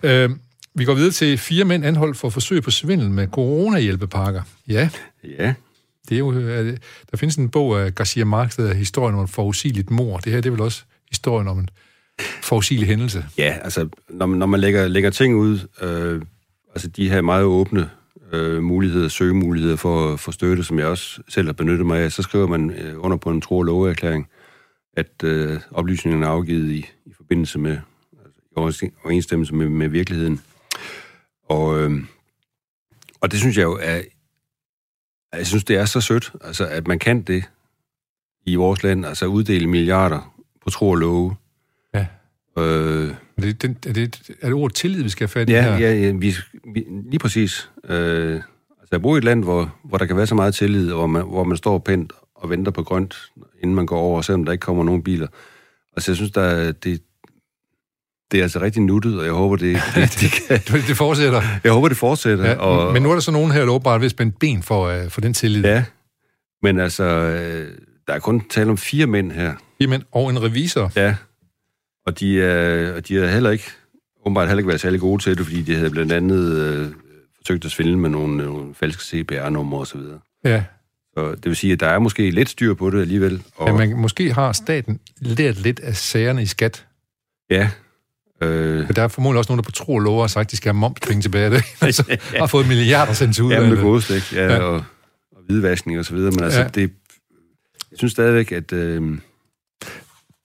Øh, 0.03 0.29
vi 0.75 0.85
går 0.85 0.93
videre 0.93 1.11
til 1.11 1.37
fire 1.37 1.65
mænd 1.65 1.85
anholdt 1.85 2.17
for 2.17 2.29
forsøg 2.29 2.63
på 2.63 2.71
svindel 2.71 3.09
med 3.09 3.27
coronahjælpepakker. 3.27 4.41
Ja. 4.67 4.89
Ja. 5.39 5.53
Det 6.09 6.15
er 6.15 6.19
jo, 6.19 6.33
øh, 6.33 6.77
der 7.11 7.17
findes 7.17 7.35
en 7.35 7.49
bog 7.49 7.81
af 7.81 7.95
Garcia 7.95 8.25
Marx, 8.25 8.55
der 8.55 8.61
hedder 8.61 8.75
Historien 8.75 9.15
om 9.15 9.23
et 9.23 9.29
forudsigeligt 9.29 9.91
mor. 9.91 10.17
Det 10.17 10.31
her 10.31 10.41
det 10.41 10.49
er 10.49 10.51
vel 10.51 10.61
også 10.61 10.83
historien 11.09 11.47
om 11.47 11.59
en 11.59 11.69
forudsigelig 12.41 12.87
hændelse. 12.87 13.25
Ja, 13.37 13.57
altså, 13.61 13.89
når 14.09 14.25
man, 14.25 14.39
når 14.39 14.45
man 14.45 14.59
lægger, 14.59 14.87
lægger 14.87 15.09
ting 15.09 15.35
ud, 15.35 15.59
øh, 15.81 16.21
altså 16.69 16.87
de 16.87 17.09
her 17.09 17.21
meget 17.21 17.43
åbne 17.43 17.89
øh, 18.31 18.63
muligheder, 18.63 19.07
søgemuligheder 19.07 19.75
for, 19.75 20.15
for 20.15 20.31
støtte, 20.31 20.63
som 20.63 20.79
jeg 20.79 20.87
også 20.87 21.21
selv 21.29 21.47
har 21.47 21.53
benyttet 21.53 21.85
mig 21.85 21.99
af, 21.99 22.11
så 22.11 22.21
skriver 22.21 22.47
man 22.47 22.71
øh, 22.71 22.93
under 22.97 23.17
på 23.17 23.29
en 23.29 23.41
tro- 23.41 23.57
og 23.57 23.63
loveerklæring, 23.63 24.27
at 24.97 25.23
øh, 25.23 25.59
oplysningerne 25.71 26.25
er 26.25 26.29
afgivet 26.29 26.71
i, 26.71 26.85
i 27.05 27.13
forbindelse 27.17 27.59
med, 27.59 27.77
altså 28.57 28.85
i 28.85 28.89
overensstemmelse 29.03 29.55
med, 29.55 29.69
med 29.69 29.87
virkeligheden. 29.87 30.41
Og, 31.49 31.79
øh, 31.79 31.91
og 33.21 33.31
det 33.31 33.39
synes 33.39 33.57
jeg 33.57 33.63
jo 33.63 33.79
er, 33.81 34.01
jeg 35.33 35.47
synes, 35.47 35.63
det 35.63 35.75
er 35.75 35.85
så 35.85 36.01
sødt, 36.01 36.31
altså, 36.43 36.65
at 36.67 36.87
man 36.87 36.99
kan 36.99 37.21
det 37.21 37.43
i 38.45 38.55
vores 38.55 38.83
land, 38.83 39.05
altså 39.05 39.25
uddele 39.25 39.67
milliarder 39.67 40.35
på 40.63 40.69
tro 40.69 40.89
og 40.89 40.95
love. 40.95 41.35
Ja. 41.93 42.05
Øh, 42.57 43.13
er 43.37 43.41
det, 43.41 43.61
den, 43.61 43.77
er, 43.87 43.93
det, 43.93 44.31
er 44.41 44.47
det 44.47 44.53
ordet 44.53 44.75
tillid, 44.75 45.03
vi 45.03 45.09
skal 45.09 45.27
have 45.27 45.31
fat 45.31 45.49
i 45.49 45.53
ja, 45.53 45.61
her? 45.61 45.77
Ja, 45.77 45.93
ja 45.93 46.11
vi, 46.11 46.35
vi, 46.73 46.85
lige 47.09 47.19
præcis. 47.19 47.69
Øh, 47.89 48.33
altså, 48.33 48.87
jeg 48.91 49.01
bor 49.01 49.15
i 49.15 49.17
et 49.17 49.23
land, 49.23 49.43
hvor, 49.43 49.75
hvor 49.83 49.97
der 49.97 50.05
kan 50.05 50.17
være 50.17 50.27
så 50.27 50.35
meget 50.35 50.55
tillid, 50.55 50.91
hvor 50.91 51.07
man, 51.07 51.25
hvor 51.25 51.43
man 51.43 51.57
står 51.57 51.77
pænt 51.77 52.13
og 52.35 52.49
venter 52.49 52.71
på 52.71 52.83
grønt, 52.83 53.15
inden 53.61 53.75
man 53.75 53.85
går 53.85 53.99
over, 53.99 54.21
selvom 54.21 54.45
der 54.45 54.51
ikke 54.51 54.61
kommer 54.61 54.83
nogen 54.83 55.03
biler. 55.03 55.27
Altså, 55.95 56.11
jeg 56.11 56.15
synes, 56.15 56.31
der, 56.31 56.71
det, 56.71 57.01
det 58.31 58.37
er 58.37 58.43
altså 58.43 58.61
rigtig 58.61 58.81
nuttet, 58.81 59.19
og 59.19 59.25
jeg 59.25 59.33
håber, 59.33 59.55
det, 59.55 59.75
det, 59.95 60.17
det, 60.21 60.31
kan... 60.31 60.81
det 60.87 60.97
fortsætter. 60.97 61.41
Jeg 61.63 61.71
håber, 61.71 61.87
det 61.87 61.97
fortsætter. 61.97 62.45
Ja, 62.45 62.55
og... 62.55 62.93
Men 62.93 63.03
nu 63.03 63.09
er 63.09 63.13
der 63.13 63.21
så 63.21 63.31
nogen 63.31 63.51
her, 63.51 63.65
der 63.65 63.71
åbenbart 63.71 64.01
vil 64.01 64.09
spænde 64.09 64.31
ben 64.39 64.63
for, 64.63 65.03
uh, 65.03 65.09
for 65.09 65.21
den 65.21 65.33
tillid. 65.33 65.63
Ja, 65.63 65.83
men 66.63 66.79
altså, 66.79 67.03
uh, 67.03 67.75
der 68.07 68.13
er 68.13 68.19
kun 68.19 68.41
tale 68.49 68.69
om 68.69 68.77
fire 68.77 69.07
mænd 69.07 69.31
her. 69.31 69.53
Fire 69.77 69.89
mænd 69.89 70.03
og 70.11 70.29
en 70.29 70.43
revisor. 70.43 70.91
Ja, 70.95 71.15
og 72.05 72.19
de, 72.19 72.41
er, 72.41 72.93
og 72.93 73.07
de 73.07 73.15
har 73.15 73.27
heller 73.27 73.49
ikke, 73.49 73.71
åbenbart 74.25 74.47
heller 74.47 74.59
ikke 74.59 74.67
været 74.67 74.81
særlig 74.81 74.99
gode 74.99 75.23
til 75.23 75.37
det, 75.37 75.45
fordi 75.45 75.61
de 75.61 75.75
havde 75.75 75.89
blandt 75.89 76.11
andet 76.11 76.57
øh, 76.57 76.87
forsøgt 77.37 77.65
at 77.65 77.71
svindle 77.71 77.97
med 77.97 78.09
nogle, 78.09 78.37
nogle 78.37 78.75
falske 78.75 79.03
CPR-numre 79.03 79.79
osv. 79.79 79.99
Ja. 80.43 80.63
Så 81.13 81.31
det 81.31 81.45
vil 81.45 81.55
sige, 81.55 81.73
at 81.73 81.79
der 81.79 81.87
er 81.87 81.99
måske 81.99 82.31
lidt 82.31 82.49
styr 82.49 82.73
på 82.73 82.89
det 82.89 83.01
alligevel. 83.01 83.43
Og... 83.55 83.67
Ja, 83.67 83.73
men 83.73 83.97
måske 83.97 84.33
har 84.33 84.51
staten 84.51 84.99
lært 85.21 85.57
lidt 85.57 85.79
af 85.79 85.95
sagerne 85.95 86.41
i 86.41 86.45
skat. 86.45 86.85
Ja. 87.49 87.69
Øh... 88.41 88.77
Men 88.77 88.95
der 88.95 89.01
er 89.01 89.07
formodentlig 89.07 89.37
også 89.37 89.51
nogen, 89.51 89.57
der 89.57 89.63
på 89.63 89.71
tro 89.71 89.93
og 89.93 89.99
lover 89.99 90.21
har 90.21 90.27
sagt, 90.27 90.45
at 90.45 90.51
de 90.51 90.57
skal 90.57 90.69
have 90.69 90.79
momspenge 90.79 91.21
tilbage. 91.21 91.49
Det. 91.49 91.63
altså, 91.81 92.03
ja. 92.09 92.39
har 92.39 92.47
fået 92.47 92.67
milliarder 92.67 93.13
sendt 93.13 93.39
ud. 93.39 93.51
Ja, 93.51 93.69
med 93.69 93.81
godstik, 93.81 94.33
ja, 94.33 94.53
ja. 94.53 94.59
Og, 94.59 94.75
og 95.31 95.41
hvidvaskning 95.47 95.99
og 95.99 96.05
så 96.05 96.15
videre. 96.15 96.31
Men 96.31 96.43
altså, 96.43 96.59
ja. 96.59 96.67
det, 96.67 96.81
jeg 97.91 97.97
synes 97.97 98.11
stadigvæk, 98.11 98.51
at... 98.51 98.73
Øh, 98.73 99.17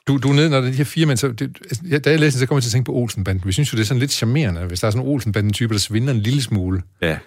du, 0.09 0.19
du 0.19 0.29
er 0.29 0.35
nede, 0.35 0.51
når 0.51 0.61
de 0.61 0.71
her 0.71 0.85
fire 0.85 1.07
mænd, 1.07 1.19
så, 1.19 1.29
det, 1.29 1.59
ja, 1.91 1.99
da 1.99 2.11
jeg 2.11 2.21
læste 2.21 2.39
så 2.39 2.47
kommer 2.47 2.59
jeg 2.59 2.63
til 2.63 2.69
at 2.69 2.73
tænke 2.73 2.87
på 2.87 2.93
Olsenbanden. 2.93 3.47
Vi 3.47 3.53
synes 3.53 3.73
jo, 3.73 3.77
det 3.77 3.83
er 3.83 3.87
sådan 3.87 4.01
lidt 4.01 4.13
charmerende, 4.13 4.65
hvis 4.65 4.81
der 4.81 4.87
er 4.87 4.91
sådan 4.91 5.07
en 5.07 5.13
Olsenbanden-type, 5.13 5.73
der 5.73 5.81
svinder 5.81 6.13
en 6.13 6.21
lille 6.21 6.43
smule. 6.43 6.83
Ja. 7.03 7.19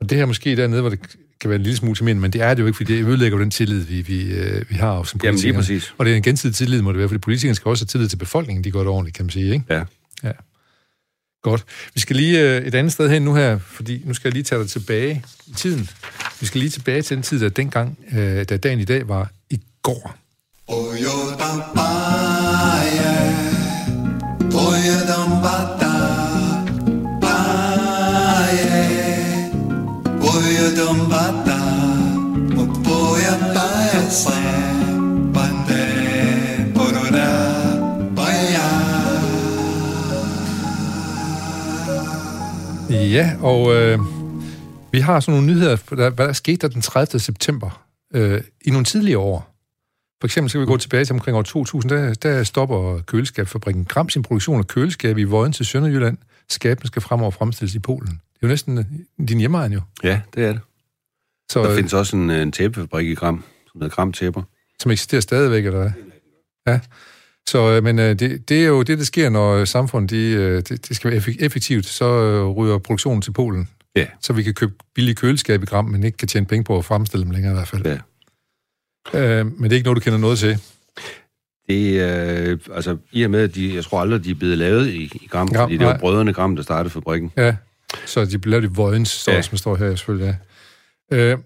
Og 0.00 0.10
det 0.10 0.18
her 0.18 0.26
måske 0.26 0.56
dernede, 0.56 0.80
hvor 0.80 0.90
det 0.90 1.00
kan 1.40 1.50
være 1.50 1.56
en 1.56 1.62
lille 1.62 1.76
smule 1.76 1.96
charmerende, 1.96 2.22
men 2.22 2.30
det 2.30 2.42
er 2.42 2.54
det 2.54 2.62
jo 2.62 2.66
ikke, 2.66 2.76
fordi 2.76 2.96
det 2.96 3.06
ødelægger 3.06 3.38
jo 3.38 3.42
den 3.42 3.50
tillid, 3.50 3.80
vi, 3.80 4.02
vi, 4.02 4.32
øh, 4.32 4.70
vi 4.70 4.74
har 4.74 5.02
som 5.02 5.18
politikere. 5.18 5.26
Jamen 5.26 5.40
lige 5.40 5.54
præcis. 5.54 5.94
Og 5.98 6.04
det 6.04 6.12
er 6.12 6.16
en 6.16 6.22
gensidig 6.22 6.56
tillid, 6.56 6.82
må 6.82 6.92
det 6.92 6.98
være, 6.98 7.08
fordi 7.08 7.18
politikerne 7.18 7.54
skal 7.54 7.68
også 7.68 7.82
have 7.84 7.86
tillid 7.86 8.08
til 8.08 8.16
befolkningen, 8.16 8.64
de 8.64 8.70
går 8.70 8.78
det 8.78 8.88
ordentligt, 8.88 9.16
kan 9.16 9.24
man 9.24 9.30
sige, 9.30 9.52
ikke? 9.52 9.64
Ja. 9.70 9.82
Ja. 10.22 10.32
Godt. 11.42 11.64
Vi 11.94 12.00
skal 12.00 12.16
lige 12.16 12.40
øh, 12.40 12.66
et 12.66 12.74
andet 12.74 12.92
sted 12.92 13.10
hen 13.10 13.22
nu 13.22 13.34
her, 13.34 13.58
fordi 13.58 14.02
nu 14.04 14.14
skal 14.14 14.28
jeg 14.28 14.32
lige 14.32 14.42
tage 14.42 14.60
dig 14.60 14.70
tilbage 14.70 15.24
i 15.46 15.52
tiden. 15.52 15.88
Vi 16.40 16.46
skal 16.46 16.58
lige 16.58 16.70
tilbage 16.70 17.02
til 17.02 17.16
den 17.16 17.22
tid, 17.22 17.40
der 17.40 17.48
dengang, 17.48 17.98
øh, 18.12 18.44
da 18.48 18.56
dagen 18.56 18.80
i 18.80 18.84
dag 18.84 19.08
var 19.08 19.30
i 19.50 19.60
går. 19.82 20.16
Oyo 20.68 21.36
tampaya, 21.38 22.43
Ja, 43.14 43.36
og 43.42 43.74
øh, 43.74 43.98
vi 44.92 45.00
har 45.00 45.20
sådan 45.20 45.40
nogle 45.40 45.52
nyheder, 45.54 45.94
hvad 45.94 46.26
der 46.26 46.32
skete 46.32 46.56
der 46.56 46.68
den 46.68 46.82
30. 46.82 47.20
september 47.20 47.86
øh, 48.14 48.40
i 48.64 48.70
nogle 48.70 48.84
tidligere 48.84 49.18
år. 49.18 49.54
For 50.20 50.26
eksempel 50.26 50.50
skal 50.50 50.60
vi 50.60 50.66
gå 50.66 50.76
tilbage 50.76 51.04
til 51.04 51.12
omkring 51.12 51.36
år 51.36 51.42
2000, 51.42 51.90
der, 51.90 52.14
der 52.14 52.42
stopper 52.42 53.00
køleskabsfabrikken 53.06 53.84
Gram 53.84 54.08
sin 54.08 54.22
produktion 54.22 54.58
af 54.58 54.66
køleskab 54.66 55.18
i 55.18 55.24
Vøjen 55.24 55.52
til 55.52 55.66
Sønderjylland. 55.66 56.18
Skabene 56.48 56.86
skal 56.86 57.02
fremover 57.02 57.30
fremstilles 57.30 57.74
i 57.74 57.78
Polen. 57.78 58.08
Det 58.08 58.42
er 58.42 58.46
jo 58.46 58.48
næsten 58.48 58.78
øh, 58.78 58.84
din 59.28 59.38
hjemmeegn 59.38 59.72
jo. 59.72 59.80
Ja, 60.02 60.20
det 60.34 60.44
er 60.44 60.52
det. 60.52 60.60
Så, 61.50 61.62
der 61.62 61.70
øh, 61.70 61.76
findes 61.76 61.92
også 61.92 62.16
en, 62.16 62.30
en 62.30 62.52
tæppefabrik 62.52 63.08
i 63.08 63.14
Gram, 63.14 63.44
som 63.72 63.80
hedder 63.80 63.94
Gram 63.94 64.12
Tæpper. 64.12 64.42
Som 64.80 64.90
eksisterer 64.90 65.20
stadigvæk, 65.20 65.66
eller 65.66 65.80
hvad? 65.80 65.92
Ja. 66.66 66.80
Så, 67.48 67.70
øh, 67.70 67.84
men 67.84 67.98
det, 67.98 68.48
det 68.48 68.62
er 68.62 68.66
jo 68.66 68.82
det, 68.82 68.98
der 68.98 69.04
sker, 69.04 69.28
når 69.28 69.64
samfundet 69.64 70.10
de, 70.10 70.56
det, 70.60 70.88
det 70.88 70.96
skal 70.96 71.10
være 71.10 71.22
effektivt, 71.40 71.86
så 71.86 72.06
ryger 72.52 72.78
produktionen 72.78 73.22
til 73.22 73.32
Polen. 73.32 73.68
Ja. 73.96 74.06
Så 74.20 74.32
vi 74.32 74.42
kan 74.42 74.54
købe 74.54 74.74
billige 74.94 75.14
køleskab 75.14 75.62
i 75.62 75.66
Gram, 75.66 75.84
men 75.84 76.04
ikke 76.04 76.18
kan 76.18 76.28
tjene 76.28 76.46
penge 76.46 76.64
på 76.64 76.78
at 76.78 76.84
fremstille 76.84 77.24
dem 77.24 77.30
længere 77.30 77.52
i 77.52 77.56
hvert 77.56 77.68
fald. 77.68 77.86
Ja. 77.86 77.98
Øh, 79.14 79.46
men 79.46 79.64
det 79.64 79.72
er 79.72 79.76
ikke 79.76 79.84
noget, 79.84 79.96
du 79.96 80.00
kender 80.00 80.18
noget 80.18 80.38
til? 80.38 80.58
Det 81.68 82.00
øh, 82.00 82.58
altså 82.74 82.96
i 83.12 83.22
og 83.22 83.30
med, 83.30 83.40
at 83.40 83.54
de, 83.54 83.74
jeg 83.74 83.84
tror 83.84 84.00
aldrig, 84.00 84.24
de 84.24 84.30
er 84.30 84.34
blevet 84.34 84.58
lavet 84.58 84.88
i, 84.88 85.02
i 85.02 85.28
Gram, 85.30 85.48
Gram 85.48 85.64
fordi 85.64 85.76
det 85.76 85.86
var 85.86 85.98
brødrene 85.98 86.32
Gram, 86.32 86.56
der 86.56 86.62
startede 86.62 86.90
fabrikken. 86.90 87.32
Ja, 87.36 87.56
så 88.06 88.24
de 88.24 88.38
blev 88.38 88.50
lavet 88.50 88.64
i 88.64 88.74
Vojens, 88.74 89.28
ja. 89.28 89.42
som 89.42 89.58
står 89.58 89.76
her 89.76 89.94
selvfølgelig, 89.94 90.38
ja. 91.10 91.16
Øh, 91.16 91.38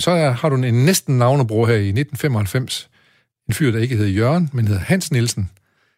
så 0.00 0.10
er, 0.10 0.30
har 0.30 0.48
du 0.48 0.56
en 0.56 0.84
næsten 0.84 1.18
navnebror 1.18 1.66
her 1.66 1.74
i 1.74 1.88
1995. 1.88 2.90
En 3.48 3.54
fyr, 3.54 3.70
der 3.70 3.78
ikke 3.78 3.96
hedder 3.96 4.10
Jørgen, 4.10 4.50
men 4.52 4.66
hedder 4.66 4.80
Hans 4.80 5.12
Nielsen. 5.12 5.50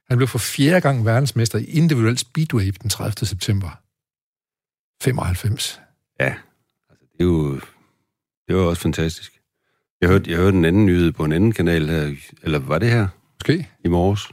Han 0.09 0.17
blev 0.17 0.29
for 0.29 0.39
fjerde 0.39 0.81
gang 0.81 1.05
verdensmester 1.05 1.59
i 1.59 1.65
individuel 1.65 2.19
speedway 2.19 2.73
den 2.83 2.91
30. 2.91 3.27
september. 3.27 3.81
95. 5.03 5.81
Ja, 6.21 6.35
altså 6.91 7.05
det 7.13 7.21
er 7.21 7.25
jo, 7.25 7.61
det 8.49 8.57
var 8.57 8.63
også 8.63 8.83
fantastisk. 8.83 9.33
Jeg 10.01 10.09
hørte, 10.09 10.31
jeg 10.31 10.39
hørte 10.39 10.57
en 10.57 10.65
anden 10.65 10.87
nyhed 10.87 11.13
på 11.13 11.25
en 11.25 11.33
anden 11.33 11.53
kanal 11.53 11.89
her, 11.89 12.15
eller 12.43 12.59
var 12.59 12.79
det 12.79 12.91
her? 12.91 13.09
Måske. 13.41 13.69
I 13.85 13.89
morges. 13.89 14.29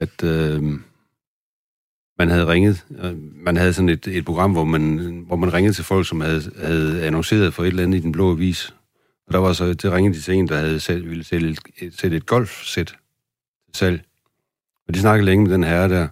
At 0.00 0.24
øh, 0.24 0.62
man 2.18 2.28
havde 2.28 2.46
ringet, 2.46 2.86
øh, 2.98 3.16
man 3.18 3.56
havde 3.56 3.72
sådan 3.72 3.88
et, 3.88 4.06
et 4.06 4.24
program, 4.24 4.52
hvor 4.52 4.64
man, 4.64 5.24
hvor 5.26 5.36
man 5.36 5.52
ringede 5.52 5.74
til 5.74 5.84
folk, 5.84 6.08
som 6.08 6.20
havde, 6.20 6.52
havde 6.56 7.06
annonceret 7.06 7.54
for 7.54 7.62
et 7.62 7.68
eller 7.68 7.82
andet 7.82 7.98
i 7.98 8.02
den 8.02 8.12
blå 8.12 8.32
avis, 8.32 8.74
Og 9.30 9.34
der 9.34 9.40
var 9.40 9.52
så, 9.52 9.74
det 9.74 9.92
ringede 9.92 10.14
de 10.16 10.20
til 10.20 10.34
en, 10.34 10.48
der 10.48 10.58
havde 10.58 10.80
selv, 10.80 11.08
ville 11.08 11.24
sælge 11.24 11.56
et, 11.78 11.94
sætte 12.00 12.16
et 12.16 12.26
golfsæt 12.26 12.86
til 12.86 12.96
salg. 13.74 14.02
Og 14.88 14.94
de 14.94 15.00
snakkede 15.00 15.26
længe 15.26 15.44
med 15.44 15.52
den 15.54 15.64
herre 15.64 15.88
der. 15.88 16.02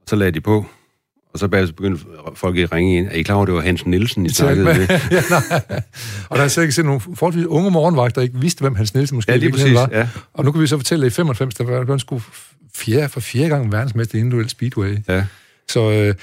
Og 0.00 0.04
så 0.08 0.16
lagde 0.16 0.32
de 0.32 0.40
på. 0.40 0.66
Og 1.32 1.38
så 1.38 1.48
bagefter 1.48 1.74
begyndte 1.74 2.04
folk 2.34 2.58
at 2.58 2.72
ringe 2.72 2.98
ind. 2.98 3.06
Er 3.06 3.10
I 3.10 3.22
klar 3.22 3.34
over, 3.34 3.44
det 3.44 3.54
var 3.54 3.60
Hans 3.60 3.86
Nielsen, 3.86 4.26
I 4.26 4.28
snakkede 4.28 4.64
med? 4.64 4.74
ja, 5.10 5.22
nej. 5.30 5.80
Og 6.28 6.38
der 6.38 6.44
er 6.44 6.48
sikkert 6.48 6.74
set 6.74 6.84
nogle 6.84 7.00
forholdsvis 7.00 7.46
unge 7.46 7.70
morgenvagter, 7.70 8.14
der 8.14 8.22
ikke 8.22 8.40
vidste, 8.40 8.60
hvem 8.60 8.74
Hans 8.74 8.94
Nielsen 8.94 9.14
måske 9.14 9.32
Ja, 9.32 9.38
lige 9.38 9.52
præcis, 9.52 9.74
var. 9.74 9.88
ja. 9.92 10.08
Og 10.32 10.44
nu 10.44 10.52
kan 10.52 10.60
vi 10.62 10.66
så 10.66 10.76
fortælle, 10.76 11.06
at 11.06 11.12
i 11.12 11.14
95, 11.14 11.54
der 11.54 11.64
var 11.64 11.86
han 11.86 11.98
sgu 11.98 12.22
fjerde, 12.74 13.08
for 13.08 13.20
fjerde 13.20 13.48
gang 13.48 13.72
verdensmester 13.72 14.18
i 14.18 14.20
individuel 14.20 14.48
speedway. 14.48 14.96
Ja. 15.08 15.24
Så 15.68 15.90
øh, 15.90 16.14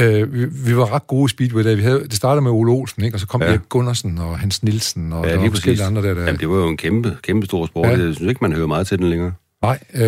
øh, 0.00 0.34
vi, 0.34 0.44
vi 0.44 0.76
var 0.76 0.92
ret 0.94 1.06
gode 1.06 1.24
i 1.24 1.28
speedway 1.28 1.64
der. 1.64 1.74
Vi 1.76 1.82
havde, 1.82 2.00
det 2.04 2.14
startede 2.14 2.42
med 2.42 2.50
Ole 2.50 2.72
Olsen, 2.72 3.04
ikke? 3.04 3.16
og 3.16 3.20
så 3.20 3.26
kom 3.26 3.42
Ja. 3.42 3.48
Erik 3.48 3.60
Gunnarsen 3.68 4.18
og 4.18 4.38
Hans 4.38 4.62
Nielsen, 4.62 5.12
og 5.12 5.26
Ja, 5.26 5.36
lige 5.36 5.50
forskellige 5.50 5.84
andre 5.86 6.02
der. 6.02 6.14
der 6.14 6.24
Jamen, 6.24 6.40
det 6.40 6.48
var 6.48 6.56
jo 6.56 6.68
en 6.68 6.76
kæmpe, 6.76 7.16
kæmpe 7.22 7.46
stor 7.46 7.66
sport. 7.66 7.86
Ja. 7.86 7.90
Jeg 7.90 7.98
synes 8.14 8.20
ikke, 8.20 8.38
man 8.42 8.52
hører 8.52 8.66
meget 8.66 8.86
til 8.86 8.98
den 8.98 9.10
længere. 9.10 9.32
Nej, 9.62 9.78
øh, 9.94 10.02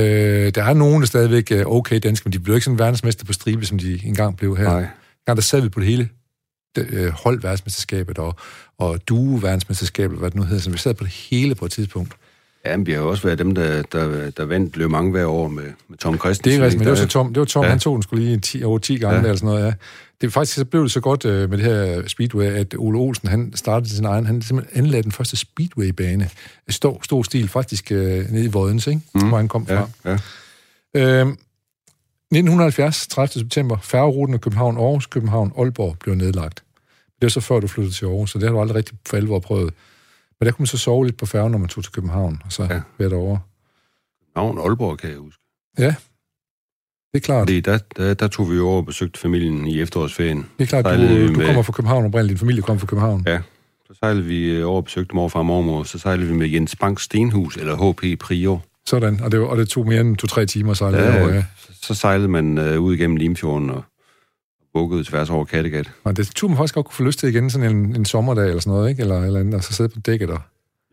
der 0.55 0.63
er 0.65 0.75
nogen, 0.75 1.01
der 1.01 1.07
stadigvæk 1.07 1.51
er 1.51 1.65
okay 1.65 1.99
danske, 2.03 2.27
men 2.27 2.33
de 2.33 2.39
blev 2.39 2.55
ikke 2.57 2.65
sådan 2.65 2.79
verdensmester 2.79 3.25
på 3.25 3.33
stribe, 3.33 3.67
som 3.67 3.79
de 3.79 4.01
engang 4.05 4.37
blev 4.37 4.57
her. 4.57 4.65
Nej. 4.65 4.87
gang 5.27 5.37
der 5.37 5.43
sad 5.43 5.61
vi 5.61 5.69
på 5.69 5.81
det 5.81 5.89
hele 5.89 6.09
øh, 6.79 7.09
hold 7.09 7.43
verdensmesterskabet 7.43 8.19
og, 8.19 8.37
og 8.79 9.09
duo 9.09 9.39
verdensmesterskabet, 9.43 10.19
hvad 10.19 10.31
det 10.31 10.37
nu 10.37 10.43
hedder, 10.43 10.63
så 10.63 10.71
vi 10.71 10.79
sad 10.79 10.95
på 10.95 11.05
det 11.05 11.13
hele 11.13 11.55
på 11.55 11.65
et 11.65 11.71
tidspunkt. 11.71 12.15
Ja, 12.67 12.77
men 12.77 12.87
vi 12.87 12.93
har 12.93 13.01
jo 13.01 13.09
også 13.09 13.23
været 13.23 13.39
dem, 13.39 13.55
der, 13.55 13.83
der, 13.83 14.31
der 14.31 14.45
vandt 14.45 14.77
Le 14.77 14.89
Mans 14.89 15.11
hver 15.13 15.27
år 15.27 15.49
med, 15.49 15.73
med 15.89 15.99
Tom 15.99 16.19
Christensen. 16.19 16.51
Det 16.53 16.61
er 16.61 16.65
rigtigt, 16.65 16.79
men 16.79 16.87
det 16.87 16.91
var 16.91 16.97
så 16.97 17.07
Tom, 17.07 17.35
det 17.35 17.41
var 17.41 17.45
Tom 17.47 17.63
Ja. 17.63 17.67
ja. 17.67 17.71
han 17.71 17.79
tog 17.79 17.95
den 17.95 18.03
skulle 18.03 18.25
lige 18.25 18.41
10, 18.41 18.63
over 18.65 18.79
10 18.79 18.99
gange 18.99 19.15
Ja. 19.15 19.21
ja. 19.21 19.21
eller 19.27 19.37
sådan 19.37 19.47
noget, 19.47 19.65
ja. 19.65 19.73
Det 20.21 20.27
er 20.27 20.31
faktisk, 20.31 20.55
så 20.57 20.65
blev 20.65 20.83
det 20.83 20.91
så 20.91 21.01
godt 21.01 21.25
øh, 21.25 21.51
med 21.51 21.59
det 21.59 21.67
her 21.67 22.09
Speedway, 22.09 22.45
at 22.47 22.75
Ole 22.79 22.99
Olsen, 22.99 23.29
han 23.29 23.53
startede 23.55 23.91
sin 23.97 24.05
egen, 24.05 24.27
han 24.27 24.43
simpelthen 24.43 24.85
anlagde 24.85 25.03
den 25.03 25.13
første 25.13 25.37
Speedway-bane. 25.37 26.29
Stor, 26.69 27.01
stor 27.05 27.23
stil, 27.23 27.49
faktisk 27.49 27.93
øh, 27.93 28.31
nede 28.31 28.45
i 28.45 28.49
Vodens, 28.49 28.87
ikke? 28.87 29.01
Mm. 29.15 29.29
Hvor 29.29 29.37
han 29.37 29.49
kom 29.49 29.67
fra. 29.67 29.89
Ja, 30.05 30.19
ja. 30.95 31.21
Øhm, 31.21 31.31
1970, 31.31 33.07
30. 33.07 33.33
september, 33.33 33.77
færgeruten 33.83 34.39
København-Aarhus, 34.39 35.07
København-Aalborg 35.07 35.97
blev 36.01 36.15
nedlagt. 36.15 36.63
Det 37.07 37.23
var 37.23 37.29
så 37.29 37.41
før, 37.41 37.61
du 37.61 37.67
flyttede 37.67 37.95
til 37.95 38.05
Aarhus, 38.05 38.31
så 38.31 38.39
det 38.39 38.47
har 38.49 38.53
du 38.53 38.61
aldrig 38.61 38.77
rigtig 38.77 38.99
for 39.07 39.17
alvor 39.17 39.39
prøvet. 39.39 39.75
Men 40.45 40.47
der 40.47 40.53
kunne 40.53 40.63
man 40.63 40.67
så 40.67 40.79
sove 40.79 41.05
lidt 41.07 41.17
på 41.17 41.27
færgen, 41.27 41.51
når 41.53 41.59
man 41.59 41.69
tog 41.69 41.85
til 41.85 41.93
København, 41.93 42.43
og 42.45 42.53
så 42.53 42.63
Ja. 42.63 42.75
ja. 42.75 42.81
være 42.99 43.11
derovre. 43.11 43.39
Navn 44.37 44.59
Aalborg, 44.59 44.99
kan 44.99 45.11
jeg 45.11 45.19
huske. 45.19 45.43
Ja, 45.79 45.95
det 47.15 47.15
er 47.15 47.19
klart. 47.21 47.41
Fordi 47.41 47.61
der, 47.61 47.79
der, 47.97 48.15
der 48.15 48.29
tog 48.29 48.51
vi 48.51 48.59
over 48.59 48.77
og 48.77 48.87
besøgte 48.87 49.21
familien 49.21 49.67
i 49.67 49.81
efterårsferien. 49.81 50.39
Det 50.59 50.65
er 50.65 50.67
klart, 50.67 50.85
sejlede 50.85 51.23
du, 51.29 51.33
du 51.33 51.39
med- 51.39 51.47
kommer 51.47 51.63
fra 51.63 51.73
København 51.73 52.05
oprindeligt, 52.05 52.31
din 52.31 52.39
familie 52.39 52.63
kommer 52.63 52.79
fra 52.81 52.87
København. 52.87 53.23
Ja. 53.27 53.41
Så 53.87 53.95
sejlede 53.99 54.25
vi 54.25 54.45
øh, 54.51 54.67
over 54.69 54.77
og 54.77 54.85
besøgte 54.85 55.15
morfar 55.15 55.39
og 55.39 55.47
mormor. 55.47 55.83
Så 55.83 55.99
sejlede 55.99 56.29
vi 56.29 56.35
med 56.35 56.49
Jens 56.49 56.77
Banks 56.77 57.03
Stenhus, 57.03 57.57
eller 57.57 57.91
HP 57.91 58.19
Prior. 58.21 58.65
Sådan, 58.87 59.21
og 59.21 59.33
det, 59.33 59.41
og 59.41 59.57
det 59.57 59.69
tog 59.69 59.87
mere 59.89 60.01
end 60.01 60.17
to-tre 60.17 60.47
timer 60.47 60.71
at 60.71 60.77
sejle 60.77 60.97
ja, 60.99 61.13
derover, 61.13 61.35
ja. 61.35 61.45
Så 61.83 61.95
sejlede 61.95 62.29
man 62.29 62.59
øh, 62.59 62.81
ud 62.81 62.95
igennem 62.95 63.17
Limfjorden 63.17 63.71
og 63.71 63.85
bukkede 64.75 65.05
tværs 65.05 65.31
over 65.31 65.45
Kattegat. 65.45 65.91
Og 66.05 66.17
det 66.17 66.27
tog 66.27 66.51
man 66.51 66.57
faktisk 66.57 66.75
godt 66.75 66.87
kunne 66.87 66.95
få 66.95 67.03
lyst 67.03 67.19
til 67.19 67.29
igen, 67.29 67.51
sådan 67.51 67.77
en, 67.77 67.97
en 67.97 68.05
sommerdag 68.05 68.49
eller 68.49 68.61
sådan 68.61 68.71
noget, 68.77 68.91
ikke? 68.91 69.03
Eller, 69.03 69.23
eller 69.25 69.41
andet, 69.41 69.55
og 69.55 69.65
så 69.65 69.73
sidde 69.73 69.89
på 69.89 70.01
dækket 70.01 70.31
og... 70.31 70.41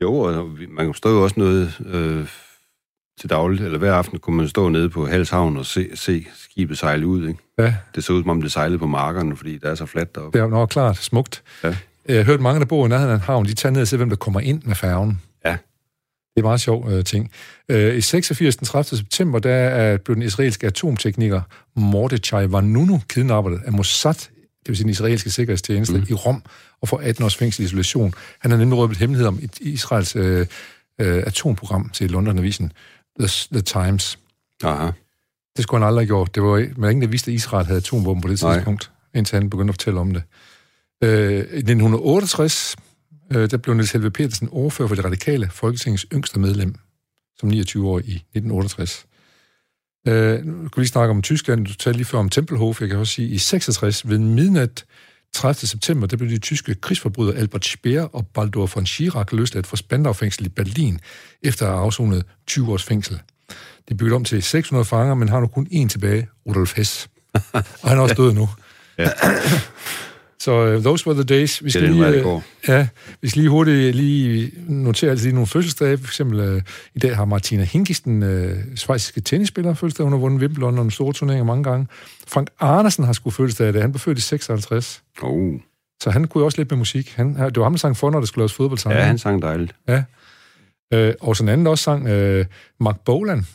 Jo, 0.02 0.14
og 0.20 0.50
man 0.70 0.94
stod 0.94 1.14
jo 1.14 1.24
også 1.24 1.36
noget 1.40 1.82
øh, 1.86 2.28
til 3.20 3.30
dagligt, 3.30 3.62
eller 3.64 3.78
hver 3.80 3.94
aften 3.94 4.20
kunne 4.20 4.36
man 4.38 4.48
stå 4.48 4.70
nede 4.70 4.90
på 4.90 5.06
Halshavn 5.06 5.58
og 5.58 5.66
se, 5.66 5.90
se 5.96 6.26
skibet 6.36 6.78
sejle 6.78 7.08
ud. 7.08 7.28
Ikke? 7.28 7.40
Ja, 7.58 7.76
Det 7.96 8.04
så 8.04 8.14
ud, 8.14 8.22
som 8.22 8.30
om 8.30 8.42
det 8.42 8.52
sejlede 8.52 8.80
på 8.80 8.88
markerne, 8.88 9.38
fordi 9.38 9.58
der 9.58 9.70
er 9.70 9.76
så 9.76 9.86
fladt 9.86 10.16
deroppe. 10.16 10.38
det 10.40 10.46
er 10.46 10.50
nok 10.50 10.70
klart 10.70 10.98
smukt. 10.98 11.44
Ja. 11.64 11.76
Jeg 12.08 12.16
har 12.18 12.24
hørt 12.24 12.42
mange, 12.42 12.60
der 12.60 12.66
bor 12.66 12.86
i 12.86 12.90
nærheden 12.90 13.12
af 13.12 13.16
en 13.16 13.22
havn, 13.22 13.46
de 13.46 13.54
tager 13.54 13.74
ned 13.74 13.82
og 13.82 13.88
ser, 13.88 13.98
hvem 13.98 14.10
der 14.10 14.16
kommer 14.16 14.40
ind 14.40 14.62
med 14.66 14.76
færgen. 14.76 15.22
Det 16.36 16.42
er 16.42 16.44
meget 16.44 16.62
sjov 16.62 16.90
øh, 16.90 17.04
ting. 17.04 17.32
Øh, 17.70 17.98
I 17.98 18.02
86. 18.02 18.56
den 18.56 18.66
30. 18.66 18.98
september, 18.98 19.40
der 19.40 19.54
er, 19.54 19.98
blev 19.98 20.16
den 20.16 20.24
israelske 20.24 20.68
atomtekniker 20.68 21.42
Mordechai 21.76 22.52
Vanunu 22.52 23.00
kidnappet 23.10 23.60
af 23.66 23.72
Mossad, 23.72 24.14
det 24.62 24.68
vil 24.68 24.78
sige 24.78 24.84
den 24.84 24.90
israelske 24.90 25.30
sikkerhedstjeneste, 25.30 25.98
mm. 25.98 26.06
i 26.10 26.14
Rom, 26.14 26.44
og 26.82 26.88
får 26.88 27.00
18 27.00 27.26
års 27.26 27.36
fængsel 27.36 27.62
i 27.62 27.66
isolation. 27.66 28.14
Han 28.40 28.52
har 28.52 28.58
nemlig 28.58 28.78
røbet 28.78 28.98
hemmelighed 28.98 29.28
om 29.28 29.40
Israels 29.62 30.16
øh, 30.16 30.46
øh, 31.02 31.24
atomprogram 31.28 31.90
til 31.90 32.12
London-avisen 32.12 32.74
The, 33.20 33.30
The 33.52 33.62
Times. 33.62 34.20
Aha. 34.64 34.92
Det 35.56 35.64
skulle 35.64 35.82
han 35.82 35.88
aldrig 35.88 36.02
have 36.02 36.08
gjort. 36.08 36.36
Det 36.36 36.44
var, 36.44 36.68
men 36.78 36.90
ingen, 36.90 37.02
der 37.02 37.08
vidste, 37.08 37.32
at 37.32 37.36
Israel 37.36 37.66
havde 37.66 37.78
atomvåben 37.78 38.22
på 38.22 38.28
det 38.28 38.42
Nej. 38.42 38.54
tidspunkt, 38.54 38.92
indtil 39.16 39.36
han 39.36 39.50
begyndte 39.50 39.72
at 39.72 39.76
fortælle 39.76 40.00
om 40.00 40.14
det. 40.14 40.24
Øh, 41.04 41.34
I 41.34 41.38
1968, 41.38 42.76
øh, 43.32 43.52
der 43.52 43.58
blev 43.58 43.76
Niels 43.76 43.92
Helve 43.92 44.12
Petersen 44.12 44.50
overført 44.52 44.88
for 44.88 44.96
det 44.96 45.06
radikale 45.06 45.50
Folketingets 45.50 46.06
yngste 46.14 46.40
medlem, 46.40 46.76
som 47.40 47.50
29 47.50 47.90
år 47.90 48.00
i 48.00 48.02
1968. 48.02 49.06
Øh, 50.08 50.46
nu 50.46 50.54
kan 50.54 50.72
vi 50.76 50.82
lige 50.82 50.88
snakke 50.88 51.12
om 51.12 51.22
Tyskland. 51.22 51.66
Du 51.66 51.74
talte 51.74 51.98
lige 51.98 52.06
før 52.06 52.20
om 52.20 52.30
Tempelhof. 52.30 52.82
Jeg 52.82 52.90
kan 52.90 52.98
også 52.98 53.14
sige, 53.14 53.28
i 53.28 53.38
66 53.38 54.10
ved 54.10 54.18
midnat 54.18 54.86
30. 55.34 55.68
september, 55.68 56.08
der 56.08 56.18
blev 56.18 56.30
de 56.30 56.38
tyske 56.38 56.76
krigsforbrydere 56.76 57.36
Albert 57.36 57.66
Speer 57.66 58.04
og 58.04 58.28
Baldur 58.28 58.70
von 58.76 58.86
Schirach 58.86 59.34
løsladt 59.36 59.68
fra 59.68 59.78
Spandau-fængsel 59.78 60.46
i 60.46 60.50
Berlin, 60.50 61.00
efter 61.42 61.66
at 61.66 61.72
have 61.72 61.86
afsonet 61.86 62.26
20 62.48 62.72
års 62.72 62.84
fængsel. 62.84 63.20
Det 63.88 63.98
bygget 63.98 64.16
om 64.16 64.24
til 64.24 64.44
600 64.44 64.86
fanger, 64.86 65.16
men 65.16 65.30
har 65.30 65.40
nu 65.40 65.48
kun 65.48 65.68
én 65.72 65.88
tilbage, 65.88 66.28
Rudolf 66.48 66.76
Hess. 66.76 67.10
Og 67.54 67.90
han 67.90 67.98
er 67.98 68.02
også 68.02 68.16
død 68.16 68.34
nu. 68.34 68.50
Ja. 68.98 69.10
Så 70.42 70.76
uh, 70.76 70.84
those 70.84 71.08
were 71.08 71.24
the 71.24 71.24
days. 71.24 71.62
Vi 71.62 71.66
Det 71.66 71.74
skal 71.74 71.84
er 71.84 71.88
den 71.88 71.96
lige, 71.96 72.12
det 72.12 72.36
øh. 72.36 72.42
Ja, 72.68 72.88
vi 73.22 73.30
skal 73.30 73.40
lige 73.40 73.50
hurtigt 73.50 73.96
lige 73.96 74.52
notere 74.68 75.12
altså 75.12 75.26
lige 75.26 75.36
nogle 75.36 75.48
fødselsdage. 75.48 75.98
For 75.98 76.08
eksempel 76.08 76.40
øh, 76.40 76.62
i 76.96 77.00
dag 77.00 77.16
har 77.16 77.26
Martina 77.26 77.64
Hingis, 77.64 78.02
den 78.02 78.24
øh, 78.24 78.58
svejsiske 78.76 79.22
tennisspiller, 79.22 79.74
fødselsdag. 79.74 80.04
Hun 80.04 80.14
har 80.14 80.20
vundet 80.20 80.42
Wimbledon 80.42 80.78
og 80.78 80.84
en 80.84 80.92
store 80.92 81.14
turneringer 81.14 81.46
mange 81.46 81.64
gange. 81.64 81.88
Frank 82.28 82.50
Arnesen 82.60 83.04
har 83.04 83.14
sgu 83.14 83.30
fødselsdag 83.30 83.70
i 83.70 83.72
dag. 83.72 83.82
Han 83.82 83.92
blev 83.92 84.00
født 84.00 84.18
i 84.18 84.22
56. 84.22 85.04
Oh. 85.22 85.54
Så 86.04 86.10
han 86.10 86.28
kunne 86.28 86.44
også 86.44 86.58
lidt 86.58 86.72
med 86.72 86.78
musik. 86.78 87.14
Han, 87.16 87.36
det 87.36 87.58
var 87.58 87.64
ham, 87.64 87.74
der 87.74 87.78
sang 87.78 87.98
for, 87.98 88.10
når 88.10 88.20
der 88.20 88.26
skulle 88.26 88.42
laves 88.42 88.54
fodboldsange. 88.54 88.98
Ja, 88.98 89.04
han 89.04 89.18
sang 89.18 89.42
dejligt. 89.42 89.76
Ja. 89.88 90.04
Øh, 90.94 91.14
og 91.22 91.38
sådan 91.38 91.50
anden 91.50 91.68
også 91.68 91.84
sang, 91.84 92.08
øh, 92.08 92.46
Mark 92.80 93.00
Bolan 93.00 93.46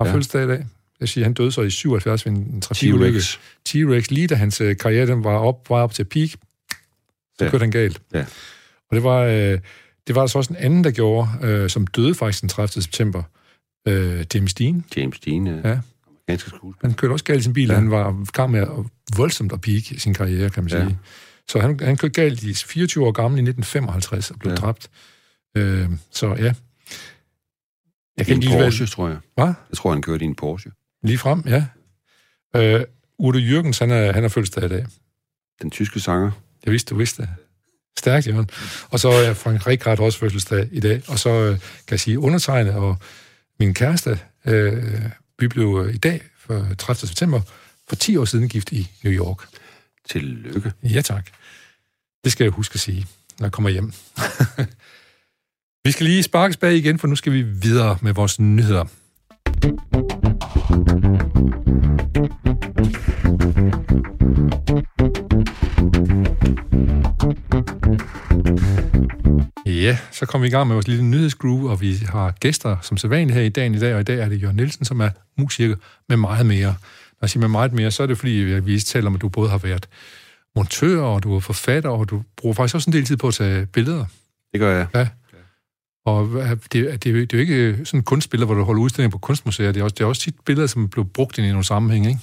har 0.00 0.06
ja. 0.06 0.14
fødselsdag 0.14 0.44
i 0.44 0.46
dag. 0.46 0.66
Jeg 1.02 1.08
siger, 1.08 1.24
han 1.24 1.34
døde 1.34 1.52
så 1.52 1.62
i 1.62 1.70
77 1.70 2.26
ved 2.26 2.32
en 2.32 2.60
trafikulykke. 2.60 3.18
T-Rex. 3.18 3.38
T-Rex, 3.68 4.06
lige 4.10 4.26
da 4.26 4.34
hans 4.34 4.60
øh, 4.60 4.76
karriere 4.76 5.06
den 5.06 5.24
var 5.24 5.38
op, 5.38 5.70
var 5.70 5.82
op 5.82 5.92
til 5.94 6.04
peak, 6.04 6.28
så 6.30 6.36
Ja. 7.40 7.44
ja. 7.44 7.50
kørte 7.50 7.62
han 7.62 7.70
galt. 7.70 8.02
Ja. 8.14 8.24
Og 8.90 8.94
det 8.96 9.02
var, 9.02 9.18
øh, 9.22 9.58
det 10.06 10.14
var 10.14 10.20
der 10.20 10.26
så 10.26 10.38
også 10.38 10.52
en 10.52 10.56
anden, 10.56 10.84
der 10.84 10.90
gjorde, 10.90 11.28
øh, 11.42 11.70
som 11.70 11.86
døde 11.86 12.14
faktisk 12.14 12.40
den 12.40 12.48
30. 12.48 12.82
september. 12.82 13.22
Øh, 13.88 14.24
James 14.34 14.54
Dean. 14.54 14.84
James 14.96 15.20
Dean, 15.20 15.46
ja. 15.46 15.68
Ja. 15.68 15.78
Ganske 16.26 16.50
skuespiller. 16.50 16.88
Han 16.88 16.94
kørte 16.94 17.12
også 17.12 17.24
galt 17.24 17.40
i 17.40 17.42
sin 17.42 17.52
bil, 17.52 17.66
Ja. 17.68 17.72
ja. 17.74 17.78
han 17.80 17.90
var 17.90 18.10
i 18.22 18.24
gang 18.32 18.50
med 18.50 18.60
at 18.60 18.68
voldsomt 19.16 19.52
at 19.52 19.60
peak 19.60 19.90
i 19.90 19.98
sin 19.98 20.14
karriere, 20.14 20.50
kan 20.50 20.62
man 20.64 20.72
Ja. 20.72 20.84
sige. 20.84 20.98
Så 21.48 21.60
han, 21.60 21.80
han 21.82 21.96
kørte 21.96 22.12
galt 22.20 22.42
i 22.42 22.54
24 22.54 23.06
år 23.06 23.12
gammel 23.12 23.38
i 23.38 23.42
1955 23.42 24.30
og 24.30 24.38
blev 24.38 24.50
Ja. 24.50 24.54
ja. 24.54 24.60
dræbt. 24.60 24.90
Øh, 25.56 25.88
så 26.10 26.26
ja. 26.26 26.34
Jeg 26.42 26.54
I 28.20 28.24
kan 28.24 28.36
en 28.36 28.42
ikke 28.42 28.54
lige 28.54 28.64
Porsche, 28.64 28.86
tror 28.86 29.08
jeg. 29.08 29.18
Hvad? 29.34 29.46
Jeg 29.46 29.76
tror, 29.76 29.92
han 29.92 30.02
kørte 30.02 30.24
i 30.24 30.28
en 30.28 30.34
Porsche. 30.34 30.70
Lige 31.02 31.18
frem, 31.18 31.42
ja. 31.46 31.64
Øh, 32.56 32.84
Udo 33.18 33.38
Jürgens, 33.38 33.78
han 33.78 33.90
er, 33.90 34.12
han 34.12 34.24
er 34.24 34.28
fødselsdag 34.28 34.64
i 34.64 34.68
dag. 34.68 34.86
Den 35.62 35.70
tyske 35.70 36.00
sanger. 36.00 36.30
Jeg 36.64 36.72
vidste, 36.72 36.90
du 36.90 36.98
vidste 36.98 37.22
det. 37.22 37.30
Stærkt, 37.98 38.26
Jørgen. 38.26 38.50
Og 38.90 39.00
så 39.00 39.08
er 39.08 39.34
Frank 39.34 39.66
Rikard 39.66 40.00
også 40.00 40.18
fødselsdag 40.18 40.68
i 40.72 40.80
dag. 40.80 41.02
Og 41.08 41.18
så 41.18 41.30
øh, 41.30 41.50
kan 41.58 41.90
jeg 41.90 42.00
sige, 42.00 42.18
undertegnet 42.18 42.74
og 42.74 42.96
min 43.60 43.74
kæreste, 43.74 44.20
øh, 44.46 45.02
vi 45.38 45.48
blev 45.48 45.84
øh, 45.86 45.94
i 45.94 45.98
dag, 45.98 46.22
for 46.38 46.66
30. 46.78 47.08
september, 47.08 47.40
for 47.88 47.96
10 47.96 48.16
år 48.16 48.24
siden 48.24 48.48
gift 48.48 48.72
i 48.72 48.90
New 49.04 49.12
York. 49.12 49.46
Tillykke. 50.08 50.72
Ja, 50.82 51.00
tak. 51.00 51.26
Det 52.24 52.32
skal 52.32 52.44
jeg 52.44 52.52
huske 52.52 52.74
at 52.74 52.80
sige, 52.80 53.06
når 53.38 53.46
jeg 53.46 53.52
kommer 53.52 53.70
hjem. 53.70 53.92
vi 55.84 55.90
skal 55.90 56.06
lige 56.06 56.22
sparkes 56.22 56.56
bag 56.56 56.74
igen, 56.74 56.98
for 56.98 57.08
nu 57.08 57.16
skal 57.16 57.32
vi 57.32 57.42
videre 57.42 57.98
med 58.02 58.12
vores 58.12 58.40
nyheder. 58.40 58.84
Ja, 69.66 69.98
så 70.10 70.26
kommer 70.26 70.42
vi 70.42 70.48
i 70.48 70.50
gang 70.50 70.66
med 70.66 70.74
vores 70.76 70.88
lille 70.88 71.04
nyhedsgroove, 71.04 71.70
og 71.70 71.80
vi 71.80 71.94
har 72.08 72.30
gæster 72.40 72.76
som 72.82 72.96
sædvanligt 72.96 73.34
her 73.34 73.42
i 73.42 73.48
dagen 73.48 73.74
i 73.74 73.78
dag, 73.78 73.94
og 73.94 74.00
i 74.00 74.04
dag 74.04 74.18
er 74.18 74.28
det 74.28 74.42
Jørgen 74.42 74.56
Nielsen, 74.56 74.84
som 74.84 75.00
er 75.00 75.08
musiker 75.38 75.76
med 76.08 76.16
meget 76.16 76.46
mere. 76.46 76.66
Når 76.66 77.18
jeg 77.22 77.30
siger 77.30 77.40
med 77.40 77.48
meget 77.48 77.72
mere, 77.72 77.90
så 77.90 78.02
er 78.02 78.06
det 78.06 78.18
fordi, 78.18 78.30
vi 78.30 78.80
taler 78.80 79.06
om, 79.06 79.14
at 79.14 79.20
du 79.20 79.28
både 79.28 79.50
har 79.50 79.58
været 79.58 79.88
montør, 80.56 81.00
og 81.00 81.22
du 81.22 81.36
er 81.36 81.40
forfatter, 81.40 81.90
og 81.90 82.10
du 82.10 82.22
bruger 82.36 82.54
faktisk 82.54 82.74
også 82.74 82.90
en 82.90 82.94
del 82.94 83.04
tid 83.04 83.16
på 83.16 83.28
at 83.28 83.34
tage 83.34 83.66
billeder. 83.66 84.04
Det 84.52 84.60
gør 84.60 84.76
jeg. 84.76 84.86
Ja. 84.94 85.08
Og 86.04 86.28
det, 86.72 86.92
er- 86.92 86.96
det, 86.96 87.10
jo- 87.12 87.20
det 87.20 87.32
er 87.32 87.38
jo 87.38 87.38
ikke 87.38 87.84
sådan 87.84 88.00
en 88.00 88.04
kunstbilleder, 88.04 88.46
hvor 88.46 88.54
du 88.54 88.62
holder 88.64 88.82
udstillinger 88.82 89.10
på 89.10 89.18
kunstmuseer. 89.18 89.72
Det 89.72 89.80
er 89.80 89.84
også, 89.84 89.94
det 89.94 90.04
er 90.04 90.08
også 90.08 90.22
tit 90.22 90.34
billeder, 90.46 90.66
som 90.66 90.88
blev 90.88 91.04
brugt 91.04 91.38
i 91.38 91.48
nogle 91.48 91.64
sammenhæng, 91.64 92.06
ikke? 92.06 92.20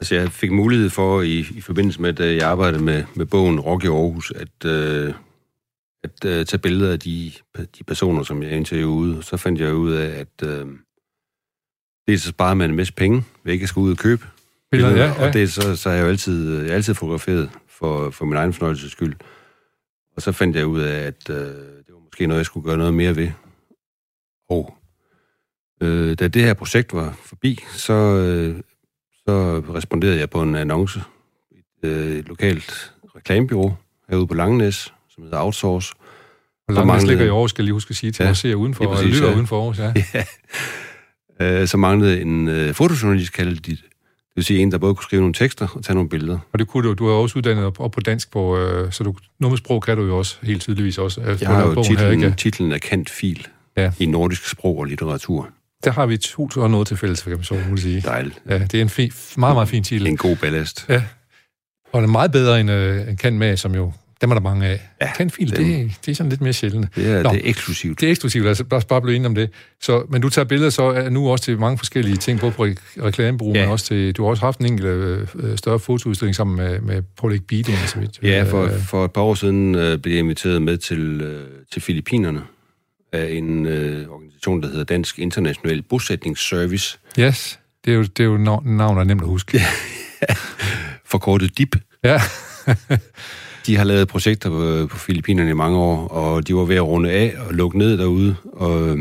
Altså, 0.00 0.14
jeg 0.14 0.32
fik 0.32 0.50
mulighed 0.52 0.90
for, 0.90 1.22
i, 1.22 1.38
i 1.54 1.60
forbindelse 1.60 2.02
med, 2.02 2.20
at 2.20 2.36
jeg 2.36 2.48
arbejdede 2.48 2.82
med, 2.82 3.04
med 3.14 3.26
bogen 3.26 3.60
Rock 3.60 3.84
i 3.84 3.86
Aarhus, 3.86 4.30
at, 4.36 4.70
øh, 4.70 5.14
at 6.04 6.24
øh, 6.24 6.46
tage 6.46 6.58
billeder 6.58 6.92
af 6.92 7.00
de, 7.00 7.32
de 7.78 7.84
personer, 7.86 8.22
som 8.22 8.42
jeg 8.42 8.52
interviewede. 8.52 9.22
Så 9.22 9.36
fandt 9.36 9.60
jeg 9.60 9.74
ud 9.74 9.92
af, 9.92 10.06
at 10.20 10.48
øh, 10.48 10.66
det 12.06 12.14
er 12.14 12.18
så 12.18 12.28
sparer 12.28 12.54
man 12.54 12.70
en 12.70 12.76
masse 12.76 12.92
penge, 12.92 13.24
ved 13.44 13.52
ikke 13.52 13.62
at 13.62 13.68
skulle 13.68 13.84
ud 13.86 13.90
og 13.92 13.98
købe 13.98 14.26
Billeder, 14.70 14.96
ja, 14.96 15.04
ja. 15.06 15.26
Og 15.26 15.32
det, 15.34 15.52
så, 15.52 15.76
så 15.76 15.88
har 15.88 15.96
jeg 15.96 16.02
jo 16.04 16.08
altid, 16.08 16.56
jeg 16.60 16.68
har 16.70 16.74
altid 16.74 16.94
fotograferet 16.94 17.50
for, 17.68 18.10
for 18.10 18.24
min 18.24 18.36
egen 18.36 18.52
fornøjelses 18.52 18.92
skyld. 18.92 19.14
Og 20.16 20.22
så 20.22 20.32
fandt 20.32 20.56
jeg 20.56 20.66
ud 20.66 20.80
af, 20.80 20.98
at 21.06 21.30
øh, 21.30 21.54
måske 22.12 22.26
noget, 22.26 22.38
jeg 22.38 22.46
skulle 22.46 22.64
gøre 22.64 22.76
noget 22.76 22.94
mere 22.94 23.16
ved. 23.16 23.30
Og 24.50 24.74
øh, 25.82 26.18
da 26.18 26.28
det 26.28 26.42
her 26.42 26.54
projekt 26.54 26.92
var 26.92 27.18
forbi, 27.24 27.58
så, 27.72 27.92
øh, 27.92 28.56
så 29.12 29.62
responderede 29.74 30.18
jeg 30.18 30.30
på 30.30 30.42
en 30.42 30.54
annonce 30.56 31.00
i 31.50 31.58
et, 31.58 31.90
øh, 31.90 32.18
et 32.18 32.28
lokalt 32.28 32.92
reklamebyrå 33.16 33.74
herude 34.08 34.26
på 34.26 34.34
Langenæs, 34.34 34.94
som 35.08 35.22
hedder 35.22 35.40
Outsource. 35.40 35.94
Og 36.68 36.74
Langenæs 36.74 36.86
manglede... 36.86 37.12
ligger 37.12 37.24
i 37.24 37.28
Aarhus, 37.28 37.50
skal 37.50 37.62
jeg 37.62 37.64
lige 37.64 37.72
huske 37.74 37.90
at 37.90 37.96
sige, 37.96 38.12
til 38.12 38.22
ja, 38.22 38.30
at 38.30 38.36
se 38.36 38.56
udenfor, 38.56 38.86
og 38.86 39.04
lytter 39.04 39.28
ja. 39.28 39.34
udenfor 39.34 39.58
Aarhus, 39.60 39.78
ja. 39.78 39.92
ja. 41.40 41.60
Øh, 41.60 41.68
så 41.68 41.76
manglede 41.76 42.20
en 42.20 42.48
øh, 42.48 42.74
fotojournalist, 42.74 43.32
kaldte 43.32 43.62
de 43.62 43.70
det. 43.70 43.84
Det 44.32 44.36
vil 44.36 44.44
sige 44.44 44.60
en, 44.60 44.72
der 44.72 44.78
både 44.78 44.94
kunne 44.94 45.04
skrive 45.04 45.20
nogle 45.20 45.34
tekster 45.34 45.68
og 45.74 45.84
tage 45.84 45.94
nogle 45.94 46.08
billeder. 46.08 46.38
Og 46.52 46.58
det 46.58 46.68
kunne 46.68 46.88
du. 46.88 46.94
Du 46.94 47.08
er 47.08 47.12
også 47.12 47.38
uddannet 47.38 47.64
op, 47.64 47.92
på 47.92 48.00
dansk, 48.00 48.32
på, 48.32 48.58
øh, 48.58 48.92
så 48.92 49.04
du, 49.04 49.14
noget 49.40 49.52
med 49.52 49.58
sprog 49.58 49.82
kan 49.82 49.96
du 49.96 50.06
jo 50.06 50.18
også 50.18 50.36
helt 50.42 50.62
tydeligvis 50.62 50.98
også. 50.98 51.20
Øh, 51.20 51.42
jeg 51.42 51.48
har 51.48 51.62
jo 51.66 51.82
titlen, 51.82 51.98
her, 51.98 52.10
ikke? 52.10 52.36
titlen 52.36 52.72
er 52.72 52.78
kendt 52.78 53.10
fil 53.10 53.46
ja. 53.76 53.92
i 53.98 54.06
nordisk 54.06 54.48
sprog 54.48 54.78
og 54.78 54.84
litteratur. 54.84 55.48
Der 55.84 55.90
har 55.90 56.06
vi 56.06 56.16
to 56.16 56.48
og 56.56 56.70
noget 56.70 56.86
til 56.86 56.96
fælles, 56.96 57.22
kan 57.22 57.32
man 57.32 57.44
så 57.44 57.54
må 57.70 57.76
sige. 57.76 58.00
Dejligt. 58.00 58.42
Ja, 58.48 58.58
det 58.58 58.74
er 58.74 58.82
en 58.82 58.88
fin, 58.88 59.12
meget, 59.36 59.56
meget 59.56 59.68
fin 59.68 59.82
titel. 59.84 60.06
En 60.06 60.16
god 60.16 60.36
ballast. 60.36 60.86
Ja. 60.88 61.02
Og 61.92 62.02
den 62.02 62.08
er 62.08 62.12
meget 62.12 62.32
bedre 62.32 62.60
end, 62.60 62.70
øh, 62.70 63.08
en 63.08 63.16
kendt 63.16 63.38
med, 63.38 63.56
som 63.56 63.74
jo 63.74 63.92
dem 64.22 64.30
er 64.30 64.34
der 64.34 64.40
mange 64.40 64.66
af. 64.66 64.80
Ja, 65.00 65.12
Kenfil, 65.16 65.50
det, 65.50 65.90
det 66.06 66.12
er 66.12 66.14
sådan 66.14 66.30
lidt 66.30 66.40
mere 66.40 66.52
sjældent. 66.52 66.94
Det 66.96 67.06
er, 67.06 67.22
Nå, 67.22 67.30
det 67.30 67.38
er 67.38 67.48
eksklusivt. 67.48 68.00
Det 68.00 68.06
er 68.06 68.10
eksklusivt, 68.10 68.46
altså 68.46 68.64
bare, 68.64 68.82
bare 68.88 69.02
blive 69.02 69.16
enige 69.16 69.28
om 69.28 69.34
det. 69.34 69.50
Så, 69.80 70.04
men 70.08 70.22
du 70.22 70.28
tager 70.28 70.46
billeder 70.46 70.70
så 70.70 70.82
er 70.82 71.08
nu 71.08 71.30
også 71.30 71.44
til 71.44 71.58
mange 71.58 71.78
forskellige 71.78 72.16
ting, 72.16 72.40
både 72.40 72.52
på 72.52 72.66
reklamebrug, 73.02 73.54
ja. 73.54 73.60
men 73.60 73.70
også 73.70 73.86
til, 73.86 74.12
du 74.12 74.22
har 74.22 74.30
også 74.30 74.44
haft 74.44 74.58
en 74.58 74.66
enkelt 74.66 74.88
øh, 74.88 75.58
større 75.58 75.78
fotoudstilling 75.78 76.36
sammen 76.36 76.56
med, 76.56 76.80
med 76.80 77.02
Paul 77.20 77.40
Beading. 77.40 77.78
Så 77.86 77.98
vidt. 77.98 78.18
Ja, 78.22 78.42
for, 78.42 78.64
øh, 78.64 78.80
for 78.80 79.04
et 79.04 79.12
par 79.12 79.22
år 79.22 79.34
siden 79.34 79.74
øh, 79.74 79.98
blev 79.98 80.12
jeg 80.12 80.20
inviteret 80.20 80.62
med 80.62 80.76
til, 80.76 81.20
øh, 81.20 81.46
til 81.72 81.82
Filippinerne 81.82 82.40
af 83.12 83.28
en 83.30 83.66
øh, 83.66 84.08
organisation, 84.08 84.62
der 84.62 84.68
hedder 84.68 84.84
Dansk 84.84 85.18
International 85.18 85.82
Bosætningsservice. 85.82 86.98
Yes, 87.18 87.58
det 87.84 87.92
er 87.92 87.96
jo, 87.96 88.02
det 88.02 88.20
er 88.20 88.24
jo 88.24 88.36
navn, 88.36 88.78
der 88.78 89.00
er 89.00 89.04
nemt 89.04 89.22
at 89.22 89.28
huske. 89.28 89.60
Forkortet 91.12 91.58
DIP. 91.58 91.76
Ja. 92.04 92.20
De 93.66 93.76
har 93.76 93.84
lavet 93.84 94.08
projekter 94.08 94.50
på, 94.50 94.86
på 94.90 94.98
Filippinerne 94.98 95.50
i 95.50 95.54
mange 95.54 95.78
år, 95.78 96.08
og 96.08 96.48
de 96.48 96.54
var 96.54 96.64
ved 96.64 96.76
at 96.76 96.86
runde 96.86 97.10
af 97.10 97.34
og 97.46 97.54
lukke 97.54 97.78
ned 97.78 97.98
derude. 97.98 98.36
Og 98.52 98.98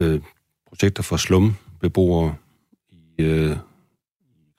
øh, 0.00 0.20
projekter 0.68 1.02
for 1.02 1.16
slumbeboere 1.16 2.34
i 2.92 3.22
øh, 3.22 3.56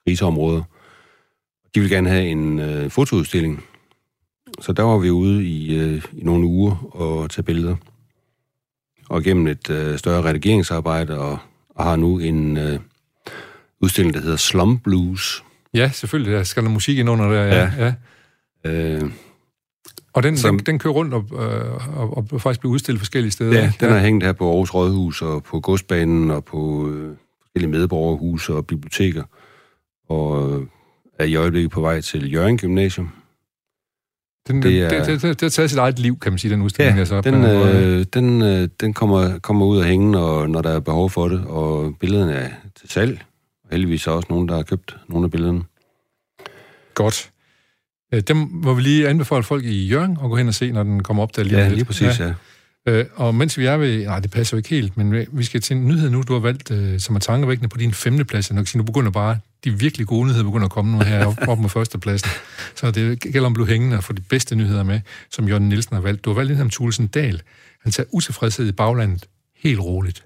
kriseområder. 0.07 0.61
De 1.75 1.79
ville 1.79 1.95
gerne 1.95 2.09
have 2.09 2.27
en 2.27 2.59
øh, 2.59 2.89
fotoudstilling. 2.89 3.63
Så 4.61 4.73
der 4.73 4.83
var 4.83 4.97
vi 4.97 5.09
ude 5.09 5.45
i, 5.45 5.75
øh, 5.75 6.03
i 6.13 6.23
nogle 6.23 6.45
uger 6.45 6.95
og 6.95 7.29
tage 7.29 7.43
billeder. 7.43 7.75
Og 9.09 9.23
gennem 9.23 9.47
et 9.47 9.69
øh, 9.69 9.97
større 9.97 10.23
redigeringsarbejde, 10.23 11.19
og, 11.19 11.37
og 11.69 11.83
har 11.83 11.95
nu 11.95 12.19
en 12.19 12.57
øh, 12.57 12.79
udstilling, 13.79 14.13
der 14.13 14.21
hedder 14.21 14.37
Slum 14.37 14.79
Blues. 14.79 15.43
Ja, 15.73 15.89
selvfølgelig. 15.93 16.33
Der 16.33 16.43
skal 16.43 16.63
der 16.63 16.69
musik 16.69 16.97
ind 16.97 17.09
under 17.09 17.29
der. 17.29 17.43
Ja. 17.43 17.55
ja. 17.55 17.85
ja. 17.85 17.93
Øh, 18.65 19.11
og 20.13 20.23
den, 20.23 20.37
som, 20.37 20.57
den, 20.57 20.65
den 20.65 20.79
kører 20.79 20.93
rundt 20.93 21.13
og, 21.13 21.25
øh, 21.31 21.99
og, 21.99 22.27
og 22.31 22.41
faktisk 22.41 22.59
bliver 22.59 22.73
udstillet 22.73 22.99
forskellige 22.99 23.31
steder? 23.31 23.53
Ja, 23.53 23.73
den 23.79 23.89
ja. 23.89 23.95
er 23.95 23.99
hængt 23.99 24.23
her 24.23 24.33
på 24.33 24.49
Aarhus 24.49 24.73
Rådhus 24.73 25.21
og 25.21 25.43
på 25.43 25.59
Godsbanen 25.59 26.31
og 26.31 26.45
på 26.45 26.89
øh, 26.89 27.15
forskellige 27.41 27.71
medborgerhus 27.71 28.49
og 28.49 28.67
biblioteker. 28.67 29.23
Og 30.09 30.51
øh, 30.51 30.67
er 31.19 31.25
i 31.25 31.35
øjeblikket 31.35 31.71
på 31.71 31.81
vej 31.81 32.01
til 32.01 32.33
Jørgen 32.33 32.57
Gymnasium. 32.57 33.09
Den, 34.47 34.63
det, 34.63 34.81
er, 34.81 34.89
det, 34.89 35.07
det, 35.07 35.21
det, 35.21 35.21
det 35.21 35.41
har 35.41 35.49
taget 35.49 35.69
sit 35.69 35.79
eget 35.79 35.99
liv, 35.99 36.19
kan 36.19 36.31
man 36.31 36.39
sige, 36.39 36.51
den 36.51 36.61
udstilling. 36.61 36.95
Ja, 36.95 36.99
altså, 36.99 37.21
den, 37.21 37.43
øh, 37.43 38.05
den, 38.13 38.41
øh, 38.41 38.69
den 38.81 38.93
kommer, 38.93 39.39
kommer 39.39 39.65
ud 39.65 39.77
og 39.77 39.83
hænge, 39.83 40.11
når, 40.11 40.47
når 40.47 40.61
der 40.61 40.69
er 40.69 40.79
behov 40.79 41.09
for 41.09 41.27
det, 41.27 41.45
og 41.45 41.95
billederne 41.99 42.33
er 42.33 42.49
til 42.79 42.89
salg. 42.89 43.23
Og 43.63 43.69
heldigvis 43.71 44.07
er 44.07 44.11
også 44.11 44.27
nogen, 44.29 44.47
der 44.47 44.55
har 44.55 44.63
købt 44.63 44.97
nogle 45.07 45.25
af 45.25 45.31
billederne. 45.31 45.63
Godt. 46.93 47.32
Øh, 48.13 48.21
dem 48.21 48.37
må 48.51 48.73
vi 48.73 48.81
lige 48.81 49.07
anbefale 49.07 49.43
folk 49.43 49.65
i 49.65 49.87
Jørgen 49.87 50.11
at 50.23 50.29
gå 50.29 50.35
hen 50.35 50.47
og 50.47 50.53
se, 50.53 50.71
når 50.71 50.83
den 50.83 51.03
kommer 51.03 51.23
op 51.23 51.35
der 51.35 51.43
lige 51.43 51.59
Ja, 51.59 51.69
lige 51.69 51.85
præcis, 51.85 52.19
ja. 52.19 52.25
ja. 52.25 52.33
Øh, 52.87 53.05
og 53.15 53.35
mens 53.35 53.57
vi 53.57 53.65
er 53.65 53.77
ved... 53.77 54.05
Nej, 54.05 54.19
det 54.19 54.31
passer 54.31 54.57
jo 54.57 54.59
ikke 54.59 54.69
helt, 54.69 54.97
men 54.97 55.25
vi 55.31 55.43
skal 55.43 55.61
til 55.61 55.77
en 55.77 55.87
nyhed 55.87 56.09
nu, 56.09 56.21
du 56.21 56.33
har 56.33 56.39
valgt, 56.39 56.71
øh, 56.71 56.99
som 56.99 57.15
er 57.15 57.19
tankevækkende 57.19 57.69
på 57.69 57.77
din 57.77 57.93
femte 57.93 58.25
plads. 58.25 58.51
Jeg 58.51 58.67
sige, 58.67 58.77
nu 58.77 58.83
begynder 58.83 59.11
bare... 59.11 59.39
De 59.63 59.79
virkelig 59.79 60.07
gode 60.07 60.27
nyheder 60.27 60.43
begynder 60.43 60.65
at 60.65 60.71
komme 60.71 60.91
nu 60.91 61.03
her 61.03 61.25
op, 61.25 61.37
op 61.47 61.59
med 61.59 61.69
førstepladsen. 61.69 62.29
Så 62.75 62.91
det 62.91 63.19
gælder 63.19 63.45
om 63.45 63.51
at 63.51 63.53
blive 63.53 63.67
hængende 63.67 63.97
og 63.97 64.03
få 64.03 64.13
de 64.13 64.21
bedste 64.21 64.55
nyheder 64.55 64.83
med, 64.83 65.01
som 65.31 65.47
Jørgen 65.47 65.69
Nielsen 65.69 65.95
har 65.95 66.01
valgt. 66.01 66.25
Du 66.25 66.29
har 66.29 66.35
valgt 66.35 66.51
en 66.51 66.57
som 66.57 66.69
Thulesen 66.69 67.07
Dahl. 67.07 67.41
Han 67.81 67.91
tager 67.91 68.07
utilfredshed 68.11 68.67
i 68.67 68.71
baglandet 68.71 69.25
helt 69.55 69.79
roligt. 69.79 70.25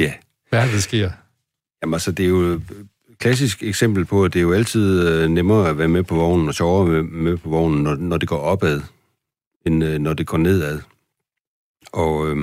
Ja. 0.00 0.12
Hvad 0.48 0.60
er 0.60 0.64
det, 0.64 0.74
der 0.74 0.80
sker? 0.80 1.10
Jamen 1.82 1.94
altså, 1.94 2.12
det 2.12 2.24
er 2.24 2.28
jo 2.28 2.60
klassisk 3.24 3.62
eksempel 3.62 4.04
på, 4.04 4.24
at 4.24 4.32
det 4.32 4.38
er 4.38 4.42
jo 4.42 4.52
altid 4.52 5.08
øh, 5.08 5.28
nemmere 5.28 5.68
at 5.68 5.78
være 5.78 5.88
med 5.88 6.02
på 6.02 6.14
vognen 6.14 6.48
og 6.48 6.54
sjovere 6.54 6.86
at 6.86 6.92
være 6.92 7.02
med 7.02 7.36
på 7.36 7.48
vognen, 7.48 7.82
når, 7.82 7.94
når 7.94 8.16
det 8.18 8.28
går 8.28 8.38
opad, 8.38 8.80
end 9.66 9.84
øh, 9.84 9.98
når 9.98 10.14
det 10.14 10.26
går 10.26 10.38
nedad. 10.38 10.80
Og 11.92 12.28
øh, 12.28 12.36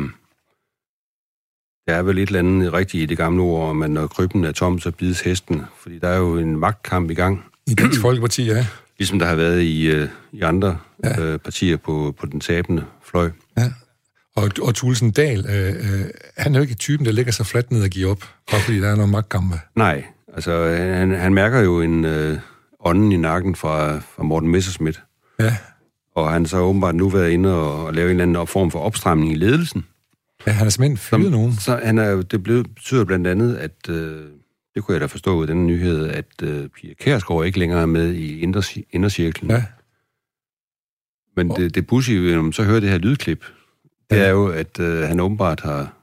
der 1.87 1.95
er 1.95 2.01
vel 2.01 2.17
et 2.17 2.27
eller 2.27 2.39
andet 2.39 2.73
rigtigt 2.73 3.03
i 3.03 3.05
det 3.05 3.17
gamle 3.17 3.41
ord, 3.41 3.75
men 3.75 3.91
når 3.91 4.07
krybben 4.07 4.43
er 4.43 4.51
tom, 4.51 4.79
så 4.79 4.91
bides 4.91 5.21
hesten. 5.21 5.61
Fordi 5.77 5.99
der 5.99 6.07
er 6.07 6.17
jo 6.17 6.37
en 6.37 6.57
magtkamp 6.57 7.11
i 7.11 7.13
gang. 7.13 7.43
I 7.67 7.73
Dansk 7.73 8.01
Folkeparti, 8.01 8.45
ja. 8.45 8.65
Ligesom 8.97 9.19
der 9.19 9.25
har 9.25 9.35
været 9.35 9.61
i, 9.61 9.87
øh, 9.87 10.09
i 10.31 10.41
andre 10.41 10.77
ja. 11.03 11.21
øh, 11.21 11.39
partier 11.39 11.77
på, 11.77 12.15
på 12.19 12.25
den 12.25 12.39
tabende 12.39 12.85
fløj. 13.03 13.31
Ja. 13.57 13.71
Og, 14.35 14.49
og 14.61 14.75
Thulesen 14.75 15.11
Dahl, 15.11 15.45
øh, 15.49 15.69
øh, 15.69 16.05
han 16.37 16.55
er 16.55 16.59
jo 16.59 16.61
ikke 16.61 16.75
typen, 16.75 17.05
der 17.05 17.11
lægger 17.11 17.31
sig 17.31 17.45
fladt 17.45 17.71
ned 17.71 17.83
og 17.83 17.89
giver 17.89 18.11
op, 18.11 18.29
bare 18.51 18.61
fordi 18.61 18.79
der 18.79 18.89
er 18.89 18.95
noget 18.95 19.11
magtkampe. 19.11 19.59
Nej, 19.75 20.05
Altså, 20.33 20.65
han, 20.75 21.11
han 21.11 21.33
mærker 21.33 21.59
jo 21.59 21.81
en 21.81 22.05
øh, 22.05 22.39
ånden 22.79 23.11
i 23.11 23.17
nakken 23.17 23.55
fra, 23.55 23.99
fra 23.99 24.23
Morten 24.23 24.49
Messerschmidt. 24.49 25.03
Ja. 25.39 25.57
Og 26.15 26.31
han 26.31 26.45
så 26.45 26.57
åbenbart 26.57 26.95
nu 26.95 27.09
været 27.09 27.29
inde 27.29 27.55
og, 27.55 27.85
og 27.85 27.93
lave 27.93 28.05
en 28.05 28.19
eller 28.19 28.23
anden 28.23 28.47
form 28.47 28.71
for 28.71 28.79
opstramning 28.79 29.31
i 29.31 29.35
ledelsen. 29.35 29.85
Ja, 30.47 30.51
han 30.51 30.63
har 30.63 30.69
simpelthen 30.69 30.97
fyret 30.97 31.31
nogen. 31.31 31.53
Så 31.53 31.79
han 31.83 31.97
er, 31.97 32.21
det 32.21 32.43
blev, 32.43 32.63
betyder 32.63 33.05
blandt 33.05 33.27
andet, 33.27 33.55
at, 33.55 33.89
øh, 33.89 34.21
det 34.75 34.83
kunne 34.83 34.93
jeg 34.93 35.01
da 35.01 35.05
forstå 35.05 35.35
ud 35.35 35.47
denne 35.47 35.65
nyhed, 35.65 36.07
at 36.09 36.25
øh, 36.43 36.67
Pia 36.69 36.93
Kærsgaard 36.93 37.45
ikke 37.45 37.59
længere 37.59 37.81
er 37.81 37.85
med 37.85 38.13
i 38.13 38.39
indercirklen. 38.91 39.51
Ja. 39.51 39.63
Men 41.35 41.49
det, 41.49 41.75
det 41.75 41.87
pussy, 41.87 42.11
når 42.11 42.41
man 42.41 42.53
så 42.53 42.63
hører 42.63 42.79
det 42.79 42.89
her 42.89 42.97
lydklip, 42.97 43.45
det 44.09 44.17
ja. 44.17 44.23
er 44.23 44.29
jo, 44.29 44.47
at 44.47 44.79
øh, 44.79 45.03
han 45.03 45.19
åbenbart 45.19 45.61
har 45.61 45.93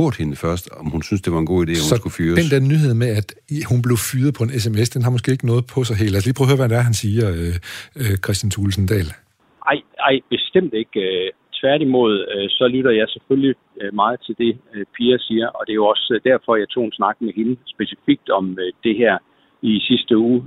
spurgt 0.00 0.16
hende 0.22 0.36
først, 0.46 0.64
om 0.80 0.86
hun 0.94 1.02
synes, 1.08 1.22
det 1.26 1.32
var 1.34 1.40
en 1.44 1.50
god 1.54 1.60
idé, 1.64 1.72
at 1.76 1.82
hun 1.84 1.92
så 1.94 2.00
skulle 2.00 2.16
fyres. 2.20 2.36
den 2.42 2.50
der 2.54 2.60
nyhed 2.72 2.92
med, 3.02 3.10
at 3.20 3.28
hun 3.70 3.80
blev 3.86 3.96
fyret 4.10 4.32
på 4.38 4.42
en 4.46 4.52
sms, 4.62 4.88
den 4.94 5.02
har 5.04 5.12
måske 5.16 5.28
ikke 5.36 5.48
noget 5.52 5.64
på 5.74 5.78
sig 5.88 5.96
helt. 6.00 6.12
Lad 6.12 6.20
os 6.20 6.26
lige 6.28 6.38
prøve 6.38 6.48
at 6.48 6.52
høre, 6.52 6.62
hvad 6.62 6.70
det 6.72 6.78
er, 6.80 6.86
han 6.90 6.98
siger, 7.04 7.26
øh, 7.38 7.54
øh, 8.00 8.14
Christian 8.24 8.50
Thulesen 8.54 8.86
Dahl. 8.92 9.08
Ej, 9.70 9.78
ej, 10.08 10.14
bestemt 10.34 10.72
ikke. 10.82 11.00
Øh, 11.08 11.28
tværtimod, 11.60 12.12
øh, 12.32 12.46
så 12.58 12.64
lytter 12.74 12.92
jeg 13.00 13.06
selvfølgelig 13.14 13.54
meget 14.00 14.18
til 14.26 14.34
det, 14.42 14.52
Pia 14.94 15.16
siger, 15.28 15.46
og 15.56 15.62
det 15.66 15.72
er 15.72 15.80
jo 15.82 15.88
også 15.94 16.10
derfor, 16.30 16.52
jeg 16.62 16.68
tog 16.74 16.84
en 16.86 16.98
snak 16.98 17.16
med 17.24 17.32
hende 17.38 17.54
specifikt 17.74 18.26
om 18.38 18.44
det 18.86 18.94
her 19.02 19.14
i 19.70 19.72
sidste 19.88 20.12
uge, 20.26 20.38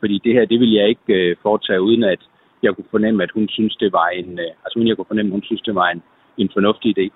fordi 0.00 0.16
det 0.24 0.32
her, 0.36 0.44
det 0.52 0.58
vil 0.62 0.72
jeg 0.78 0.86
ikke 0.94 1.36
foretage, 1.46 1.80
uden 1.88 2.04
at 2.14 2.22
jeg 2.64 2.70
kunne 2.74 2.94
fornemme, 2.96 3.22
at 3.26 3.32
hun 3.36 3.46
synes, 3.56 3.74
det 3.82 3.90
var 3.98 4.08
en, 4.20 4.30
altså 4.64 4.74
uden 4.76 4.88
jeg 4.88 4.96
kunne 4.96 5.12
fornemme, 5.12 5.30
at 5.30 5.36
hun 5.38 5.48
synes, 5.48 5.62
det 5.68 5.74
var 5.74 5.88
en, 5.94 6.02
en 6.42 6.50
fornuftig 6.56 6.88
idé. 6.94 7.06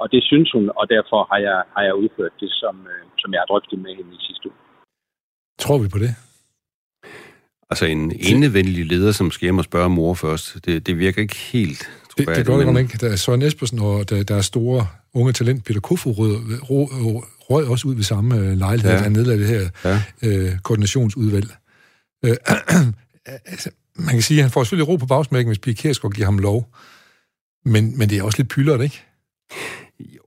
Og 0.00 0.06
det 0.12 0.20
synes 0.30 0.48
hun, 0.56 0.64
og 0.80 0.84
derfor 0.94 1.20
har 1.30 1.40
jeg, 1.48 1.58
har 1.74 1.82
jeg 1.88 1.94
udført 2.02 2.34
det, 2.42 2.50
som, 2.62 2.74
øh, 2.92 3.02
som 3.18 3.28
jeg 3.32 3.40
har 3.42 3.48
drøftet 3.52 3.78
med 3.84 3.92
hende 3.98 4.12
i 4.18 4.22
sidste 4.28 4.44
uge. 4.50 4.58
Tror 5.64 5.78
vi 5.78 5.88
på 5.88 5.98
det? 6.04 6.12
Altså 7.70 7.86
en 7.86 8.12
endevenlig 8.30 8.86
leder, 8.86 9.12
som 9.12 9.30
skal 9.30 9.46
hjem 9.46 9.58
og 9.58 9.64
spørge 9.64 9.90
mor 9.90 10.14
først, 10.14 10.66
det, 10.66 10.86
det 10.86 10.98
virker 10.98 11.22
ikke 11.22 11.36
helt 11.36 11.90
det, 12.18 12.36
det 12.36 12.46
gør 12.46 12.56
det 12.56 12.66
men... 12.66 12.76
ikke. 12.76 12.98
Der 12.98 13.12
er 13.12 13.16
Søren 13.16 13.42
Espersen 13.42 13.78
og 13.78 14.10
der, 14.10 14.22
der 14.22 14.36
er 14.36 14.40
store 14.40 14.86
unge 15.14 15.32
talent, 15.32 15.64
Peter 15.64 15.80
Kofod, 15.80 16.18
rød, 16.18 16.36
rød, 16.70 17.22
rød 17.50 17.66
også 17.66 17.88
ud 17.88 17.94
ved 17.94 18.02
samme 18.02 18.36
øh, 18.36 18.52
lejlighed, 18.56 18.92
ja. 18.92 18.98
han 18.98 19.12
nedlagde 19.12 19.40
det 19.40 19.48
her 19.48 19.68
ja. 19.84 19.96
øh, 20.22 20.58
koordinationsudvalg. 20.58 21.50
Øh, 22.24 22.36
altså, 23.52 23.70
man 23.94 24.14
kan 24.14 24.22
sige, 24.22 24.38
at 24.38 24.44
han 24.44 24.50
får 24.50 24.64
selvfølgelig 24.64 24.88
ro 24.88 24.96
på 24.96 25.06
bagsmækken, 25.06 25.50
hvis 25.50 25.58
Pia 25.58 25.72
Kjærsgaard 25.72 26.12
giver 26.12 26.26
ham 26.26 26.38
lov. 26.38 26.68
Men, 27.64 27.98
men 27.98 28.10
det 28.10 28.18
er 28.18 28.22
også 28.22 28.38
lidt 28.38 28.50
pyldret, 28.50 28.82
ikke? 28.82 29.02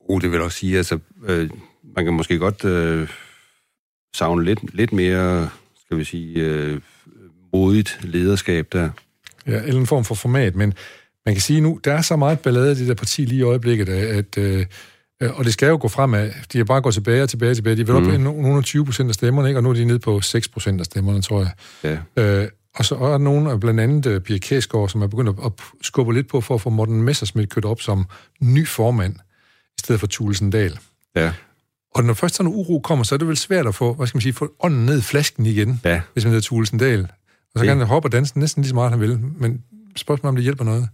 Jo, 0.09 0.19
det 0.19 0.31
vil 0.31 0.41
også 0.41 0.57
sige, 0.57 0.77
altså, 0.77 0.99
øh, 1.25 1.49
man 1.95 2.05
kan 2.05 2.13
måske 2.13 2.37
godt 2.37 2.65
øh, 2.65 3.09
savne 4.15 4.45
lidt, 4.45 4.75
lidt 4.75 4.93
mere, 4.93 5.49
skal 5.85 5.97
vi 5.97 6.03
sige, 6.03 6.39
øh, 6.39 6.81
modigt 7.53 7.99
lederskab 8.01 8.67
der. 8.71 8.89
Ja, 9.47 9.61
eller 9.63 9.79
en 9.79 9.87
form 9.87 10.03
for 10.03 10.15
format, 10.15 10.55
men 10.55 10.73
man 11.25 11.35
kan 11.35 11.41
sige 11.41 11.61
nu, 11.61 11.79
der 11.83 11.93
er 11.93 12.01
så 12.01 12.15
meget 12.15 12.39
ballade 12.39 12.71
i 12.71 12.75
det 12.75 12.87
der 12.87 12.93
parti 12.93 13.25
lige 13.25 13.39
i 13.39 13.43
øjeblikket, 13.43 13.89
at, 13.89 14.37
øh, 14.37 14.65
og 15.21 15.45
det 15.45 15.53
skal 15.53 15.67
jo 15.67 15.77
gå 15.81 15.87
fremad. 15.87 16.31
De 16.53 16.57
har 16.57 16.65
bare 16.65 16.81
gået 16.81 16.93
tilbage 16.93 17.23
og 17.23 17.29
tilbage 17.29 17.51
og 17.51 17.55
tilbage. 17.55 17.75
De 17.75 17.81
er 17.81 17.85
vel 17.85 18.19
mm. 18.19 18.27
op 18.27 18.35
nogle 18.35 18.63
20 18.63 18.85
procent 18.85 19.09
af 19.09 19.15
stemmerne, 19.15 19.47
ikke? 19.47 19.59
og 19.59 19.63
nu 19.63 19.69
er 19.69 19.73
de 19.73 19.85
nede 19.85 19.99
på 19.99 20.21
6 20.21 20.47
procent 20.47 20.79
af 20.79 20.85
stemmerne, 20.85 21.21
tror 21.21 21.39
jeg. 21.39 21.51
Ja. 22.17 22.23
Øh, 22.23 22.47
og 22.75 22.85
så 22.85 22.95
er 22.95 23.09
der 23.09 23.17
nogen, 23.17 23.59
blandt 23.59 23.79
andet 23.79 24.05
uh, 24.05 24.21
Pia 24.21 24.37
Kæsgaard, 24.37 24.89
som 24.89 25.01
er 25.01 25.07
begyndt 25.07 25.29
at, 25.29 25.45
at 25.45 25.51
skubbe 25.81 26.13
lidt 26.13 26.27
på 26.27 26.41
for 26.41 26.55
at 26.55 26.61
få 26.61 26.69
Morten 26.69 27.01
Messersmith 27.01 27.47
kørt 27.47 27.65
op 27.65 27.81
som 27.81 28.05
ny 28.41 28.67
formand, 28.67 29.15
i 29.77 29.79
stedet 29.79 29.99
for 29.99 30.07
Thulesen 30.07 30.49
Dahl. 30.49 30.79
Ja. 31.15 31.33
Og 31.95 32.03
når 32.03 32.13
først 32.13 32.35
sådan 32.35 32.51
en 32.51 32.55
uro 32.55 32.79
kommer, 32.79 33.03
så 33.03 33.15
er 33.15 33.17
det 33.17 33.27
vel 33.27 33.37
svært 33.37 33.67
at 33.67 33.75
få, 33.75 33.93
hvad 33.93 34.07
skal 34.07 34.17
man 34.17 34.21
sige, 34.21 34.33
få 34.33 34.53
ånden 34.59 34.85
ned 34.85 34.99
i 34.99 35.01
flasken 35.01 35.45
igen, 35.45 35.81
ja. 35.85 36.01
hvis 36.13 36.25
man 36.25 36.33
hedder 36.33 36.47
Thulesen 36.47 36.77
Dahl. 36.77 37.01
Og 37.53 37.59
så 37.59 37.65
kan 37.65 37.77
han 37.77 37.87
hoppe 37.87 38.07
og 38.07 38.11
danse 38.11 38.39
næsten 38.39 38.61
lige 38.61 38.69
så 38.69 38.75
meget, 38.75 38.91
han 38.91 38.99
vil. 38.99 39.19
Men 39.19 39.63
spørgsmålet 39.95 40.29
om 40.29 40.35
det 40.35 40.43
hjælper 40.43 40.63
noget. 40.63 40.89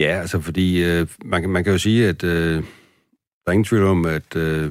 Ja, 0.00 0.20
altså 0.20 0.40
fordi 0.40 0.84
øh, 0.84 1.06
man, 1.24 1.48
man 1.48 1.64
kan 1.64 1.72
jo 1.72 1.78
sige, 1.78 2.08
at 2.08 2.24
øh, 2.24 2.54
der 3.44 3.46
er 3.46 3.52
ingen 3.52 3.64
tvivl 3.64 3.86
om, 3.86 4.04
at 4.04 4.36
øh, 4.36 4.70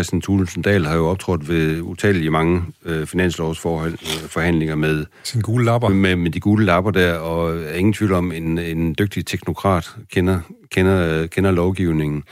Christian 0.00 0.22
Thulesen 0.22 0.62
Dahl 0.62 0.86
har 0.86 0.94
jo 0.94 1.06
optrådt 1.06 1.48
ved 1.48 1.80
utallige 1.80 2.30
mange 2.30 2.62
øh, 2.84 3.06
finanslovsforhandlinger 3.06 4.74
med, 4.74 5.06
Sin 5.24 5.40
gule 5.40 5.64
lapper. 5.64 5.88
Med, 5.88 6.16
med 6.16 6.30
de 6.30 6.40
gule 6.40 6.64
lapper 6.64 6.90
der, 6.90 7.14
og 7.14 7.56
er 7.56 7.74
ingen 7.74 7.92
tvivl 7.92 8.12
om, 8.12 8.32
en, 8.32 8.58
en 8.58 8.94
dygtig 8.98 9.26
teknokrat 9.26 9.90
kender, 10.12 10.40
kender, 10.70 11.26
kender 11.26 11.50
lovgivningen. 11.50 12.22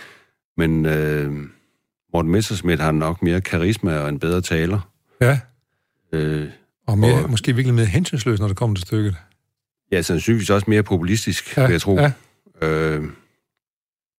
Men 0.56 0.86
øh, 0.86 1.32
Morten 2.12 2.30
Messersmith 2.30 2.82
har 2.82 2.92
nok 2.92 3.22
mere 3.22 3.40
karisma 3.40 3.98
og 3.98 4.08
en 4.08 4.18
bedre 4.18 4.40
taler. 4.40 4.90
Ja. 5.20 5.40
Øh, 6.12 6.48
og, 6.86 6.98
mere, 6.98 7.24
og 7.24 7.30
måske 7.30 7.54
virkelig 7.54 7.74
mere 7.74 7.86
hensynsløs, 7.86 8.40
når 8.40 8.48
det 8.48 8.56
kommer 8.56 8.76
til 8.76 8.86
stykket. 8.86 9.16
Ja, 9.92 10.02
sandsynligvis 10.02 10.50
også 10.50 10.64
mere 10.68 10.82
populistisk, 10.82 11.56
ja, 11.56 11.62
vil 11.62 11.72
jeg 11.72 11.80
tro. 11.80 11.98
Ja. 11.98 12.12
Øh, 12.68 13.02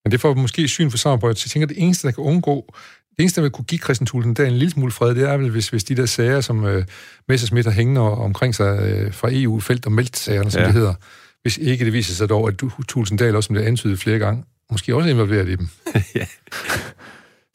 men 0.03 0.11
det 0.11 0.21
får 0.21 0.33
måske 0.33 0.67
syn 0.67 0.89
for 0.89 0.97
samarbejdet. 0.97 1.37
Så 1.37 1.43
jeg 1.45 1.51
tænker, 1.51 1.65
at 1.65 1.69
det 1.69 1.83
eneste, 1.83 2.07
der 2.07 2.13
kan 2.13 2.23
undgå, 2.23 2.73
det 3.19 3.23
eneste, 3.23 3.41
der 3.41 3.45
vil 3.45 3.51
kunne 3.51 3.65
give 3.65 3.79
Christian 3.79 4.05
Thulesen 4.05 4.35
en 4.39 4.57
lille 4.57 4.71
smule 4.71 4.91
fred, 4.91 5.15
det 5.15 5.29
er 5.29 5.37
vel, 5.37 5.49
hvis, 5.49 5.69
hvis 5.69 5.83
de 5.83 5.95
der 5.95 6.05
sager, 6.05 6.41
som 6.41 6.65
øh, 6.65 6.85
Messersmith 7.27 7.67
har 7.67 7.73
hængende 7.73 8.01
omkring 8.01 8.55
sig 8.55 8.79
øh, 8.81 9.13
fra 9.13 9.29
EU-felt 9.31 9.85
og 9.85 9.91
meldt-sagerne, 9.91 10.51
som 10.51 10.59
ja. 10.61 10.65
det 10.65 10.73
hedder, 10.73 10.93
hvis 11.41 11.57
ikke 11.57 11.85
det 11.85 11.93
viser 11.93 12.13
sig 12.13 12.29
dog, 12.29 12.47
at 12.47 12.53
Thulesen 12.87 13.17
Dahl 13.17 13.35
også, 13.35 13.47
som 13.47 13.55
det 13.55 13.63
antydet 13.63 13.99
flere 13.99 14.19
gange, 14.19 14.43
måske 14.71 14.95
også 14.95 15.09
involveret 15.09 15.49
i 15.49 15.55
dem. 15.55 15.67
ja. 16.15 16.25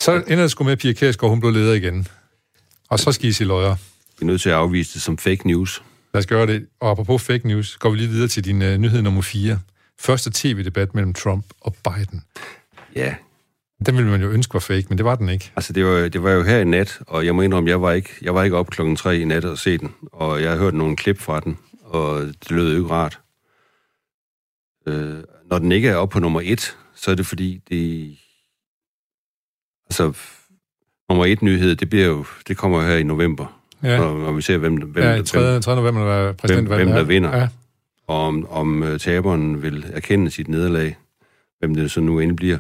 Så 0.03 0.15
ender 0.15 0.41
det 0.41 0.51
sgu 0.51 0.65
med, 0.65 0.73
at 0.73 0.79
Pia 0.79 0.93
Kærsgaard, 0.93 1.31
hun 1.31 1.41
blev 1.41 1.53
leder 1.53 1.73
igen. 1.73 2.09
Og 2.91 2.99
så 2.99 3.12
skal 3.12 3.29
I 3.29 3.33
se 3.33 3.45
løjer. 3.45 3.75
Vi 4.19 4.23
er 4.23 4.27
nødt 4.27 4.41
til 4.41 4.49
at 4.49 4.55
afvise 4.55 4.95
det 4.95 5.03
som 5.03 5.19
fake 5.19 5.47
news. 5.47 5.83
Lad 6.15 6.19
os 6.19 6.27
gøre 6.27 6.47
det. 6.47 6.67
Og 6.81 6.91
apropos 6.91 7.23
fake 7.23 7.49
news, 7.49 7.77
går 7.77 7.91
vi 7.91 7.97
lige 7.97 8.09
videre 8.09 8.29
til 8.29 8.45
din 8.45 8.62
uh, 8.62 8.69
nyhed 8.69 9.03
nummer 9.03 9.23
4. 9.23 9.59
Første 10.01 10.31
tv-debat 10.35 10.95
mellem 10.95 11.15
Trump 11.15 11.45
og 11.61 11.77
Biden. 11.85 12.25
Ja. 12.97 13.15
Den 13.87 13.97
ville 13.97 14.11
man 14.11 14.22
jo 14.22 14.30
ønske 14.30 14.55
var 14.55 14.61
fake, 14.61 14.87
men 14.89 14.99
det 14.99 15.05
var 15.05 15.14
den 15.14 15.28
ikke. 15.28 15.53
Altså, 15.57 15.72
det 15.72 15.85
var, 15.85 16.09
det 16.09 16.22
var 16.22 16.30
jo 16.30 16.43
her 16.43 16.59
i 16.59 16.64
nat, 16.64 17.01
og 17.07 17.26
jeg 17.26 17.35
må 17.35 17.43
indrømme, 17.43 17.70
jeg 17.70 17.82
var 17.82 17.93
ikke, 17.93 18.11
jeg 18.22 18.35
var 18.35 18.43
ikke 18.43 18.57
op 18.57 18.70
klokken 18.70 18.97
3 18.97 19.18
i 19.18 19.24
nat 19.24 19.45
og 19.45 19.59
se 19.59 19.78
den. 19.78 19.95
Og 20.12 20.43
jeg 20.43 20.51
har 20.51 20.59
hørt 20.59 20.74
nogle 20.74 20.97
klip 20.97 21.20
fra 21.20 21.41
den, 21.41 21.59
og 21.85 22.20
det 22.20 22.51
lød 22.51 22.70
jo 22.70 22.78
ikke 22.78 22.91
rart. 22.91 23.20
Øh, 24.87 25.22
når 25.51 25.59
den 25.59 25.72
ikke 25.72 25.89
er 25.89 25.97
op 25.97 26.09
på 26.09 26.20
nummer 26.20 26.41
1, 26.45 26.76
så 26.95 27.11
er 27.11 27.14
det 27.14 27.26
fordi, 27.26 27.61
det... 27.68 28.16
Altså, 29.87 30.12
nummer 31.09 31.24
1 31.24 31.43
nyhed, 31.43 31.76
det 31.76 31.91
bliver 31.91 32.07
jo, 32.07 32.24
det 32.49 32.57
kommer 32.57 32.82
her 32.82 32.97
i 32.97 33.03
november. 33.03 33.61
Ja. 33.82 33.99
Når, 33.99 34.18
når 34.18 34.32
vi 34.32 34.43
ser, 34.43 34.59
hvem, 34.59 34.74
hvem, 34.74 35.05
ja, 35.05 35.22
3. 35.22 35.61
3. 35.61 35.76
november, 35.76 36.05
der 36.05 36.12
er 36.14 36.32
hvem, 36.47 36.66
hvem 36.66 36.89
der 36.89 37.03
vinder. 37.03 37.37
Ja. 37.37 37.49
Og 38.07 38.20
om, 38.20 38.47
om 38.51 38.82
uh, 38.82 38.97
taberen 38.97 39.62
vil 39.62 39.87
erkende 39.93 40.30
sit 40.30 40.49
nederlag, 40.49 40.97
hvem 41.59 41.74
det 41.74 41.91
så 41.91 42.01
nu 42.01 42.20
endelig 42.20 42.37
bliver. 42.37 42.59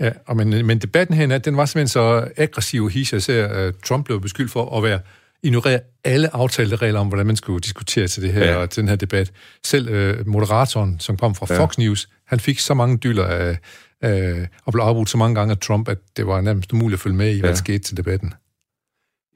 Ja, 0.00 0.10
og 0.26 0.36
men, 0.36 0.66
men 0.66 0.78
debatten 0.78 1.16
her, 1.16 1.38
den 1.38 1.56
var 1.56 1.64
simpelthen 1.64 1.88
så 1.88 2.28
aggressiv, 2.36 2.88
his 2.88 3.12
jeg 3.12 3.22
ser, 3.22 3.46
at 3.46 3.74
Trump 3.84 4.04
blev 4.04 4.20
beskyldt 4.20 4.50
for 4.50 4.76
at 4.76 4.82
være 4.82 5.00
ignorere 5.42 5.80
alle 6.04 6.36
aftalte 6.36 6.76
regler 6.76 7.00
om, 7.00 7.08
hvordan 7.08 7.26
man 7.26 7.36
skulle 7.36 7.60
diskutere 7.60 8.08
til 8.08 8.22
det 8.22 8.32
her 8.32 8.44
ja. 8.44 8.56
og 8.56 8.70
til 8.70 8.80
den 8.80 8.88
her 8.88 8.96
debat. 8.96 9.32
Selv 9.64 9.88
øh, 9.88 10.28
moderatoren, 10.28 11.00
som 11.00 11.16
kom 11.16 11.34
fra 11.34 11.46
ja. 11.50 11.60
Fox 11.60 11.78
News, 11.78 12.08
han 12.26 12.40
fik 12.40 12.58
så 12.58 12.74
mange 12.74 12.96
dyller 12.96 13.24
af, 13.24 13.58
af, 14.02 14.48
og 14.64 14.72
blev 14.72 14.82
afbrudt 14.82 15.10
så 15.10 15.18
mange 15.18 15.34
gange 15.34 15.52
af 15.52 15.58
Trump, 15.58 15.88
at 15.88 15.98
det 16.16 16.26
var 16.26 16.40
nærmest 16.40 16.72
umuligt 16.72 16.98
at 16.98 17.02
følge 17.02 17.16
med 17.16 17.36
i, 17.36 17.40
hvad 17.40 17.48
ja. 17.48 17.52
der 17.52 17.56
skete 17.56 17.78
til 17.78 17.96
debatten. 17.96 18.34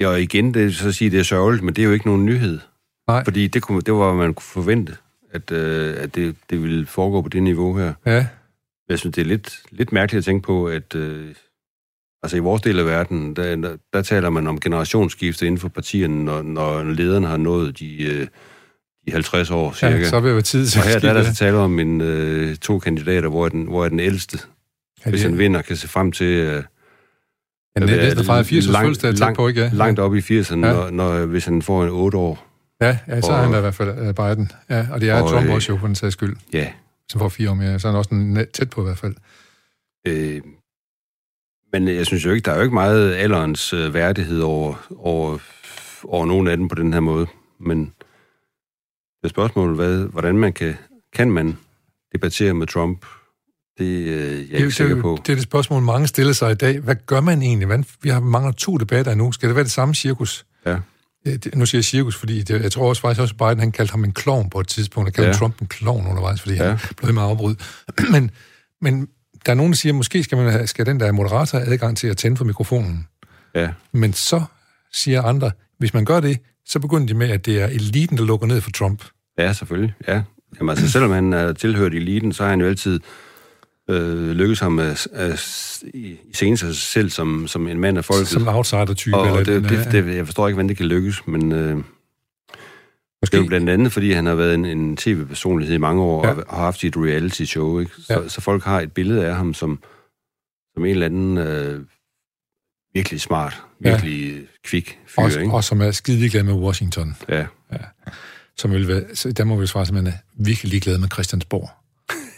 Ja, 0.00 0.08
og 0.08 0.20
igen, 0.20 0.54
det, 0.54 0.74
så 0.74 0.88
at 0.88 0.94
sige, 0.94 1.10
det 1.10 1.18
er 1.18 1.24
sørgeligt, 1.24 1.64
men 1.64 1.74
det 1.74 1.82
er 1.82 1.86
jo 1.86 1.92
ikke 1.92 2.06
nogen 2.06 2.26
nyhed. 2.26 2.58
Nej. 3.08 3.24
Fordi 3.24 3.46
det, 3.46 3.62
kunne, 3.62 3.80
det 3.80 3.94
var, 3.94 4.14
hvad 4.14 4.26
man 4.26 4.34
kunne 4.34 4.44
forvente, 4.44 4.96
at, 5.32 5.50
øh, 5.50 6.02
at 6.02 6.14
det, 6.14 6.36
det 6.50 6.62
ville 6.62 6.86
foregå 6.86 7.22
på 7.22 7.28
det 7.28 7.42
niveau 7.42 7.78
her. 7.78 7.92
Ja. 8.06 8.26
Jeg 8.90 8.98
synes, 8.98 9.14
det 9.14 9.22
er 9.22 9.26
lidt, 9.26 9.62
lidt 9.70 9.92
mærkeligt 9.92 10.18
at 10.18 10.24
tænke 10.24 10.46
på, 10.46 10.66
at 10.66 10.94
øh, 10.94 11.34
altså 12.22 12.36
i 12.36 12.40
vores 12.40 12.62
del 12.62 12.78
af 12.78 12.86
verden, 12.86 13.36
der, 13.36 13.56
der, 13.56 13.76
der 13.92 14.02
taler 14.02 14.30
man 14.30 14.46
om 14.46 14.60
generationsskifte 14.60 15.46
inden 15.46 15.60
for 15.60 15.68
partierne, 15.68 16.24
når, 16.24 16.42
når 16.42 16.82
lederne 16.82 17.26
har 17.26 17.36
nået 17.36 17.78
de, 17.78 18.02
øh, 18.02 18.26
de 19.06 19.12
50 19.12 19.50
år 19.50 19.72
cirka. 19.72 19.96
Ja, 19.96 20.04
så 20.04 20.20
vil 20.20 20.32
det 20.32 20.44
tid 20.44 20.66
Og 20.76 20.82
her 20.82 20.98
der 20.98 21.10
er 21.10 21.14
der 21.14 21.22
så 21.22 21.34
tale 21.34 21.56
om 21.56 21.78
en, 21.78 22.00
øh, 22.00 22.56
to 22.56 22.78
kandidater, 22.78 23.28
hvor 23.28 23.48
den, 23.48 23.64
hvor 23.64 23.84
er 23.84 23.88
den 23.88 24.00
ældste, 24.00 24.38
ja, 25.04 25.10
hvis 25.10 25.22
han 25.22 25.38
vinder, 25.38 25.62
kan 25.62 25.76
se 25.76 25.88
frem 25.88 26.12
til... 26.12 26.26
Øh, 26.26 26.62
Ja, 27.76 27.86
det 27.86 27.92
er 27.92 28.02
næsten 28.02 28.24
fra 28.24 28.42
80 28.42 28.68
års 28.68 28.76
fødselsdag 28.76 29.12
langt, 29.12 29.36
på, 29.36 29.48
ikke? 29.48 29.60
Ja. 29.60 29.70
Langt 29.72 30.00
op 30.00 30.14
i 30.14 30.18
80'erne, 30.18 30.52
ja. 30.52 30.56
når, 30.56 30.90
når, 30.90 31.26
hvis 31.26 31.44
han 31.44 31.62
får 31.62 31.84
en 31.84 31.90
8 31.90 32.18
år. 32.18 32.46
Ja, 32.80 32.98
ja 33.08 33.20
så 33.20 33.32
er 33.32 33.36
han 33.36 33.52
da 33.52 33.58
i 33.58 33.60
hvert 33.60 33.74
fald 33.74 34.08
uh, 34.08 34.14
Biden. 34.14 34.52
Ja, 34.70 34.86
og 34.92 35.00
det 35.00 35.10
er 35.10 35.22
og, 35.22 35.30
Trump 35.30 35.46
øh, 35.46 35.54
også 35.54 35.72
jo, 35.72 35.78
for 35.78 35.86
den 35.86 35.96
sags 35.96 36.12
skyld. 36.12 36.36
Ja. 36.52 36.66
Som 37.10 37.18
får 37.18 37.28
fire 37.28 37.50
år 37.50 37.54
mere, 37.54 37.78
så 37.78 37.88
er 37.88 37.92
han 37.92 37.98
også 37.98 38.46
tæt 38.52 38.70
på 38.70 38.80
i 38.80 38.84
hvert 38.84 38.98
fald. 38.98 39.14
Øh, 40.06 40.42
men 41.72 41.88
jeg 41.88 42.06
synes 42.06 42.24
jo 42.24 42.30
ikke, 42.30 42.44
der 42.44 42.52
er 42.52 42.56
jo 42.56 42.62
ikke 42.62 42.74
meget 42.74 43.14
alderens 43.14 43.72
øh, 43.72 43.94
værdighed 43.94 44.40
over, 44.40 44.88
over, 44.96 45.38
over 46.04 46.26
nogen 46.26 46.48
af 46.48 46.56
dem 46.56 46.68
på 46.68 46.74
den 46.74 46.92
her 46.92 47.00
måde. 47.00 47.26
Men 47.60 47.84
det 49.20 49.24
er 49.24 49.28
spørgsmålet, 49.28 49.76
hvad, 49.76 50.04
hvordan 50.04 50.38
man 50.38 50.52
kan, 50.52 50.74
kan 51.12 51.30
man 51.30 51.58
debattere 52.12 52.54
med 52.54 52.66
Trump 52.66 53.06
det 53.78 53.86
øh, 53.86 54.08
jeg 54.08 54.28
er 54.28 54.46
jeg 54.50 54.60
ikke 54.60 54.70
sikker 54.70 55.02
på. 55.02 55.18
Det 55.26 55.32
er 55.32 55.36
det 55.36 55.42
spørgsmål, 55.42 55.82
mange 55.82 56.06
stiller 56.06 56.32
sig 56.32 56.52
i 56.52 56.54
dag. 56.54 56.78
Hvad 56.78 56.96
gør 57.06 57.20
man 57.20 57.42
egentlig? 57.42 57.84
Vi 58.02 58.08
har 58.08 58.20
mangler 58.20 58.52
to 58.52 58.76
debatter 58.76 59.14
nu. 59.14 59.32
Skal 59.32 59.48
det 59.48 59.56
være 59.56 59.64
det 59.64 59.72
samme 59.72 59.94
cirkus? 59.94 60.46
Ja. 60.66 60.78
Nu 61.54 61.66
siger 61.66 61.78
jeg 61.78 61.84
cirkus, 61.84 62.16
fordi 62.16 62.42
det, 62.42 62.62
jeg 62.62 62.72
tror 62.72 62.88
også 62.88 63.02
faktisk 63.02 63.20
også, 63.20 63.34
Biden 63.34 63.58
han 63.58 63.72
kaldte 63.72 63.92
ham 63.92 64.04
en 64.04 64.12
klovn 64.12 64.50
på 64.50 64.60
et 64.60 64.68
tidspunkt. 64.68 65.06
Han 65.06 65.12
kaldte 65.12 65.28
ja. 65.28 65.36
Trump 65.36 65.60
en 65.60 65.66
klovn 65.66 66.06
undervejs, 66.06 66.40
fordi 66.40 66.54
ja. 66.54 66.68
han 66.68 66.78
blev 66.96 67.14
med 67.14 67.22
afbrud. 67.22 67.54
men, 68.12 68.30
men 68.80 69.08
der 69.46 69.52
er 69.52 69.56
nogen, 69.56 69.72
der 69.72 69.76
siger, 69.76 69.92
måske 69.92 70.22
skal, 70.24 70.38
man 70.38 70.52
have, 70.52 70.66
skal 70.66 70.86
den 70.86 71.00
der 71.00 71.12
moderator 71.12 71.58
have 71.58 71.72
adgang 71.72 71.96
til 71.96 72.06
at 72.06 72.16
tænde 72.16 72.36
for 72.36 72.44
mikrofonen. 72.44 73.06
Ja. 73.54 73.68
Men 73.92 74.12
så 74.12 74.42
siger 74.92 75.22
andre, 75.22 75.50
hvis 75.78 75.94
man 75.94 76.04
gør 76.04 76.20
det, 76.20 76.38
så 76.66 76.78
begynder 76.78 77.06
de 77.06 77.14
med, 77.14 77.30
at 77.30 77.46
det 77.46 77.62
er 77.62 77.66
eliten, 77.66 78.18
der 78.18 78.24
lukker 78.24 78.46
ned 78.46 78.60
for 78.60 78.70
Trump. 78.70 79.04
Ja, 79.38 79.52
selvfølgelig. 79.52 79.94
Ja. 80.08 80.22
Jamen, 80.58 80.70
altså, 80.70 80.90
selvom 80.90 81.10
han 81.10 81.32
er 81.32 81.52
tilhørt 81.52 81.94
eliten, 81.94 82.32
så 82.32 82.42
har 82.42 82.50
han 82.50 82.60
jo 82.60 82.66
altid 82.66 83.00
øh, 83.90 84.30
lykkes 84.30 84.60
ham 84.60 84.78
at, 84.78 85.08
at 85.12 85.38
scene 86.32 86.56
sig 86.56 86.74
selv 86.74 87.10
som, 87.10 87.46
som 87.48 87.68
en 87.68 87.80
mand 87.80 87.98
af 87.98 88.04
folket. 88.04 88.28
Som 88.28 88.48
outsider-type. 88.48 89.16
Og, 89.16 89.30
og 89.30 89.46
det, 89.46 89.62
det, 89.64 89.92
det, 89.92 90.16
jeg 90.16 90.26
forstår 90.26 90.48
ikke, 90.48 90.54
hvordan 90.54 90.68
det 90.68 90.76
kan 90.76 90.86
lykkes, 90.86 91.26
men 91.26 91.52
øh, 91.52 91.76
Måske. 91.76 91.84
det 93.32 93.34
er 93.34 93.38
jo 93.38 93.46
blandt 93.46 93.70
andet, 93.70 93.92
fordi 93.92 94.12
han 94.12 94.26
har 94.26 94.34
været 94.34 94.54
en, 94.54 94.64
en 94.64 94.96
tv-personlighed 94.96 95.74
i 95.74 95.78
mange 95.78 96.02
år, 96.02 96.26
ja. 96.26 96.32
og 96.32 96.56
har 96.56 96.64
haft 96.64 96.80
sit 96.80 96.96
reality-show, 96.96 97.78
ikke? 97.78 97.92
Så, 97.98 98.20
ja. 98.20 98.28
så 98.28 98.40
folk 98.40 98.64
har 98.64 98.80
et 98.80 98.92
billede 98.92 99.26
af 99.26 99.36
ham 99.36 99.54
som, 99.54 99.78
som 100.74 100.84
en 100.84 100.90
eller 100.90 101.06
anden 101.06 101.38
øh, 101.38 101.80
virkelig 102.94 103.20
smart, 103.20 103.62
virkelig 103.80 104.32
ja. 104.32 104.40
kvik 104.64 104.98
fyr, 105.06 105.22
også, 105.22 105.40
ikke? 105.40 105.52
Og 105.52 105.64
som 105.64 105.80
er 105.80 105.90
skide 105.90 106.30
glad 106.30 106.42
med 106.42 106.54
Washington. 106.54 107.16
Ja. 107.28 107.46
ja. 107.72 107.78
Som 108.56 108.72
vil 108.72 108.88
være, 108.88 109.02
så 109.14 109.32
der 109.32 109.44
må 109.44 109.56
vi 109.56 109.66
svare, 109.66 109.92
man 109.92 110.06
er 110.06 110.12
virkelig 110.34 110.82
glad 110.82 110.98
med 110.98 111.08
Christiansborg 111.08 111.70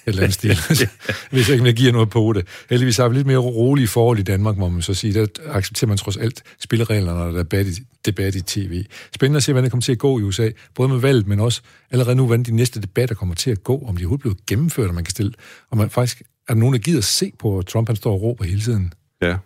eller 0.07 0.23
andet 0.23 0.35
stil, 0.35 0.59
hvis 1.31 1.49
jeg 1.49 1.59
ikke 1.59 1.73
giver 1.73 1.93
noget 1.93 2.11
på 2.11 2.33
det. 2.33 2.47
Heldigvis 2.71 2.97
har 2.97 3.09
vi 3.09 3.17
lidt 3.17 3.27
mere 3.27 3.39
rolige 3.39 3.89
forhold 3.89 4.19
i 4.19 4.23
Danmark, 4.23 4.57
må 4.57 4.69
man 4.69 4.83
så 4.83 4.95
sige. 4.95 5.15
Der 5.15 5.27
accepterer 5.47 5.89
man 5.89 5.99
trods 5.99 6.17
alt 6.17 6.43
spillereglerne, 6.61 7.19
når 7.19 7.31
der 7.31 7.39
er 7.39 7.43
debat 7.43 7.67
i, 7.67 7.71
debat 8.07 8.35
i 8.35 8.41
tv. 8.41 8.85
Spændende 9.15 9.37
at 9.37 9.43
se, 9.43 9.53
hvordan 9.53 9.65
det 9.65 9.71
kommer 9.71 9.83
til 9.83 9.93
at 9.93 9.99
gå 9.99 10.19
i 10.19 10.23
USA, 10.23 10.51
både 10.75 10.89
med 10.89 10.99
valget, 10.99 11.27
men 11.27 11.41
også 11.41 11.61
allerede 11.91 12.17
nu, 12.17 12.27
hvordan 12.27 12.43
de 12.43 12.57
næste 12.57 12.81
debatter 12.81 13.15
kommer 13.15 13.35
til 13.35 13.51
at 13.51 13.65
gå, 13.65 13.85
om 13.87 13.97
de 13.97 14.03
overhovedet 14.03 14.21
bliver 14.21 14.35
gennemført, 14.47 14.89
og 14.89 14.95
man 14.95 15.05
kan 15.05 15.11
stille, 15.11 15.33
og 15.71 15.77
man 15.77 15.91
faktisk, 15.91 16.21
er 16.21 16.55
der 16.55 16.61
nogen, 16.61 16.73
der 16.73 16.81
gider 16.81 17.01
se 17.01 17.33
på, 17.39 17.59
at 17.59 17.67
Trump 17.67 17.89
han 17.89 17.97
står 17.97 18.13
og 18.13 18.23
råber 18.23 18.45
hele 18.45 18.61
tiden? 18.61 18.93
Ja. 19.23 19.37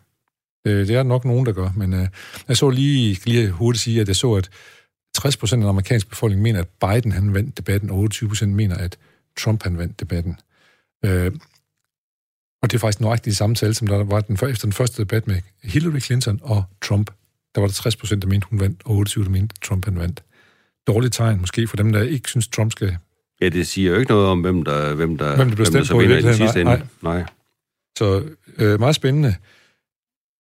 Øh, 0.66 0.86
det 0.86 0.90
er 0.90 0.96
der 0.96 1.02
nok 1.02 1.24
nogen, 1.24 1.46
der 1.46 1.52
gør, 1.52 1.70
men 1.76 1.94
øh, 1.94 2.08
jeg 2.48 2.56
så 2.56 2.70
lige, 2.70 3.18
lige 3.24 3.50
hurtigt 3.50 3.82
sige, 3.82 4.00
at 4.00 4.08
jeg 4.08 4.16
så, 4.16 4.32
at 4.32 4.50
60 5.14 5.36
procent 5.36 5.60
af 5.60 5.64
den 5.64 5.68
amerikanske 5.68 6.10
befolkning 6.10 6.42
mener, 6.42 6.60
at 6.60 6.68
Biden 6.68 7.12
han 7.12 7.34
vandt 7.34 7.56
debatten, 7.56 7.90
og 7.90 7.96
28 7.96 8.28
procent 8.28 8.52
mener, 8.52 8.76
at 8.76 8.96
Trump 9.38 9.62
han 9.62 9.78
vandt 9.78 10.00
debatten. 10.00 10.38
Øh, 11.06 11.32
og 12.62 12.70
det 12.70 12.74
er 12.74 12.78
faktisk 12.78 13.00
nøjagtigt 13.00 13.32
de 13.32 13.36
samme 13.36 13.56
tal, 13.56 13.74
som 13.74 13.86
der 13.86 14.04
var 14.04 14.20
den, 14.20 14.50
efter 14.50 14.66
den 14.66 14.72
første 14.72 15.02
debat 15.02 15.26
med 15.26 15.40
Hillary 15.62 16.00
Clinton 16.00 16.40
og 16.42 16.64
Trump. 16.82 17.10
Der 17.54 17.60
var 17.60 17.68
der 17.68 17.74
60 17.74 17.96
procent, 17.96 18.22
der 18.22 18.28
mente, 18.28 18.46
hun 18.50 18.60
vandt, 18.60 18.82
og 18.84 18.90
28 18.90 19.24
der 19.24 19.30
mente, 19.30 19.54
Trump 19.64 19.84
han 19.84 19.98
vandt. 19.98 20.22
Dårligt 20.86 21.14
tegn 21.14 21.40
måske 21.40 21.68
for 21.68 21.76
dem, 21.76 21.92
der 21.92 22.02
ikke 22.02 22.28
synes, 22.28 22.48
Trump 22.48 22.72
skal 22.72 22.98
Ja, 23.40 23.48
det 23.48 23.66
siger 23.66 23.90
jo 23.92 23.98
ikke 23.98 24.10
noget 24.10 24.26
om, 24.26 24.40
hvem 24.40 24.62
der, 24.62 24.94
hvem 24.94 25.18
der, 25.18 25.36
Hvem 25.36 25.48
der 25.48 25.56
hvem 25.56 25.72
der 25.72 25.84
så 25.84 25.98
vinder 25.98 26.18
i 26.18 26.22
den 26.22 26.34
sidste 26.34 26.64
nej, 26.64 26.74
ende. 26.74 26.86
Nej. 27.02 27.24
Så 27.98 28.24
øh, 28.58 28.80
meget 28.80 28.94
spændende. 28.94 29.34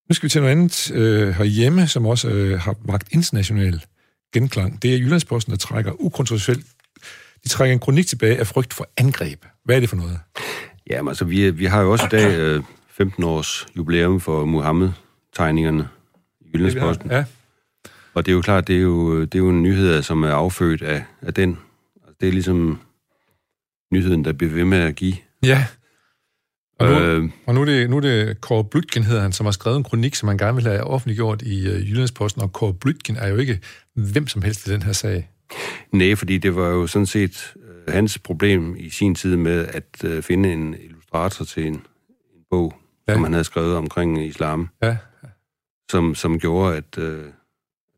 Nu 0.08 0.14
skal 0.14 0.26
vi 0.26 0.30
til 0.30 0.40
noget 0.40 0.52
andet 0.52 0.90
øh, 0.94 1.28
herhjemme, 1.28 1.88
som 1.88 2.06
også 2.06 2.28
øh, 2.28 2.60
har 2.60 2.76
magt 2.84 3.08
international 3.12 3.84
genklang. 4.34 4.82
Det 4.82 4.94
er 4.94 4.98
Jyllandsposten, 4.98 5.50
der 5.50 5.56
trækker 5.56 5.92
ukontroversielt. 6.00 6.66
De 7.46 7.50
trækker 7.50 7.72
en 7.72 7.78
kronik 7.80 8.06
tilbage 8.06 8.38
af 8.38 8.46
frygt 8.46 8.74
for 8.74 8.88
angreb. 8.96 9.44
Hvad 9.64 9.76
er 9.76 9.80
det 9.80 9.88
for 9.88 9.96
noget? 9.96 10.18
Jamen, 10.90 11.08
altså, 11.08 11.24
vi, 11.24 11.50
vi 11.50 11.64
har 11.64 11.82
jo 11.82 11.92
også 11.92 12.04
i 12.06 12.08
dag 12.08 12.38
øh, 12.38 12.62
15 12.90 13.24
års 13.24 13.66
jubilæum 13.76 14.20
for 14.20 14.44
Muhammed-tegningerne 14.44 15.88
i 16.40 16.44
Jyllandsposten. 16.54 17.10
Ja, 17.10 17.24
Og 18.14 18.26
det 18.26 18.32
er 18.32 18.36
jo 18.36 18.42
klart, 18.42 18.68
det 18.68 18.76
er 18.76 18.80
jo, 18.80 19.20
det 19.20 19.34
er 19.34 19.38
jo 19.38 19.48
en 19.50 19.62
nyhed, 19.62 20.02
som 20.02 20.22
er 20.22 20.30
affødt 20.32 20.82
af, 20.82 21.04
af 21.22 21.34
den. 21.34 21.58
Altså, 21.96 22.14
det 22.20 22.28
er 22.28 22.32
ligesom 22.32 22.80
nyheden, 23.92 24.24
der 24.24 24.32
bliver 24.32 24.52
ved 24.52 24.64
med 24.64 24.78
at 24.78 24.94
give. 24.96 25.14
ja. 25.42 25.66
Og 26.78 26.86
nu, 26.88 26.98
Øh, 26.98 27.30
og 27.46 27.54
nu 27.54 27.60
er 27.60 27.64
det, 27.64 27.90
nu 27.90 27.96
er 27.96 28.00
det 28.00 28.40
Kåre 28.40 28.64
Blytgen, 28.64 29.04
hedder 29.04 29.22
han, 29.22 29.32
som 29.32 29.46
har 29.46 29.50
skrevet 29.50 29.76
en 29.76 29.84
kronik, 29.84 30.14
som 30.14 30.28
han 30.28 30.38
gerne 30.38 30.54
vil 30.54 30.64
have 30.64 30.84
offentliggjort 30.84 31.42
i 31.42 31.68
øh, 31.68 31.90
Jyllandsposten. 31.90 32.42
Og 32.42 32.52
Kåre 32.52 32.74
Blytgen 32.74 33.16
er 33.16 33.28
jo 33.28 33.36
ikke 33.36 33.60
hvem 33.94 34.26
som 34.28 34.42
helst 34.42 34.66
i 34.66 34.70
den 34.72 34.82
her 34.82 34.92
sag. 34.92 35.30
Nej, 35.92 36.14
fordi 36.14 36.38
det 36.38 36.56
var 36.56 36.68
jo 36.68 36.86
sådan 36.86 37.06
set 37.06 37.54
øh, 37.86 37.94
hans 37.94 38.18
problem 38.18 38.76
i 38.78 38.90
sin 38.90 39.14
tid 39.14 39.36
med 39.36 39.66
at 39.68 40.04
øh, 40.04 40.22
finde 40.22 40.52
en 40.52 40.74
illustrator 40.84 41.44
til 41.44 41.66
en, 41.66 41.72
en 41.74 41.82
bog, 42.50 42.74
Ja. 43.08 43.12
ja. 43.12 43.16
som 43.16 43.24
han 43.24 43.32
havde 43.32 43.44
skrevet 43.44 43.76
omkring 43.76 44.26
islam, 44.26 44.68
Ja, 44.82 44.96
som, 45.90 46.14
som 46.14 46.38
gjorde, 46.40 46.76
at... 46.76 46.98
Øh, 46.98 47.24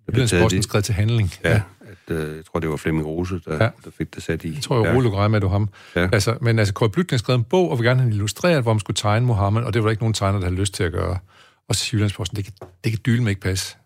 der 0.07 0.13
blev 0.13 0.27
taget 0.27 0.51
det- 0.51 0.65
skrev 0.65 0.83
til 0.83 0.95
handling. 0.95 1.31
Ja, 1.45 1.63
at, 1.81 2.15
øh, 2.17 2.37
jeg 2.37 2.45
tror, 2.45 2.61
det 2.61 2.71
var 2.71 2.77
Flemming 2.77 3.07
Rose, 3.07 3.41
der, 3.45 3.55
Ja. 3.55 3.65
ja. 3.65 3.71
der 3.85 3.91
fik 3.99 4.15
det 4.15 4.23
sat 4.23 4.45
i. 4.45 4.55
Jeg 4.55 4.63
tror, 4.63 4.77
jeg 4.77 4.85
ja. 4.87 4.93
med, 5.29 5.41
du 5.41 5.49
ham. 5.49 5.69
Ja. 5.97 6.09
Altså, 6.13 6.39
men 6.41 6.59
altså, 6.59 6.75
Kåre 6.75 6.91
Blytgen 6.91 7.15
har 7.15 7.19
skrevet 7.19 7.39
en 7.39 7.45
bog, 7.45 7.71
og 7.71 7.79
vil 7.79 7.87
gerne 7.87 8.01
have 8.01 8.11
illustreret, 8.13 8.63
hvor 8.63 8.73
man 8.73 8.81
skulle 8.81 8.95
tegne 8.95 9.27
Mohammed, 9.27 9.63
og 9.63 9.75
det 9.75 9.83
var 9.83 9.87
der 9.87 9.91
ikke 9.91 10.03
nogen 10.03 10.15
tegner, 10.15 10.39
der 10.39 10.47
havde 10.47 10.61
lyst 10.61 10.75
til 10.75 10.85
at 10.85 10.93
gøre. 10.93 11.19
Og 11.69 11.75
så 11.75 11.81
siger 11.85 11.99
Jyllandsposten, 11.99 12.37
det 12.37 12.45
kan, 12.45 12.55
det 12.85 12.93
kan 12.93 13.01
dylen 13.07 13.25
med 13.25 13.31
ikke 13.31 13.41
passe. 13.41 13.77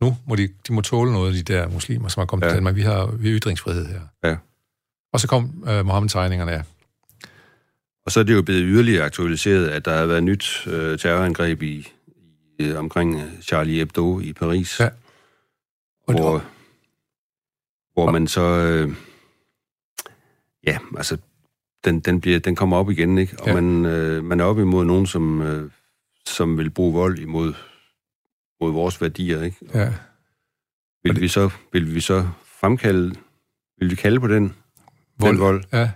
Nu 0.00 0.16
må 0.26 0.36
de, 0.36 0.48
de 0.68 0.72
må 0.72 0.80
tåle 0.80 1.12
noget 1.12 1.28
af 1.28 1.44
de 1.44 1.52
der 1.52 1.68
muslimer, 1.68 2.08
som 2.08 2.20
har 2.20 2.26
kommet 2.26 2.46
ja. 2.46 2.50
Til 2.50 2.56
Danmark. 2.56 2.74
Vi 2.74 2.82
har, 2.82 3.06
vi 3.06 3.28
har 3.28 3.38
ytringsfrihed 3.38 3.86
her. 3.86 4.00
Ja. 4.24 4.36
Og 5.12 5.20
så 5.20 5.28
kom 5.28 5.64
øh, 5.68 5.86
Mohammed-tegningerne, 5.86 6.52
ja. 6.52 6.62
Og 8.06 8.12
så 8.12 8.20
er 8.20 8.24
det 8.24 8.34
jo 8.34 8.42
blevet 8.42 8.62
yderligere 8.66 9.04
aktualiseret, 9.04 9.68
at 9.68 9.84
der 9.84 9.96
har 9.96 10.06
været 10.06 10.22
nyt 10.22 10.66
øh, 10.66 10.98
terrorangreb 10.98 11.62
i, 11.62 11.88
i 12.58 12.64
øh, 12.64 12.78
omkring 12.78 13.14
øh, 13.20 13.42
Charlie 13.42 13.76
Hebdo 13.76 14.20
i 14.20 14.32
Paris, 14.32 14.80
Ja. 14.80 14.88
Og, 16.06 16.14
hvor, 16.14 16.44
hvor 17.92 18.10
man 18.10 18.28
så... 18.28 18.40
Øh, 18.40 18.94
ja, 20.66 20.78
altså, 20.96 21.16
den, 21.84 22.00
den, 22.00 22.20
bliver, 22.20 22.38
den 22.38 22.56
kommer 22.56 22.76
op 22.76 22.90
igen, 22.90 23.18
ikke? 23.18 23.36
Og 23.40 23.46
ja. 23.46 23.54
man, 23.54 23.84
øh, 23.84 24.24
man 24.24 24.40
er 24.40 24.44
op 24.44 24.58
imod 24.58 24.84
nogen, 24.84 25.06
som, 25.06 25.42
øh, 25.42 25.70
som 26.26 26.58
vil 26.58 26.70
bruge 26.70 26.92
vold 26.92 27.18
imod 27.18 27.54
mod 28.64 28.72
vores 28.72 29.00
værdier, 29.00 29.42
ikke? 29.42 29.56
ja. 29.74 29.92
Vil 31.04 31.20
vi 31.20 31.28
så, 31.28 31.50
vil 31.72 31.94
vi 31.94 32.00
så 32.00 32.26
fremkalde... 32.60 33.14
Vil 33.80 33.90
vi 33.90 33.94
kalde 33.94 34.20
på 34.20 34.28
den, 34.28 34.52
Vold. 35.18 35.32
den 35.32 35.40
vold? 35.40 35.64
Ja, 35.72 35.90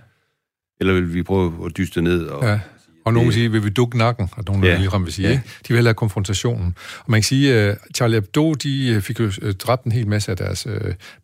Eller 0.79 0.93
vil 0.93 1.13
vi 1.13 1.23
prøve 1.23 1.65
at 1.65 1.77
dyste 1.77 2.01
ned 2.01 2.25
og... 2.25 2.43
ja. 2.47 2.59
Og 3.05 3.13
nogen 3.13 3.27
vil 3.27 3.33
Det- 3.33 3.39
sige, 3.41 3.51
vil 3.51 3.63
vi 3.63 3.69
dukke 3.69 3.97
nakken? 3.97 4.29
Og 4.37 4.43
nogen 4.47 4.63
ja. 4.63 4.69
Ja. 4.69 4.77
ligefrem 4.77 5.05
vil 5.05 5.13
sige, 5.13 5.29
ikke? 5.31 5.43
De 5.67 5.73
vil 5.73 5.83
have 5.83 5.93
konfrontationen. 5.93 6.75
Og 6.99 7.11
man 7.11 7.17
kan 7.19 7.23
sige, 7.23 7.53
at 7.55 7.77
Charlie 7.95 8.15
Hebdo, 8.15 8.53
de 8.53 8.89
øh, 8.89 9.01
fik 9.01 9.19
jo 9.19 9.31
øh, 9.41 9.53
dræbt 9.53 9.83
en 9.83 9.91
hel 9.91 10.07
masse 10.07 10.31
af 10.31 10.37
deres 10.37 10.67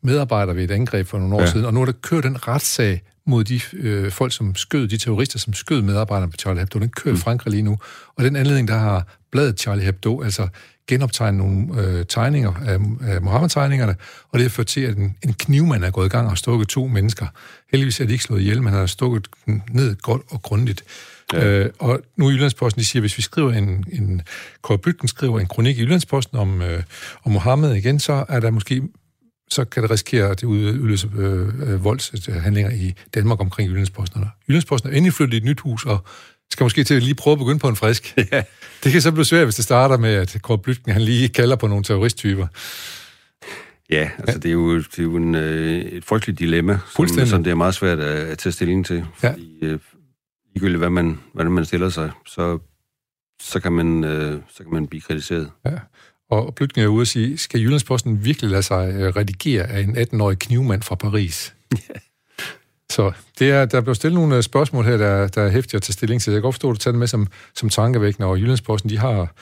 medarbejdere 0.01 0.55
ved 0.55 0.63
et 0.63 0.71
angreb 0.71 1.07
for 1.07 1.19
nogle 1.19 1.35
år. 1.35 1.39
Ja. 1.41 1.51
siden, 1.51 1.65
og 1.65 1.73
nu 1.73 1.81
er 1.81 1.85
der 1.85 1.91
kørt 1.91 2.25
en 2.25 2.47
retssag 2.47 3.01
mod 3.27 3.43
de 3.43 3.59
øh, 3.73 4.11
folk, 4.11 4.33
som 4.33 4.55
skød, 4.55 4.87
de 4.87 4.97
terrorister, 4.97 5.39
som 5.39 5.53
skød 5.53 5.81
medarbejderne 5.81 6.31
på 6.31 6.37
Charlie 6.37 6.59
Hebdo. 6.59 6.79
Den 6.79 6.89
kører 6.89 7.13
mm. 7.13 7.17
i 7.19 7.21
Frankrig 7.21 7.51
lige 7.51 7.63
nu. 7.63 7.77
Og 8.15 8.23
den 8.23 8.35
anledning, 8.35 8.67
der 8.67 8.77
har 8.77 9.07
bladet 9.35 9.59
Charlie 9.59 9.85
Hebdo, 9.85 10.21
altså 10.21 10.47
genoptegnet 10.87 11.37
nogle 11.37 11.81
øh, 11.81 12.05
tegninger 12.09 12.53
af, 12.65 12.77
af 13.13 13.21
Mohammed-tegningerne, 13.21 13.95
og 14.29 14.39
det 14.39 14.41
har 14.41 14.49
ført 14.49 14.67
til, 14.67 14.81
at 14.81 14.97
en, 14.97 15.15
en 15.25 15.33
knivmand 15.33 15.83
er 15.83 15.91
gået 15.91 16.05
i 16.05 16.09
gang 16.09 16.25
og 16.25 16.31
har 16.31 16.35
stukket 16.35 16.67
to 16.67 16.87
mennesker. 16.87 17.27
Heldigvis 17.71 17.99
er 17.99 18.05
de 18.05 18.11
ikke 18.11 18.23
slået 18.23 18.41
ihjel, 18.41 18.61
men 18.61 18.69
han 18.73 18.79
har 18.79 18.85
stukket 18.85 19.27
ned 19.69 19.95
godt 19.95 20.21
og 20.29 20.41
grundigt. 20.41 20.83
Ja. 21.33 21.45
Øh, 21.45 21.69
og 21.79 22.01
nu 22.17 22.29
i 22.29 22.33
Jyllandsposten, 22.33 22.79
de 22.79 22.85
siger, 22.85 23.01
hvis 23.01 23.17
vi 23.17 23.21
skriver 23.21 23.51
en, 23.51 23.83
en 23.91 24.21
Kåre 24.61 24.77
Blytgen 24.77 25.07
skriver 25.07 25.39
en 25.39 25.47
kronik 25.47 25.77
i 25.77 25.81
Jyllandsposten 25.81 26.37
om, 26.37 26.61
øh, 26.61 26.83
om 27.23 27.31
Mohammed 27.31 27.73
igen, 27.73 27.99
så 27.99 28.25
er 28.29 28.39
der 28.39 28.51
måske 28.51 28.81
så 29.49 29.65
kan 29.65 29.83
det 29.83 29.91
risikere, 29.91 30.29
at 30.29 30.41
det 30.41 30.47
ud- 30.47 30.79
udløser 30.79 31.09
øh, 31.17 31.47
øh, 31.47 31.83
voldshandlinger 31.83 32.71
i 32.71 32.93
Danmark 33.15 33.41
omkring 33.41 33.69
Jyllandsposten. 33.69 34.25
Jyllandsposten 34.49 34.89
er 34.89 34.93
endelig 34.93 35.13
flyttet 35.13 35.33
i 35.33 35.37
et 35.37 35.43
nyt 35.43 35.59
hus, 35.59 35.85
og 35.85 36.05
skal 36.51 36.63
måske 36.63 36.83
til 36.83 36.93
at 36.93 37.03
lige 37.03 37.15
prøve 37.15 37.31
at 37.31 37.39
begynde 37.39 37.59
på 37.59 37.67
en 37.67 37.75
frisk. 37.75 38.13
Ja. 38.31 38.43
Det 38.83 38.91
kan 38.91 39.01
så 39.01 39.11
blive 39.11 39.25
svært, 39.25 39.45
hvis 39.45 39.55
det 39.55 39.63
starter 39.63 39.97
med, 39.97 40.13
at 40.13 40.37
Kåre 40.41 40.57
Blytgen 40.57 40.93
han 40.93 41.01
lige 41.01 41.29
kalder 41.29 41.55
på 41.55 41.67
nogle 41.67 41.83
terroristtyper. 41.83 42.47
Ja, 43.89 44.09
altså 44.17 44.39
det 44.39 44.49
er 44.49 44.53
jo, 44.53 44.77
det 44.77 44.99
er 44.99 45.03
jo 45.03 45.15
en, 45.15 45.35
øh, 45.35 45.81
et 45.81 46.05
frygteligt 46.05 46.39
dilemma, 46.39 46.79
som, 46.95 47.07
som 47.25 47.43
det 47.43 47.51
er 47.51 47.55
meget 47.55 47.75
svært 47.75 47.99
at, 47.99 48.27
at 48.27 48.37
tage 48.37 48.53
stilling 48.53 48.85
til. 48.85 49.05
Ja. 49.23 49.31
Fordi 49.31 49.59
øh, 49.61 49.79
ligegyldigt 50.53 50.79
hvad 50.79 50.89
man, 50.89 51.19
hvordan 51.33 51.51
man 51.51 51.65
stiller 51.65 51.89
sig, 51.89 52.11
så, 52.27 52.59
så, 53.41 53.59
kan 53.59 53.71
man, 53.71 54.03
øh, 54.03 54.41
så 54.49 54.63
kan 54.63 54.73
man 54.73 54.87
blive 54.87 55.01
kritiseret. 55.01 55.51
Og 56.29 56.55
Blytgen 56.55 56.83
er 56.83 56.87
ude 56.87 57.01
og 57.01 57.07
sige, 57.07 57.37
skal 57.37 57.61
Jyllandsposten 57.61 58.25
virkelig 58.25 58.51
lade 58.51 58.63
sig 58.63 58.93
øh, 58.93 59.15
redigere 59.15 59.63
af 59.63 59.81
en 59.81 59.97
18-årig 59.97 60.39
knivmand 60.39 60.81
fra 60.81 60.95
Paris? 60.95 61.55
Så 62.91 63.11
det 63.39 63.49
er, 63.51 63.65
der 63.65 63.81
blev 63.81 63.95
stillet 63.95 64.19
nogle 64.19 64.35
øh, 64.37 64.43
spørgsmål 64.43 64.85
her, 64.85 64.97
der, 64.97 65.27
der 65.27 65.41
er 65.41 65.49
hæftige 65.49 65.75
at 65.77 65.81
tage 65.81 65.93
stilling 65.93 66.21
til. 66.21 66.31
Jeg 66.31 66.37
kan 66.37 66.41
godt 66.43 66.55
forstå, 66.55 66.69
at 66.69 66.73
du 66.73 66.79
tager 66.79 66.91
det 66.91 66.99
med 66.99 67.07
som, 67.07 67.27
som 67.55 67.69
tankevækkende, 67.69 68.27
og 68.27 68.39
Jyllandsposten, 68.39 68.89
de 68.89 68.97
har, 68.97 69.33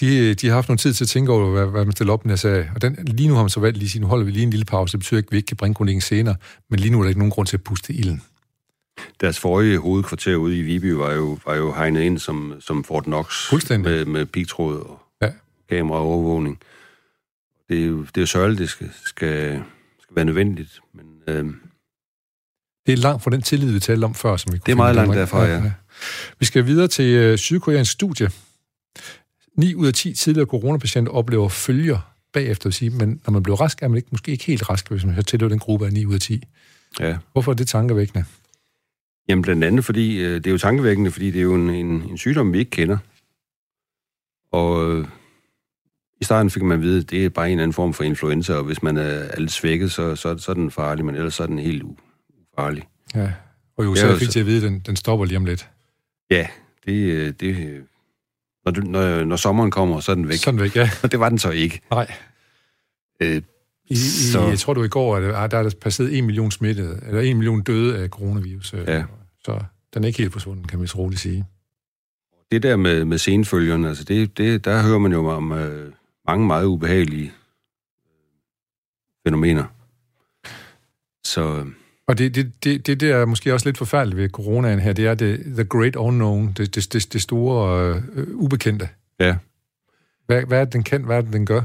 de, 0.00 0.34
de 0.34 0.46
har 0.46 0.54
haft 0.54 0.68
nogle 0.68 0.78
tid 0.78 0.92
til 0.92 1.04
at 1.04 1.08
tænke 1.08 1.32
over, 1.32 1.50
hvad, 1.50 1.66
hvad 1.66 1.84
man 1.84 1.92
stiller 1.92 2.12
op 2.12 2.20
i 2.20 2.22
den 2.22 2.30
her 2.30 2.36
sag. 2.36 2.70
Og 2.74 2.82
den, 2.82 2.98
lige 3.06 3.28
nu 3.28 3.34
har 3.34 3.42
man 3.42 3.50
så 3.50 3.60
valgt 3.60 3.78
lige 3.78 3.90
sige, 3.90 4.02
nu 4.02 4.08
holder 4.08 4.24
vi 4.24 4.30
lige 4.30 4.42
en 4.42 4.50
lille 4.50 4.64
pause. 4.64 4.92
Det 4.92 5.00
betyder 5.00 5.18
ikke, 5.18 5.28
at 5.28 5.32
vi 5.32 5.36
ikke 5.36 5.46
kan 5.46 5.56
bringe 5.56 5.74
kronikken 5.74 6.00
senere, 6.00 6.36
men 6.70 6.80
lige 6.80 6.90
nu 6.90 6.98
er 6.98 7.02
der 7.02 7.08
ikke 7.08 7.18
nogen 7.20 7.30
grund 7.30 7.46
til 7.46 7.56
at 7.56 7.62
puste 7.62 7.92
ilden. 7.92 8.22
Deres 9.20 9.40
forrige 9.40 9.78
hovedkvarter 9.78 10.36
ude 10.36 10.58
i 10.58 10.62
Viby 10.62 10.90
var 10.90 11.12
jo, 11.12 11.38
var 11.46 11.54
jo 11.54 11.72
hegnet 11.72 12.00
ind 12.00 12.18
som, 12.18 12.54
som 12.60 12.84
Fort 12.84 13.04
Knox. 13.04 13.48
Fuldstændig. 13.48 13.92
Med, 13.92 14.04
med 14.04 14.26
pigtråd 14.26 14.76
og 14.80 15.00
Ja. 15.22 15.30
kamera 15.70 15.98
og 15.98 16.04
overvågning. 16.04 16.58
Det 17.68 17.80
er 17.82 17.86
jo, 17.86 18.00
det 18.00 18.16
er 18.16 18.20
jo 18.20 18.26
sørgeligt, 18.26 18.58
det 18.60 18.68
skal, 18.70 18.90
skal, 19.04 19.62
skal 20.02 20.16
være 20.16 20.24
nødvendigt, 20.24 20.80
men 20.94 21.34
øh, 21.34 21.44
Det 22.86 22.92
er 22.92 22.96
langt 22.96 23.22
fra 23.22 23.30
den 23.30 23.42
tillid, 23.42 23.72
vi 23.72 23.80
talte 23.80 24.04
om 24.04 24.14
før. 24.14 24.36
Som 24.36 24.52
vi 24.52 24.58
Det 24.66 24.72
er 24.72 24.76
meget 24.76 24.94
langt 24.94 25.14
derfra, 25.14 25.44
ja. 25.44 25.72
Vi 26.38 26.44
skal 26.46 26.66
videre 26.66 26.88
til 26.88 27.04
øh, 27.04 27.38
sydkoreansk 27.38 27.92
studie. 27.92 28.30
9 29.58 29.74
ud 29.74 29.86
af 29.86 29.92
10 29.92 30.14
tidligere 30.14 30.46
coronapatienter 30.46 31.12
oplever 31.12 31.48
følger 31.48 32.14
bagefter, 32.32 32.68
vil 32.68 32.74
sige, 32.74 32.90
men 32.90 33.20
når 33.26 33.32
man 33.32 33.42
bliver 33.42 33.60
rask, 33.60 33.82
er 33.82 33.88
man 33.88 33.96
ikke, 33.96 34.08
måske 34.10 34.32
ikke 34.32 34.44
helt 34.44 34.70
rask, 34.70 34.90
hvis 34.90 35.04
man 35.04 35.14
hører 35.14 35.22
til 35.22 35.40
den 35.40 35.58
gruppe 35.58 35.86
af 35.86 35.92
9 35.92 36.06
ud 36.06 36.14
af 36.14 36.20
10. 36.20 36.42
ja. 37.00 37.16
Hvorfor 37.32 37.52
er 37.52 37.56
det 37.56 37.68
tankevækkende? 37.68 38.24
Jamen 39.28 39.42
blandt 39.42 39.64
andet, 39.64 39.84
fordi 39.84 40.18
øh, 40.18 40.34
det 40.34 40.46
er 40.46 40.50
jo 40.50 40.58
tankevækkende, 40.58 41.10
fordi 41.10 41.30
det 41.30 41.38
er 41.38 41.42
jo 41.42 41.54
en, 41.54 41.70
en, 41.70 41.86
en 41.86 42.18
sygdom, 42.18 42.52
vi 42.52 42.58
ikke 42.58 42.70
kender. 42.70 42.98
Og 44.52 44.90
øh, 44.90 45.06
i 46.20 46.24
starten 46.24 46.50
fik 46.50 46.62
man 46.62 46.78
at 46.78 46.82
vide, 46.82 47.00
at 47.00 47.10
det 47.10 47.24
er 47.24 47.28
bare 47.28 47.46
en 47.46 47.52
eller 47.52 47.62
anden 47.62 47.72
form 47.72 47.94
for 47.94 48.04
influenza, 48.04 48.54
og 48.54 48.64
hvis 48.64 48.82
man 48.82 48.96
er, 48.96 49.02
er 49.02 49.40
lidt 49.40 49.52
svækket, 49.52 49.92
så, 49.92 50.16
så, 50.16 50.38
så 50.38 50.50
er 50.50 50.54
den 50.54 50.70
farlig, 50.70 51.04
men 51.04 51.14
ellers 51.14 51.34
så 51.34 51.42
er 51.42 51.46
den 51.46 51.58
helt 51.58 51.82
ufarlig. 52.58 52.88
Ja. 53.14 53.32
Og 53.76 53.84
i 53.84 53.86
USA 53.88 54.14
fik 54.14 54.26
så- 54.26 54.32
til 54.32 54.40
at 54.40 54.46
vide, 54.46 54.56
at 54.66 54.72
den, 54.72 54.80
den 54.80 54.96
stopper 54.96 55.26
lige 55.26 55.36
om 55.36 55.44
lidt. 55.44 55.70
Ja, 56.30 56.48
det, 56.86 56.92
øh, 56.92 57.32
det 57.40 57.56
øh, 57.68 57.82
når, 58.64 58.72
du, 58.72 58.80
når, 58.80 59.24
når 59.24 59.36
sommeren 59.36 59.70
kommer, 59.70 60.00
så 60.00 60.10
er 60.12 60.16
den 60.16 60.28
væk. 60.28 60.36
Sådan 60.38 60.60
væk, 60.60 60.76
ja. 60.76 60.90
Og 61.02 61.12
det 61.12 61.20
var 61.20 61.28
den 61.28 61.38
så 61.38 61.50
ikke. 61.50 61.80
Nej. 61.90 62.12
Øh, 63.20 63.42
I, 63.86 63.96
Så- 63.96 64.40
i, 64.46 64.48
jeg 64.48 64.58
tror, 64.58 64.74
var 64.74 64.84
i 64.84 64.88
går, 64.88 65.16
at 65.16 65.50
der, 65.50 65.58
er 65.58 65.70
passeret 65.80 66.18
1 66.18 66.24
million 66.24 66.50
smittede, 66.50 67.00
eller 67.06 67.20
1 67.20 67.36
million 67.36 67.62
døde 67.62 67.98
af 67.98 68.08
coronavirus. 68.08 68.74
øh, 68.74 68.84
Ja. 68.88 69.04
Så 69.44 69.60
den 69.94 70.04
er 70.04 70.08
ikke 70.08 70.18
helt 70.18 70.32
forsvundet, 70.32 70.68
kan 70.68 70.82
vi 70.82 70.86
så 70.86 70.98
roligt 70.98 71.20
sige. 71.20 71.44
det 72.50 72.62
der 72.62 72.76
med, 72.76 73.04
med 73.04 73.18
senfølgerne, 73.18 73.88
altså 73.88 74.04
det, 74.04 74.38
det, 74.38 74.64
der 74.64 74.82
hører 74.82 74.98
man 74.98 75.12
jo 75.12 75.26
om 75.26 75.52
øh, 75.52 75.92
mange 76.26 76.46
meget 76.46 76.64
ubehagelige 76.64 77.32
fænomener. 79.26 79.64
Så 81.24 81.56
øh, 81.58 81.66
Og 82.08 82.18
det, 82.18 82.34
det, 82.34 82.64
det, 82.64 82.86
det 82.86 83.00
der 83.00 83.16
er 83.16 83.24
måske 83.24 83.54
også 83.54 83.68
lidt 83.68 83.78
forfærdeligt 83.78 84.16
ved 84.16 84.28
coronaen 84.28 84.78
her, 84.80 84.92
det 84.92 85.06
er 85.06 85.14
det, 85.14 85.40
the 85.54 85.64
great 85.64 85.96
unknown, 85.96 86.52
det, 86.56 86.74
det, 86.74 86.92
det, 86.92 87.12
det 87.12 87.22
store 87.22 87.94
øh, 88.14 88.26
ubekendte. 88.34 88.88
ja, 89.20 89.36
Hvad, 90.26 90.42
hvad 90.42 90.60
er 90.60 90.64
det, 90.64 90.72
den 90.72 90.82
kan, 90.82 91.02
hvad 91.04 91.16
er 91.16 91.20
det, 91.20 91.32
den 91.32 91.46
gør? 91.46 91.62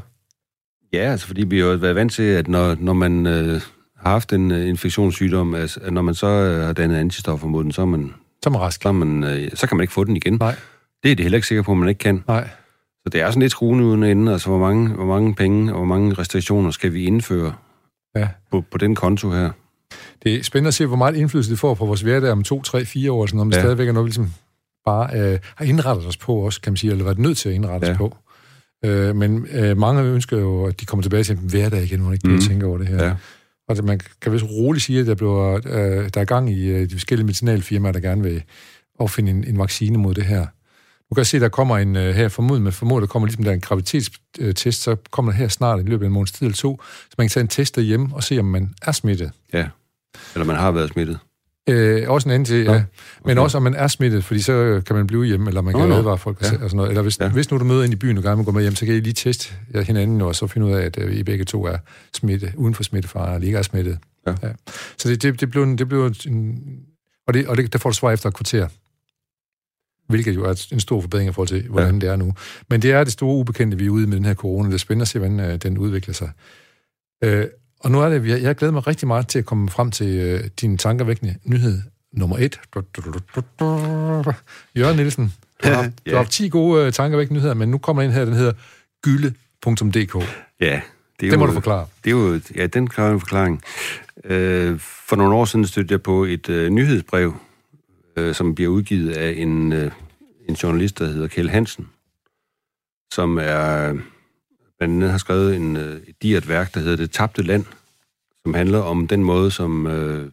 Ja, 0.94 1.12
altså 1.12 1.28
fordi 1.28 1.44
vi 1.44 1.60
har 1.60 1.66
jo 1.68 1.76
været 1.76 1.96
vant 1.96 2.12
til, 2.14 2.24
at 2.24 2.48
når, 2.48 2.76
når 2.80 2.94
man 2.94 3.26
øh, 3.26 3.62
har 3.98 4.10
haft 4.12 4.34
en 4.34 4.52
øh, 4.52 4.68
infektionssygdom, 4.68 5.56
altså, 5.56 5.80
at 5.84 5.94
når 5.94 6.02
man 6.02 6.16
så 6.16 6.28
øh, 6.28 6.66
har 6.66 6.74
dannet 6.74 6.96
antistoffer 6.98 7.48
mod 7.48 7.64
den, 7.64 7.72
så, 7.72 7.82
er 7.82 7.86
man, 7.86 8.14
Som 8.44 8.56
er 8.56 8.60
rask. 8.60 8.82
så, 8.84 8.88
er 8.90 8.92
man, 8.94 9.24
øh, 9.24 9.52
så 9.54 9.68
kan 9.68 9.78
man 9.78 9.84
ikke 9.84 9.94
få 9.94 10.04
den 10.04 10.16
igen. 10.16 10.34
Nej. 10.40 10.56
Det 11.04 11.12
er 11.12 11.16
det 11.16 11.24
heller 11.26 11.38
ikke 11.38 11.48
sikker 11.48 11.62
på, 11.64 11.72
at 11.72 11.78
man 11.78 11.90
ikke 11.90 12.00
kan. 12.00 12.24
Nej. 12.28 12.50
Så 13.04 13.10
det 13.12 13.22
er 13.22 13.30
sådan 13.30 13.42
lidt 13.42 13.52
skruen 13.52 13.82
uden 13.82 14.04
ende, 14.04 14.32
altså 14.32 14.50
hvor 14.50 14.60
mange, 14.60 14.90
hvor 14.90 15.06
mange 15.06 15.36
penge 15.36 15.72
og 15.72 15.78
hvor 15.78 15.86
mange 15.86 16.14
restriktioner 16.14 16.72
skal 16.72 16.94
vi 16.94 17.04
indføre 17.04 17.54
Ja. 18.16 18.28
på, 18.52 18.62
på 18.72 18.78
den 18.78 18.96
konto 18.96 19.32
her. 19.32 19.52
Det 20.24 20.36
er 20.36 20.44
spændende 20.44 20.68
at 20.68 20.74
se, 20.74 20.86
hvor 20.86 20.96
meget 20.96 21.16
indflydelse 21.16 21.52
det 21.52 21.60
får 21.60 21.74
på 21.74 21.86
vores 21.86 22.02
hverdag 22.02 22.32
om 22.32 22.44
to, 22.44 22.62
tre, 22.62 22.86
fire 22.86 23.12
år, 23.12 23.26
sådan, 23.26 23.40
om 23.40 23.50
det 23.50 23.58
ja. 23.58 23.62
stadigvæk 23.62 23.88
er 23.88 23.92
noget, 23.92 24.06
vi 24.06 24.10
ligesom 24.10 24.34
bare 24.86 25.20
øh, 25.20 25.40
har 25.56 25.66
indrettet 25.66 26.08
os 26.08 26.18
på 26.18 26.36
også, 26.36 26.62
kan 26.62 26.72
man 26.72 26.78
sige, 26.78 26.92
eller 26.92 27.04
været 27.04 27.20
nødt 27.20 27.38
til 27.38 27.50
at 27.50 27.56
indrette 27.56 27.88
ja. 27.88 27.94
os 27.94 27.98
på. 27.98 28.18
Øh, 28.86 29.16
men 29.16 29.48
øh, 29.52 29.78
mange 29.78 30.04
ønsker 30.04 30.38
jo, 30.38 30.66
at 30.66 30.80
de 30.80 30.86
kommer 30.86 31.04
tilbage 31.04 31.24
til 31.24 31.38
en 31.38 31.50
hverdag 31.50 31.84
igen, 31.84 32.00
hvor 32.00 32.10
man 32.10 32.14
ikke 32.14 32.28
mm. 32.28 32.42
tænke 32.42 32.66
over 32.66 32.78
det 32.78 32.88
her. 32.88 33.06
Ja. 33.06 33.14
Og 33.68 33.76
det, 33.76 33.84
man 33.84 34.00
kan 34.22 34.34
vist 34.34 34.46
roligt 34.46 34.86
sige, 34.86 35.00
at 35.00 35.08
der, 35.08 35.16
bliver, 35.16 35.56
øh, 35.56 36.10
der 36.14 36.22
er 36.22 36.26
gang 36.26 36.52
i 36.52 36.68
øh, 36.68 36.90
de 36.90 36.96
forskellige 36.96 37.26
medicinalfirmaer, 37.26 37.92
der 37.92 38.00
gerne 38.00 38.24
vil 38.24 38.44
opfinde 39.00 39.32
en, 39.32 39.44
en 39.48 39.60
vaccine 39.60 39.98
mod 39.98 40.14
det 40.14 40.26
her. 40.26 40.46
Du 41.10 41.16
kan 41.16 41.26
se, 41.26 41.40
der 41.40 41.50
kommer 41.50 41.78
en 41.78 41.96
øh, 41.96 42.16
her 42.16 42.28
formodet 42.28 42.62
med 42.62 42.72
formodet, 42.72 43.02
der 43.02 43.08
kommer 43.08 43.28
ligesom 43.28 43.44
der 43.44 43.52
en 43.52 43.60
graviditetstest, 43.60 44.82
så 44.82 44.96
kommer 45.12 45.32
der 45.32 45.38
her 45.38 45.48
snart 45.48 45.80
i 45.80 45.84
løbet 45.84 46.06
af 46.06 46.08
en 46.08 46.14
måneds 46.14 46.32
tid 46.32 46.48
eller 46.48 46.56
to, 46.56 46.82
så 46.84 47.16
man 47.18 47.28
kan 47.28 47.30
tage 47.30 47.42
en 47.42 47.48
test 47.48 47.76
derhjemme 47.76 48.10
og 48.16 48.24
se, 48.24 48.40
om 48.40 48.46
man 48.46 48.74
er 48.82 48.92
smittet. 48.92 49.32
Ja, 49.54 49.68
eller 50.36 50.46
man 50.46 50.56
har 50.56 50.72
været 50.72 50.90
smittet. 50.90 51.20
Øh, 51.70 52.10
også 52.10 52.30
en 52.30 52.34
anden 52.34 52.46
til, 52.46 52.64
ja. 52.64 52.70
Okay. 52.70 52.84
Men 53.26 53.38
også, 53.38 53.58
om 53.58 53.64
man 53.64 53.76
er 53.76 53.88
smittet, 53.88 54.24
fordi 54.24 54.42
så 54.42 54.82
kan 54.86 54.96
man 54.96 55.08
blive 55.08 55.26
hjemme, 55.26 55.48
eller 55.48 55.62
man 55.62 55.74
kan 55.74 55.92
oh, 55.92 55.98
advare 55.98 56.18
folk 56.18 56.42
ja. 56.42 56.48
og 56.48 56.54
sådan 56.54 56.76
noget. 56.76 56.90
Eller 56.90 57.02
hvis, 57.02 57.20
ja. 57.20 57.30
hvis 57.30 57.52
nu 57.52 57.58
du 57.58 57.64
møder 57.64 57.84
ind 57.84 57.94
i 57.94 57.96
byen, 57.96 58.18
og 58.18 58.24
gerne 58.24 58.38
vil 58.38 58.46
gå 58.46 58.52
med 58.52 58.62
hjem, 58.62 58.76
så 58.76 58.86
kan 58.86 58.96
I 58.96 59.00
lige 59.00 59.14
teste 59.14 59.54
hinanden, 59.88 60.22
og 60.22 60.36
så 60.36 60.48
finde 60.48 60.68
ud 60.68 60.72
af, 60.72 60.86
at 60.86 60.98
øh, 60.98 61.16
I 61.16 61.24
begge 61.24 61.46
to 61.46 61.66
er 61.66 61.78
smittet, 62.14 62.54
uden 62.56 62.76
for 62.76 62.84
smittefare, 62.84 63.36
eller 63.36 63.46
ikke 63.46 63.58
er 63.58 63.62
smittet. 63.62 63.98
Ja. 64.28 64.36
Ja. 64.44 64.50
Så 64.98 65.10
det, 65.10 65.22
det, 65.22 65.42
det 65.42 65.52
blev, 65.52 65.78
det 65.78 65.90
blev 65.90 66.12
en, 66.28 66.60
og, 67.28 67.34
det, 67.34 67.48
og 67.48 67.58
det, 67.58 67.74
der 67.74 67.80
får 67.80 67.90
du 67.90 67.96
svar 67.96 68.12
efter 68.12 68.30
et 68.30 68.36
kvarter 68.36 68.68
hvilket 70.10 70.36
jo 70.36 70.44
er 70.44 70.68
en 70.72 70.80
stor 70.80 71.02
forbedring 71.02 71.30
i 71.30 71.34
forhold 71.34 71.48
til, 71.48 71.68
hvordan 71.70 71.94
ja. 71.94 72.00
det 72.00 72.10
er 72.10 72.16
nu. 72.16 72.34
Men 72.70 72.82
det 72.82 72.92
er 72.92 73.04
det 73.04 73.14
store 73.14 73.36
ubekendte, 73.36 73.78
vi 73.78 73.86
er 73.86 73.90
ude 73.90 74.08
med 74.08 74.18
den 74.18 74.26
her 74.26 74.34
corona. 74.34 74.68
Det 74.68 74.74
er 74.74 74.78
spændende 74.78 75.02
at 75.02 75.08
se, 75.08 75.20
hvordan 75.20 75.40
øh, 75.40 75.56
den 75.58 75.78
udvikler 75.78 76.14
sig. 76.14 76.32
Øh, 77.24 77.48
og 77.80 77.92
nu 77.92 78.02
er 78.02 78.10
det, 78.10 78.44
jeg, 78.44 78.56
glæder 78.56 78.74
mig 78.74 78.88
rigtig 78.88 79.08
meget 79.08 79.28
til 79.28 79.40
at 79.40 79.46
komme 79.46 79.70
frem 79.70 79.92
til 79.92 80.08
øh, 80.08 80.44
din 80.62 80.78
tankervækkende 80.78 81.36
nyhed 81.44 81.82
nummer 82.12 82.38
et. 82.38 82.60
Jørgen 84.78 84.96
Nielsen, 84.96 85.34
du 85.64 85.68
har, 85.70 85.84
ja. 86.06 86.12
du 86.12 86.18
har 86.18 86.24
10 86.24 86.50
gode 86.50 86.86
øh, 86.86 86.94
tankervækkende 86.94 87.40
nyheder, 87.40 87.54
men 87.54 87.70
nu 87.70 87.78
kommer 87.78 88.02
ind 88.02 88.12
her, 88.12 88.26
den 88.26 88.34
hedder 88.34 88.54
gylde.dk. 89.02 90.16
Ja. 90.60 90.82
Det, 91.20 91.26
er 91.26 91.30
det 91.30 91.40
må 91.40 91.46
jo, 91.46 91.50
du 91.50 91.54
forklare. 91.54 91.88
Det 92.04 92.10
er 92.10 92.16
jo, 92.16 92.40
ja, 92.56 92.68
den 92.68 92.88
klarer 92.88 93.14
en 93.14 93.20
forklaring. 93.20 93.62
Øh, 94.24 94.80
for 94.80 95.16
nogle 95.16 95.36
år 95.36 95.46
siden 95.46 95.68
stødte 95.68 95.92
jeg 95.92 96.02
på 96.02 96.24
et 96.24 96.50
øh, 96.50 96.70
nyhedsbrev, 96.70 97.36
øh, 98.16 98.36
som 98.36 98.56
bliver 98.56 98.70
udgivet 98.70 99.12
af 99.12 99.34
en, 99.38 99.74
øh, 99.74 99.92
en 100.50 100.56
journalist, 100.56 101.00
der 101.00 101.06
hedder 101.06 101.28
Kjell 101.28 101.50
Hansen, 101.50 101.90
som 103.14 103.38
er 103.42 103.94
blandt 104.80 104.96
andet 104.96 105.12
har 105.12 105.18
skrevet 105.18 105.56
en, 105.56 105.78
øh, 105.78 106.02
et 106.08 106.22
diert 106.22 106.50
værk, 106.50 106.74
der 106.74 106.80
hedder 106.80 106.96
Det 106.96 107.12
tabte 107.12 107.44
land, 107.44 107.66
som 108.44 108.54
handler 108.54 108.80
om 108.80 109.08
den 109.08 109.24
måde, 109.24 109.52
som... 109.52 109.88
Øh, 109.88 110.32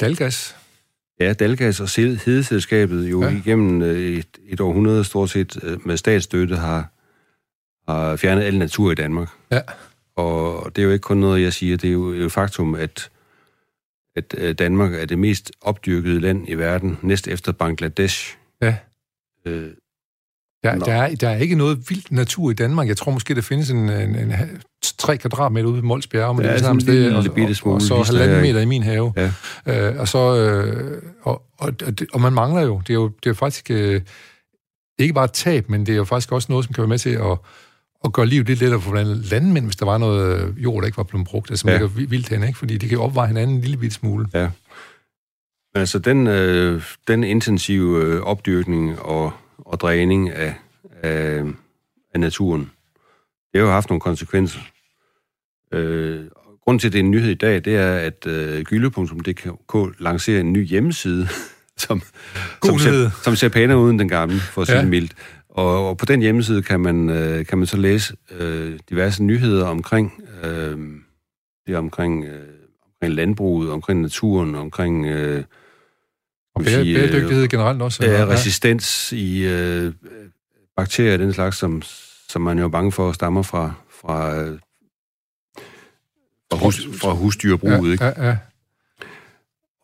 Dalgas? 0.00 0.56
Ja, 1.20 1.32
Dalgas 1.32 1.80
og 1.80 1.88
Hedeselskabet 1.96 3.10
jo 3.10 3.22
ja. 3.22 3.30
igennem 3.30 3.82
øh, 3.82 4.18
et, 4.18 4.38
et 4.48 4.60
århundrede 4.60 5.04
stort 5.04 5.30
set 5.30 5.58
øh, 5.62 5.86
med 5.86 5.96
statsstøtte 5.96 6.56
har, 6.56 6.88
har 7.92 8.16
fjernet 8.16 8.42
al 8.42 8.58
natur 8.58 8.92
i 8.92 8.94
Danmark. 8.94 9.28
Ja. 9.50 9.60
Og 10.16 10.76
det 10.76 10.82
er 10.82 10.86
jo 10.86 10.92
ikke 10.92 11.02
kun 11.02 11.16
noget, 11.16 11.42
jeg 11.42 11.52
siger, 11.52 11.76
det 11.76 11.88
er 11.88 11.92
jo 11.92 12.08
et 12.08 12.32
faktum, 12.32 12.74
at, 12.74 13.10
at 14.16 14.58
Danmark 14.58 14.94
er 14.94 15.04
det 15.04 15.18
mest 15.18 15.52
opdyrkede 15.60 16.20
land 16.20 16.48
i 16.48 16.54
verden, 16.54 16.98
næst 17.02 17.28
efter 17.28 17.52
Bangladesh. 17.52 18.36
Ja. 18.62 18.76
Øh, 19.44 19.70
der, 20.64 20.78
der, 20.78 20.92
er, 20.92 21.14
der 21.14 21.28
er 21.28 21.36
ikke 21.36 21.54
noget 21.54 21.78
vildt 21.88 22.12
natur 22.12 22.50
i 22.50 22.54
Danmark. 22.54 22.88
Jeg 22.88 22.96
tror 22.96 23.12
måske, 23.12 23.34
der 23.34 23.40
findes 23.40 23.70
en, 23.70 23.90
en, 23.90 24.16
en 24.16 24.32
3 24.98 25.16
kvadratmeter 25.16 25.66
ude 25.66 25.76
ved 25.76 25.82
Mols 25.82 26.06
Bjerge, 26.06 26.34
men 26.34 26.44
ja, 26.44 26.52
det 26.52 26.58
er 26.58 26.62
samme 26.62 26.80
sted, 26.80 27.12
og, 27.12 27.24
og, 27.64 27.72
og, 27.74 27.82
så 27.82 28.02
halvanden 28.02 28.40
meter 28.40 28.60
i 28.60 28.64
min 28.64 28.82
have. 28.82 29.12
Ja. 29.16 29.30
Øh, 29.90 30.00
og, 30.00 30.08
så, 30.08 30.36
øh, 30.36 31.02
og, 31.22 31.42
og, 31.58 31.72
og, 32.12 32.20
man 32.20 32.32
mangler 32.32 32.62
jo. 32.62 32.80
Det 32.86 32.90
er 32.90 32.94
jo 32.94 33.10
det 33.24 33.30
er 33.30 33.34
faktisk 33.34 33.70
øh, 33.70 34.00
ikke 34.98 35.14
bare 35.14 35.24
et 35.24 35.32
tab, 35.32 35.68
men 35.70 35.86
det 35.86 35.92
er 35.92 35.96
jo 35.96 36.04
faktisk 36.04 36.32
også 36.32 36.46
noget, 36.52 36.64
som 36.64 36.74
kan 36.74 36.82
være 36.82 36.88
med 36.88 36.98
til 36.98 37.10
at, 37.10 37.38
at 38.04 38.12
gøre 38.12 38.26
livet 38.26 38.46
lidt 38.46 38.60
lettere 38.60 38.80
for 38.80 38.90
blandt 38.90 39.30
landmænd, 39.30 39.64
hvis 39.64 39.76
der 39.76 39.84
var 39.84 39.98
noget 39.98 40.54
jord, 40.56 40.82
der 40.82 40.86
ikke 40.86 40.96
var 40.96 41.02
blevet 41.02 41.26
brugt, 41.26 41.50
altså, 41.50 41.68
ja. 41.68 41.72
ligger 41.72 42.06
vildt 42.06 42.28
hen, 42.28 42.42
ikke? 42.42 42.58
fordi 42.58 42.78
det 42.78 42.88
kan 42.88 42.98
opveje 42.98 43.28
hinanden 43.28 43.56
en 43.56 43.62
lille 43.62 43.76
bitte 43.76 43.94
smule. 43.94 44.26
Ja. 44.34 44.48
Altså, 45.74 45.98
den, 45.98 46.26
øh, 46.26 46.82
den 47.08 47.24
intensive 47.24 48.04
øh, 48.04 48.20
opdyrkning 48.20 48.98
og 49.00 49.32
og 49.58 49.80
dræning 49.80 50.30
af, 50.30 50.54
af, 51.02 51.42
af 52.14 52.20
naturen. 52.20 52.70
Det 53.52 53.60
har 53.60 53.66
jo 53.66 53.72
haft 53.72 53.88
nogle 53.88 54.00
konsekvenser. 54.00 54.60
Øh, 55.72 56.24
grunden 56.64 56.78
til, 56.78 56.88
at 56.88 56.92
det 56.92 56.98
er 56.98 57.04
en 57.04 57.10
nyhed 57.10 57.30
i 57.30 57.34
dag, 57.34 57.64
det 57.64 57.76
er, 57.76 57.96
at 57.96 58.26
øh, 58.26 58.62
gylde.dk 58.62 60.00
lancerer 60.00 60.40
en 60.40 60.52
ny 60.52 60.66
hjemmeside, 60.66 61.28
som, 61.76 62.02
som, 62.64 62.78
ser, 62.78 63.10
som 63.22 63.36
ser 63.36 63.48
pænere 63.48 63.78
uden 63.78 63.98
den 63.98 64.08
gamle, 64.08 64.36
for 64.36 64.62
at 64.62 64.66
sige 64.68 64.78
ja. 64.78 64.84
mildt. 64.84 65.12
Og, 65.48 65.88
og 65.88 65.96
på 65.96 66.06
den 66.06 66.20
hjemmeside 66.20 66.62
kan 66.62 66.80
man, 66.80 67.10
øh, 67.10 67.46
kan 67.46 67.58
man 67.58 67.66
så 67.66 67.76
læse 67.76 68.16
øh, 68.30 68.78
diverse 68.90 69.24
nyheder 69.24 69.66
omkring, 69.66 70.22
øh, 70.44 70.78
det 71.66 71.76
omkring, 71.76 72.24
øh, 72.24 72.48
omkring 72.86 73.14
landbruget, 73.14 73.70
omkring 73.70 74.00
naturen, 74.00 74.54
omkring... 74.54 75.06
Øh, 75.06 75.44
og 76.54 76.64
sige, 76.64 76.94
bæredygtighed 76.94 77.42
øh, 77.42 77.48
generelt 77.48 77.82
også? 77.82 78.04
Ja, 78.04 78.24
resistens 78.24 79.12
i 79.12 79.44
øh, 79.44 79.92
bakterier 80.76 81.16
den 81.16 81.32
slags, 81.32 81.56
som, 81.56 81.82
som 82.28 82.42
man 82.42 82.58
jo 82.58 82.64
er 82.64 82.68
bange 82.68 82.92
for 82.92 83.12
stammer 83.12 83.42
fra, 83.42 83.72
fra, 84.00 84.40
øh, 84.40 84.58
fra, 86.52 86.58
hus, 86.64 86.88
fra 87.00 87.12
husdyrbruget. 87.12 87.86
Ja, 87.86 87.92
ikke? 87.92 88.04
Ja, 88.04 88.26
ja. 88.26 88.36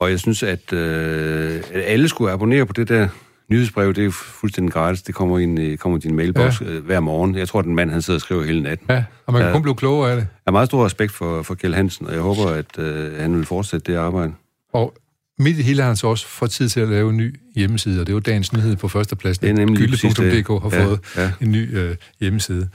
Og 0.01 0.11
jeg 0.11 0.21
synes, 0.21 0.43
at, 0.43 0.73
øh, 0.73 1.63
at 1.73 1.83
alle 1.85 2.09
skulle 2.09 2.33
abonnere 2.33 2.67
på 2.67 2.73
det 2.73 2.89
der 2.89 3.09
nyhedsbrev. 3.51 3.95
Det 3.95 4.07
er 4.07 4.11
fuldstændig 4.11 4.73
gratis. 4.73 5.03
Det 5.03 5.15
kommer 5.15 5.39
ind 5.39 5.79
kommer 5.79 5.99
i 5.99 6.01
din 6.01 6.17
mailbox 6.17 6.61
ja. 6.61 6.67
øh, 6.67 6.85
hver 6.85 7.01
morgen. 7.01 7.35
Jeg 7.35 7.49
tror, 7.49 7.63
den 7.63 7.75
mand, 7.75 7.91
han 7.91 8.03
sidder 8.03 8.19
og 8.19 8.23
skriver 8.23 8.45
hele 8.45 8.63
natten. 8.63 8.87
Ja, 8.91 9.05
og 9.27 9.33
man 9.33 9.41
kan 9.41 9.47
ja. 9.49 9.53
kun 9.53 9.63
blive 9.63 9.75
klogere 9.75 10.11
af 10.11 10.17
det. 10.17 10.23
Jeg 10.23 10.29
har 10.47 10.53
meget 10.53 10.69
stor 10.69 10.85
respekt 10.85 11.13
for, 11.13 11.43
for 11.43 11.55
Kjell 11.55 11.75
Hansen, 11.75 12.07
og 12.07 12.13
jeg 12.13 12.21
håber, 12.21 12.47
at 12.47 12.79
øh, 12.79 13.21
han 13.21 13.37
vil 13.37 13.47
fortsætte 13.47 13.93
det 13.93 13.99
arbejde. 13.99 14.33
Og 14.73 14.95
midt 15.41 15.59
i 15.59 15.63
hele 15.63 15.83
har 15.83 15.89
han 15.89 15.97
så 15.97 16.07
også 16.07 16.27
fået 16.27 16.51
tid 16.51 16.69
til 16.69 16.81
at 16.81 16.89
lave 16.89 17.11
en 17.11 17.17
ny 17.17 17.41
hjemmeside, 17.57 18.01
og 18.01 18.07
det 18.07 18.13
er 18.13 18.15
jo 18.15 18.21
dagens 18.21 18.53
nyhed 18.53 18.77
på 18.77 18.89
førstepladsen. 18.89 19.43
Det 19.43 19.51
er 19.51 19.55
nemlig 19.55 19.79
Gylde.dk 19.79 20.49
har 20.49 20.71
ja, 20.73 20.85
fået 20.85 21.01
ja. 21.17 21.33
en 21.41 21.53
ny 21.53 21.79
øh, 21.79 21.97
hjemmeside. 22.21 22.69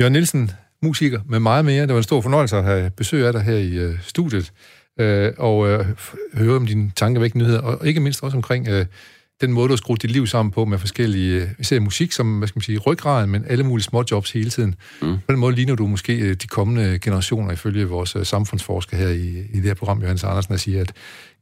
Jørgen 0.00 0.12
Nielsen, 0.12 0.50
musiker 0.82 1.20
med 1.28 1.40
meget 1.40 1.64
mere. 1.64 1.82
Det 1.82 1.90
var 1.90 1.96
en 1.96 2.02
stor 2.02 2.20
fornøjelse 2.20 2.56
at 2.56 2.64
have 2.64 2.90
besøg 2.90 3.26
af 3.26 3.32
dig 3.32 3.42
her 3.42 3.56
i 3.56 3.74
øh, 3.74 3.98
studiet, 4.02 4.52
øh, 5.00 5.32
og 5.38 5.68
øh, 5.68 5.86
høre 6.34 6.56
om 6.56 6.66
dine 6.66 6.90
tankevækkende 6.96 7.44
nyheder, 7.44 7.60
og 7.60 7.86
ikke 7.86 8.00
mindst 8.00 8.22
også 8.22 8.36
omkring 8.36 8.68
øh, 8.68 8.86
den 9.40 9.52
måde, 9.52 9.68
du 9.68 9.72
har 9.72 9.76
skruet 9.76 10.02
dit 10.02 10.10
liv 10.10 10.26
sammen 10.26 10.52
på 10.52 10.64
med 10.64 10.78
forskellige, 10.78 11.42
øh, 11.42 11.48
især 11.58 11.80
musik 11.80 12.12
som, 12.12 12.38
hvad 12.38 12.48
skal 12.48 12.58
man 12.58 12.62
sige, 12.62 12.78
ryggraden, 12.78 13.30
men 13.30 13.44
alle 13.48 13.64
mulige 13.64 13.84
små 13.84 14.04
jobs 14.10 14.32
hele 14.32 14.50
tiden. 14.50 14.74
Mm. 15.02 15.14
På 15.26 15.32
den 15.32 15.38
måde 15.38 15.54
ligner 15.54 15.74
du 15.74 15.86
måske 15.86 16.18
øh, 16.18 16.34
de 16.34 16.46
kommende 16.46 16.98
generationer, 16.98 17.52
ifølge 17.52 17.84
vores 17.84 18.16
øh, 18.16 18.26
samfundsforsker 18.26 18.96
her 18.96 19.08
i, 19.08 19.28
i 19.52 19.56
det 19.56 19.64
her 19.64 19.74
program, 19.74 20.00
Johannes 20.00 20.24
Andersen, 20.24 20.54
at 20.54 20.60
sige, 20.60 20.80
at 20.80 20.92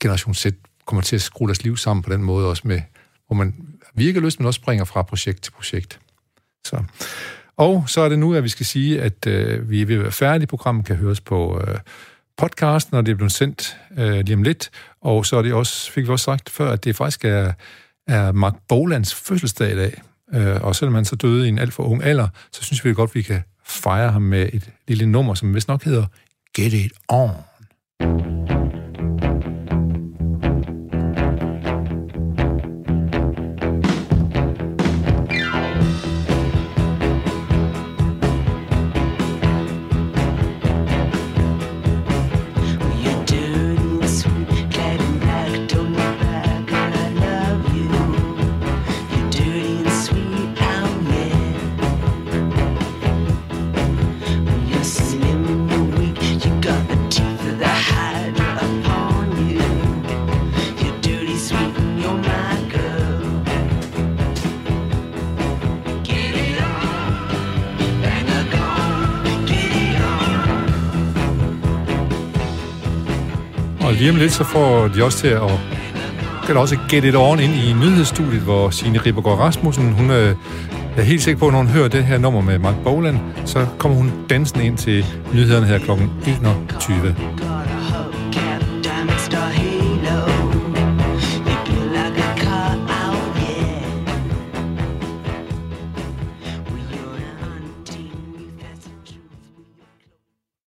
generation 0.00 0.34
Z 0.34 0.46
kommer 0.86 1.02
til 1.02 1.16
at 1.16 1.22
skrue 1.22 1.48
deres 1.48 1.64
liv 1.64 1.76
sammen 1.76 2.02
på 2.02 2.12
den 2.12 2.22
måde 2.22 2.48
også 2.48 2.62
med, 2.64 2.80
hvor 3.26 3.36
man 3.36 3.54
virker 3.94 4.20
lyst, 4.20 4.40
men 4.40 4.46
også 4.46 4.58
springer 4.58 4.84
fra 4.84 5.02
projekt 5.02 5.42
til 5.42 5.50
projekt. 5.50 6.00
Så. 6.64 6.82
Og 7.56 7.84
så 7.86 8.00
er 8.00 8.08
det 8.08 8.18
nu, 8.18 8.34
at 8.34 8.44
vi 8.44 8.48
skal 8.48 8.66
sige, 8.66 9.02
at 9.02 9.26
øh, 9.26 9.70
vi 9.70 9.82
er 9.82 9.86
ved 9.86 9.94
at 9.96 10.02
være 10.02 10.12
færdige. 10.12 10.46
Programmet 10.46 10.86
kan 10.86 10.96
høres 10.96 11.20
på 11.20 11.62
øh, 11.66 11.78
podcasten, 12.36 12.94
når 12.94 13.02
det 13.02 13.12
er 13.12 13.16
blevet 13.16 13.32
sendt 13.32 13.76
øh, 13.98 14.20
lige 14.20 14.34
om 14.34 14.42
lidt. 14.42 14.70
Og 15.00 15.26
så 15.26 15.36
er 15.36 15.42
det 15.42 15.52
også, 15.52 15.92
fik 15.92 16.06
vi 16.06 16.12
også 16.12 16.24
sagt 16.24 16.50
før, 16.50 16.72
at 16.72 16.84
det 16.84 16.96
faktisk 16.96 17.24
er 17.24 17.52
er 18.08 18.32
Mark 18.32 18.54
Bolands 18.68 19.14
fødselsdag 19.14 19.72
i 19.72 19.76
dag. 19.76 20.02
Øh, 20.34 20.62
og 20.62 20.76
selvom 20.76 20.94
han 20.94 21.04
så 21.04 21.16
døde 21.16 21.46
i 21.46 21.48
en 21.48 21.58
alt 21.58 21.72
for 21.72 21.82
ung 21.82 22.02
alder, 22.04 22.28
så 22.52 22.64
synes 22.64 22.84
vi 22.84 22.94
godt, 22.94 23.14
vi 23.14 23.22
kan 23.22 23.42
fejre 23.64 24.12
ham 24.12 24.22
med 24.22 24.48
et 24.52 24.70
lille 24.88 25.06
nummer, 25.06 25.34
som 25.34 25.54
vist 25.54 25.68
nok 25.68 25.84
hedder 25.84 26.06
Get 26.54 26.72
It 26.72 26.92
On. 27.08 27.30
Så 74.38 74.44
får 74.44 74.88
de 74.88 75.04
også 75.04 75.18
til 75.18 75.28
at 75.28 75.50
kan 76.46 76.56
også 76.56 76.76
get 76.88 77.04
it 77.04 77.16
on 77.16 77.40
ind 77.40 77.54
i 77.54 77.72
nyhedsstudiet, 77.72 78.42
hvor 78.42 78.70
Signe 78.70 78.98
Rippergaard 78.98 79.38
Rasmussen, 79.38 79.92
hun 79.92 80.10
øh, 80.10 80.34
er 80.96 81.02
helt 81.02 81.22
sikker 81.22 81.38
på, 81.38 81.46
at 81.46 81.52
når 81.52 81.58
hun 81.58 81.68
hører 81.68 81.88
det 81.88 82.04
her 82.04 82.18
nummer 82.18 82.40
med 82.40 82.58
Mark 82.58 82.74
Boland, 82.84 83.18
så 83.44 83.66
kommer 83.78 83.98
hun 83.98 84.12
dansende 84.30 84.66
ind 84.66 84.76
til 84.76 85.04
nyhederne 85.32 85.66
her 85.66 85.78
kl. 85.78 85.90
21. 86.26 87.47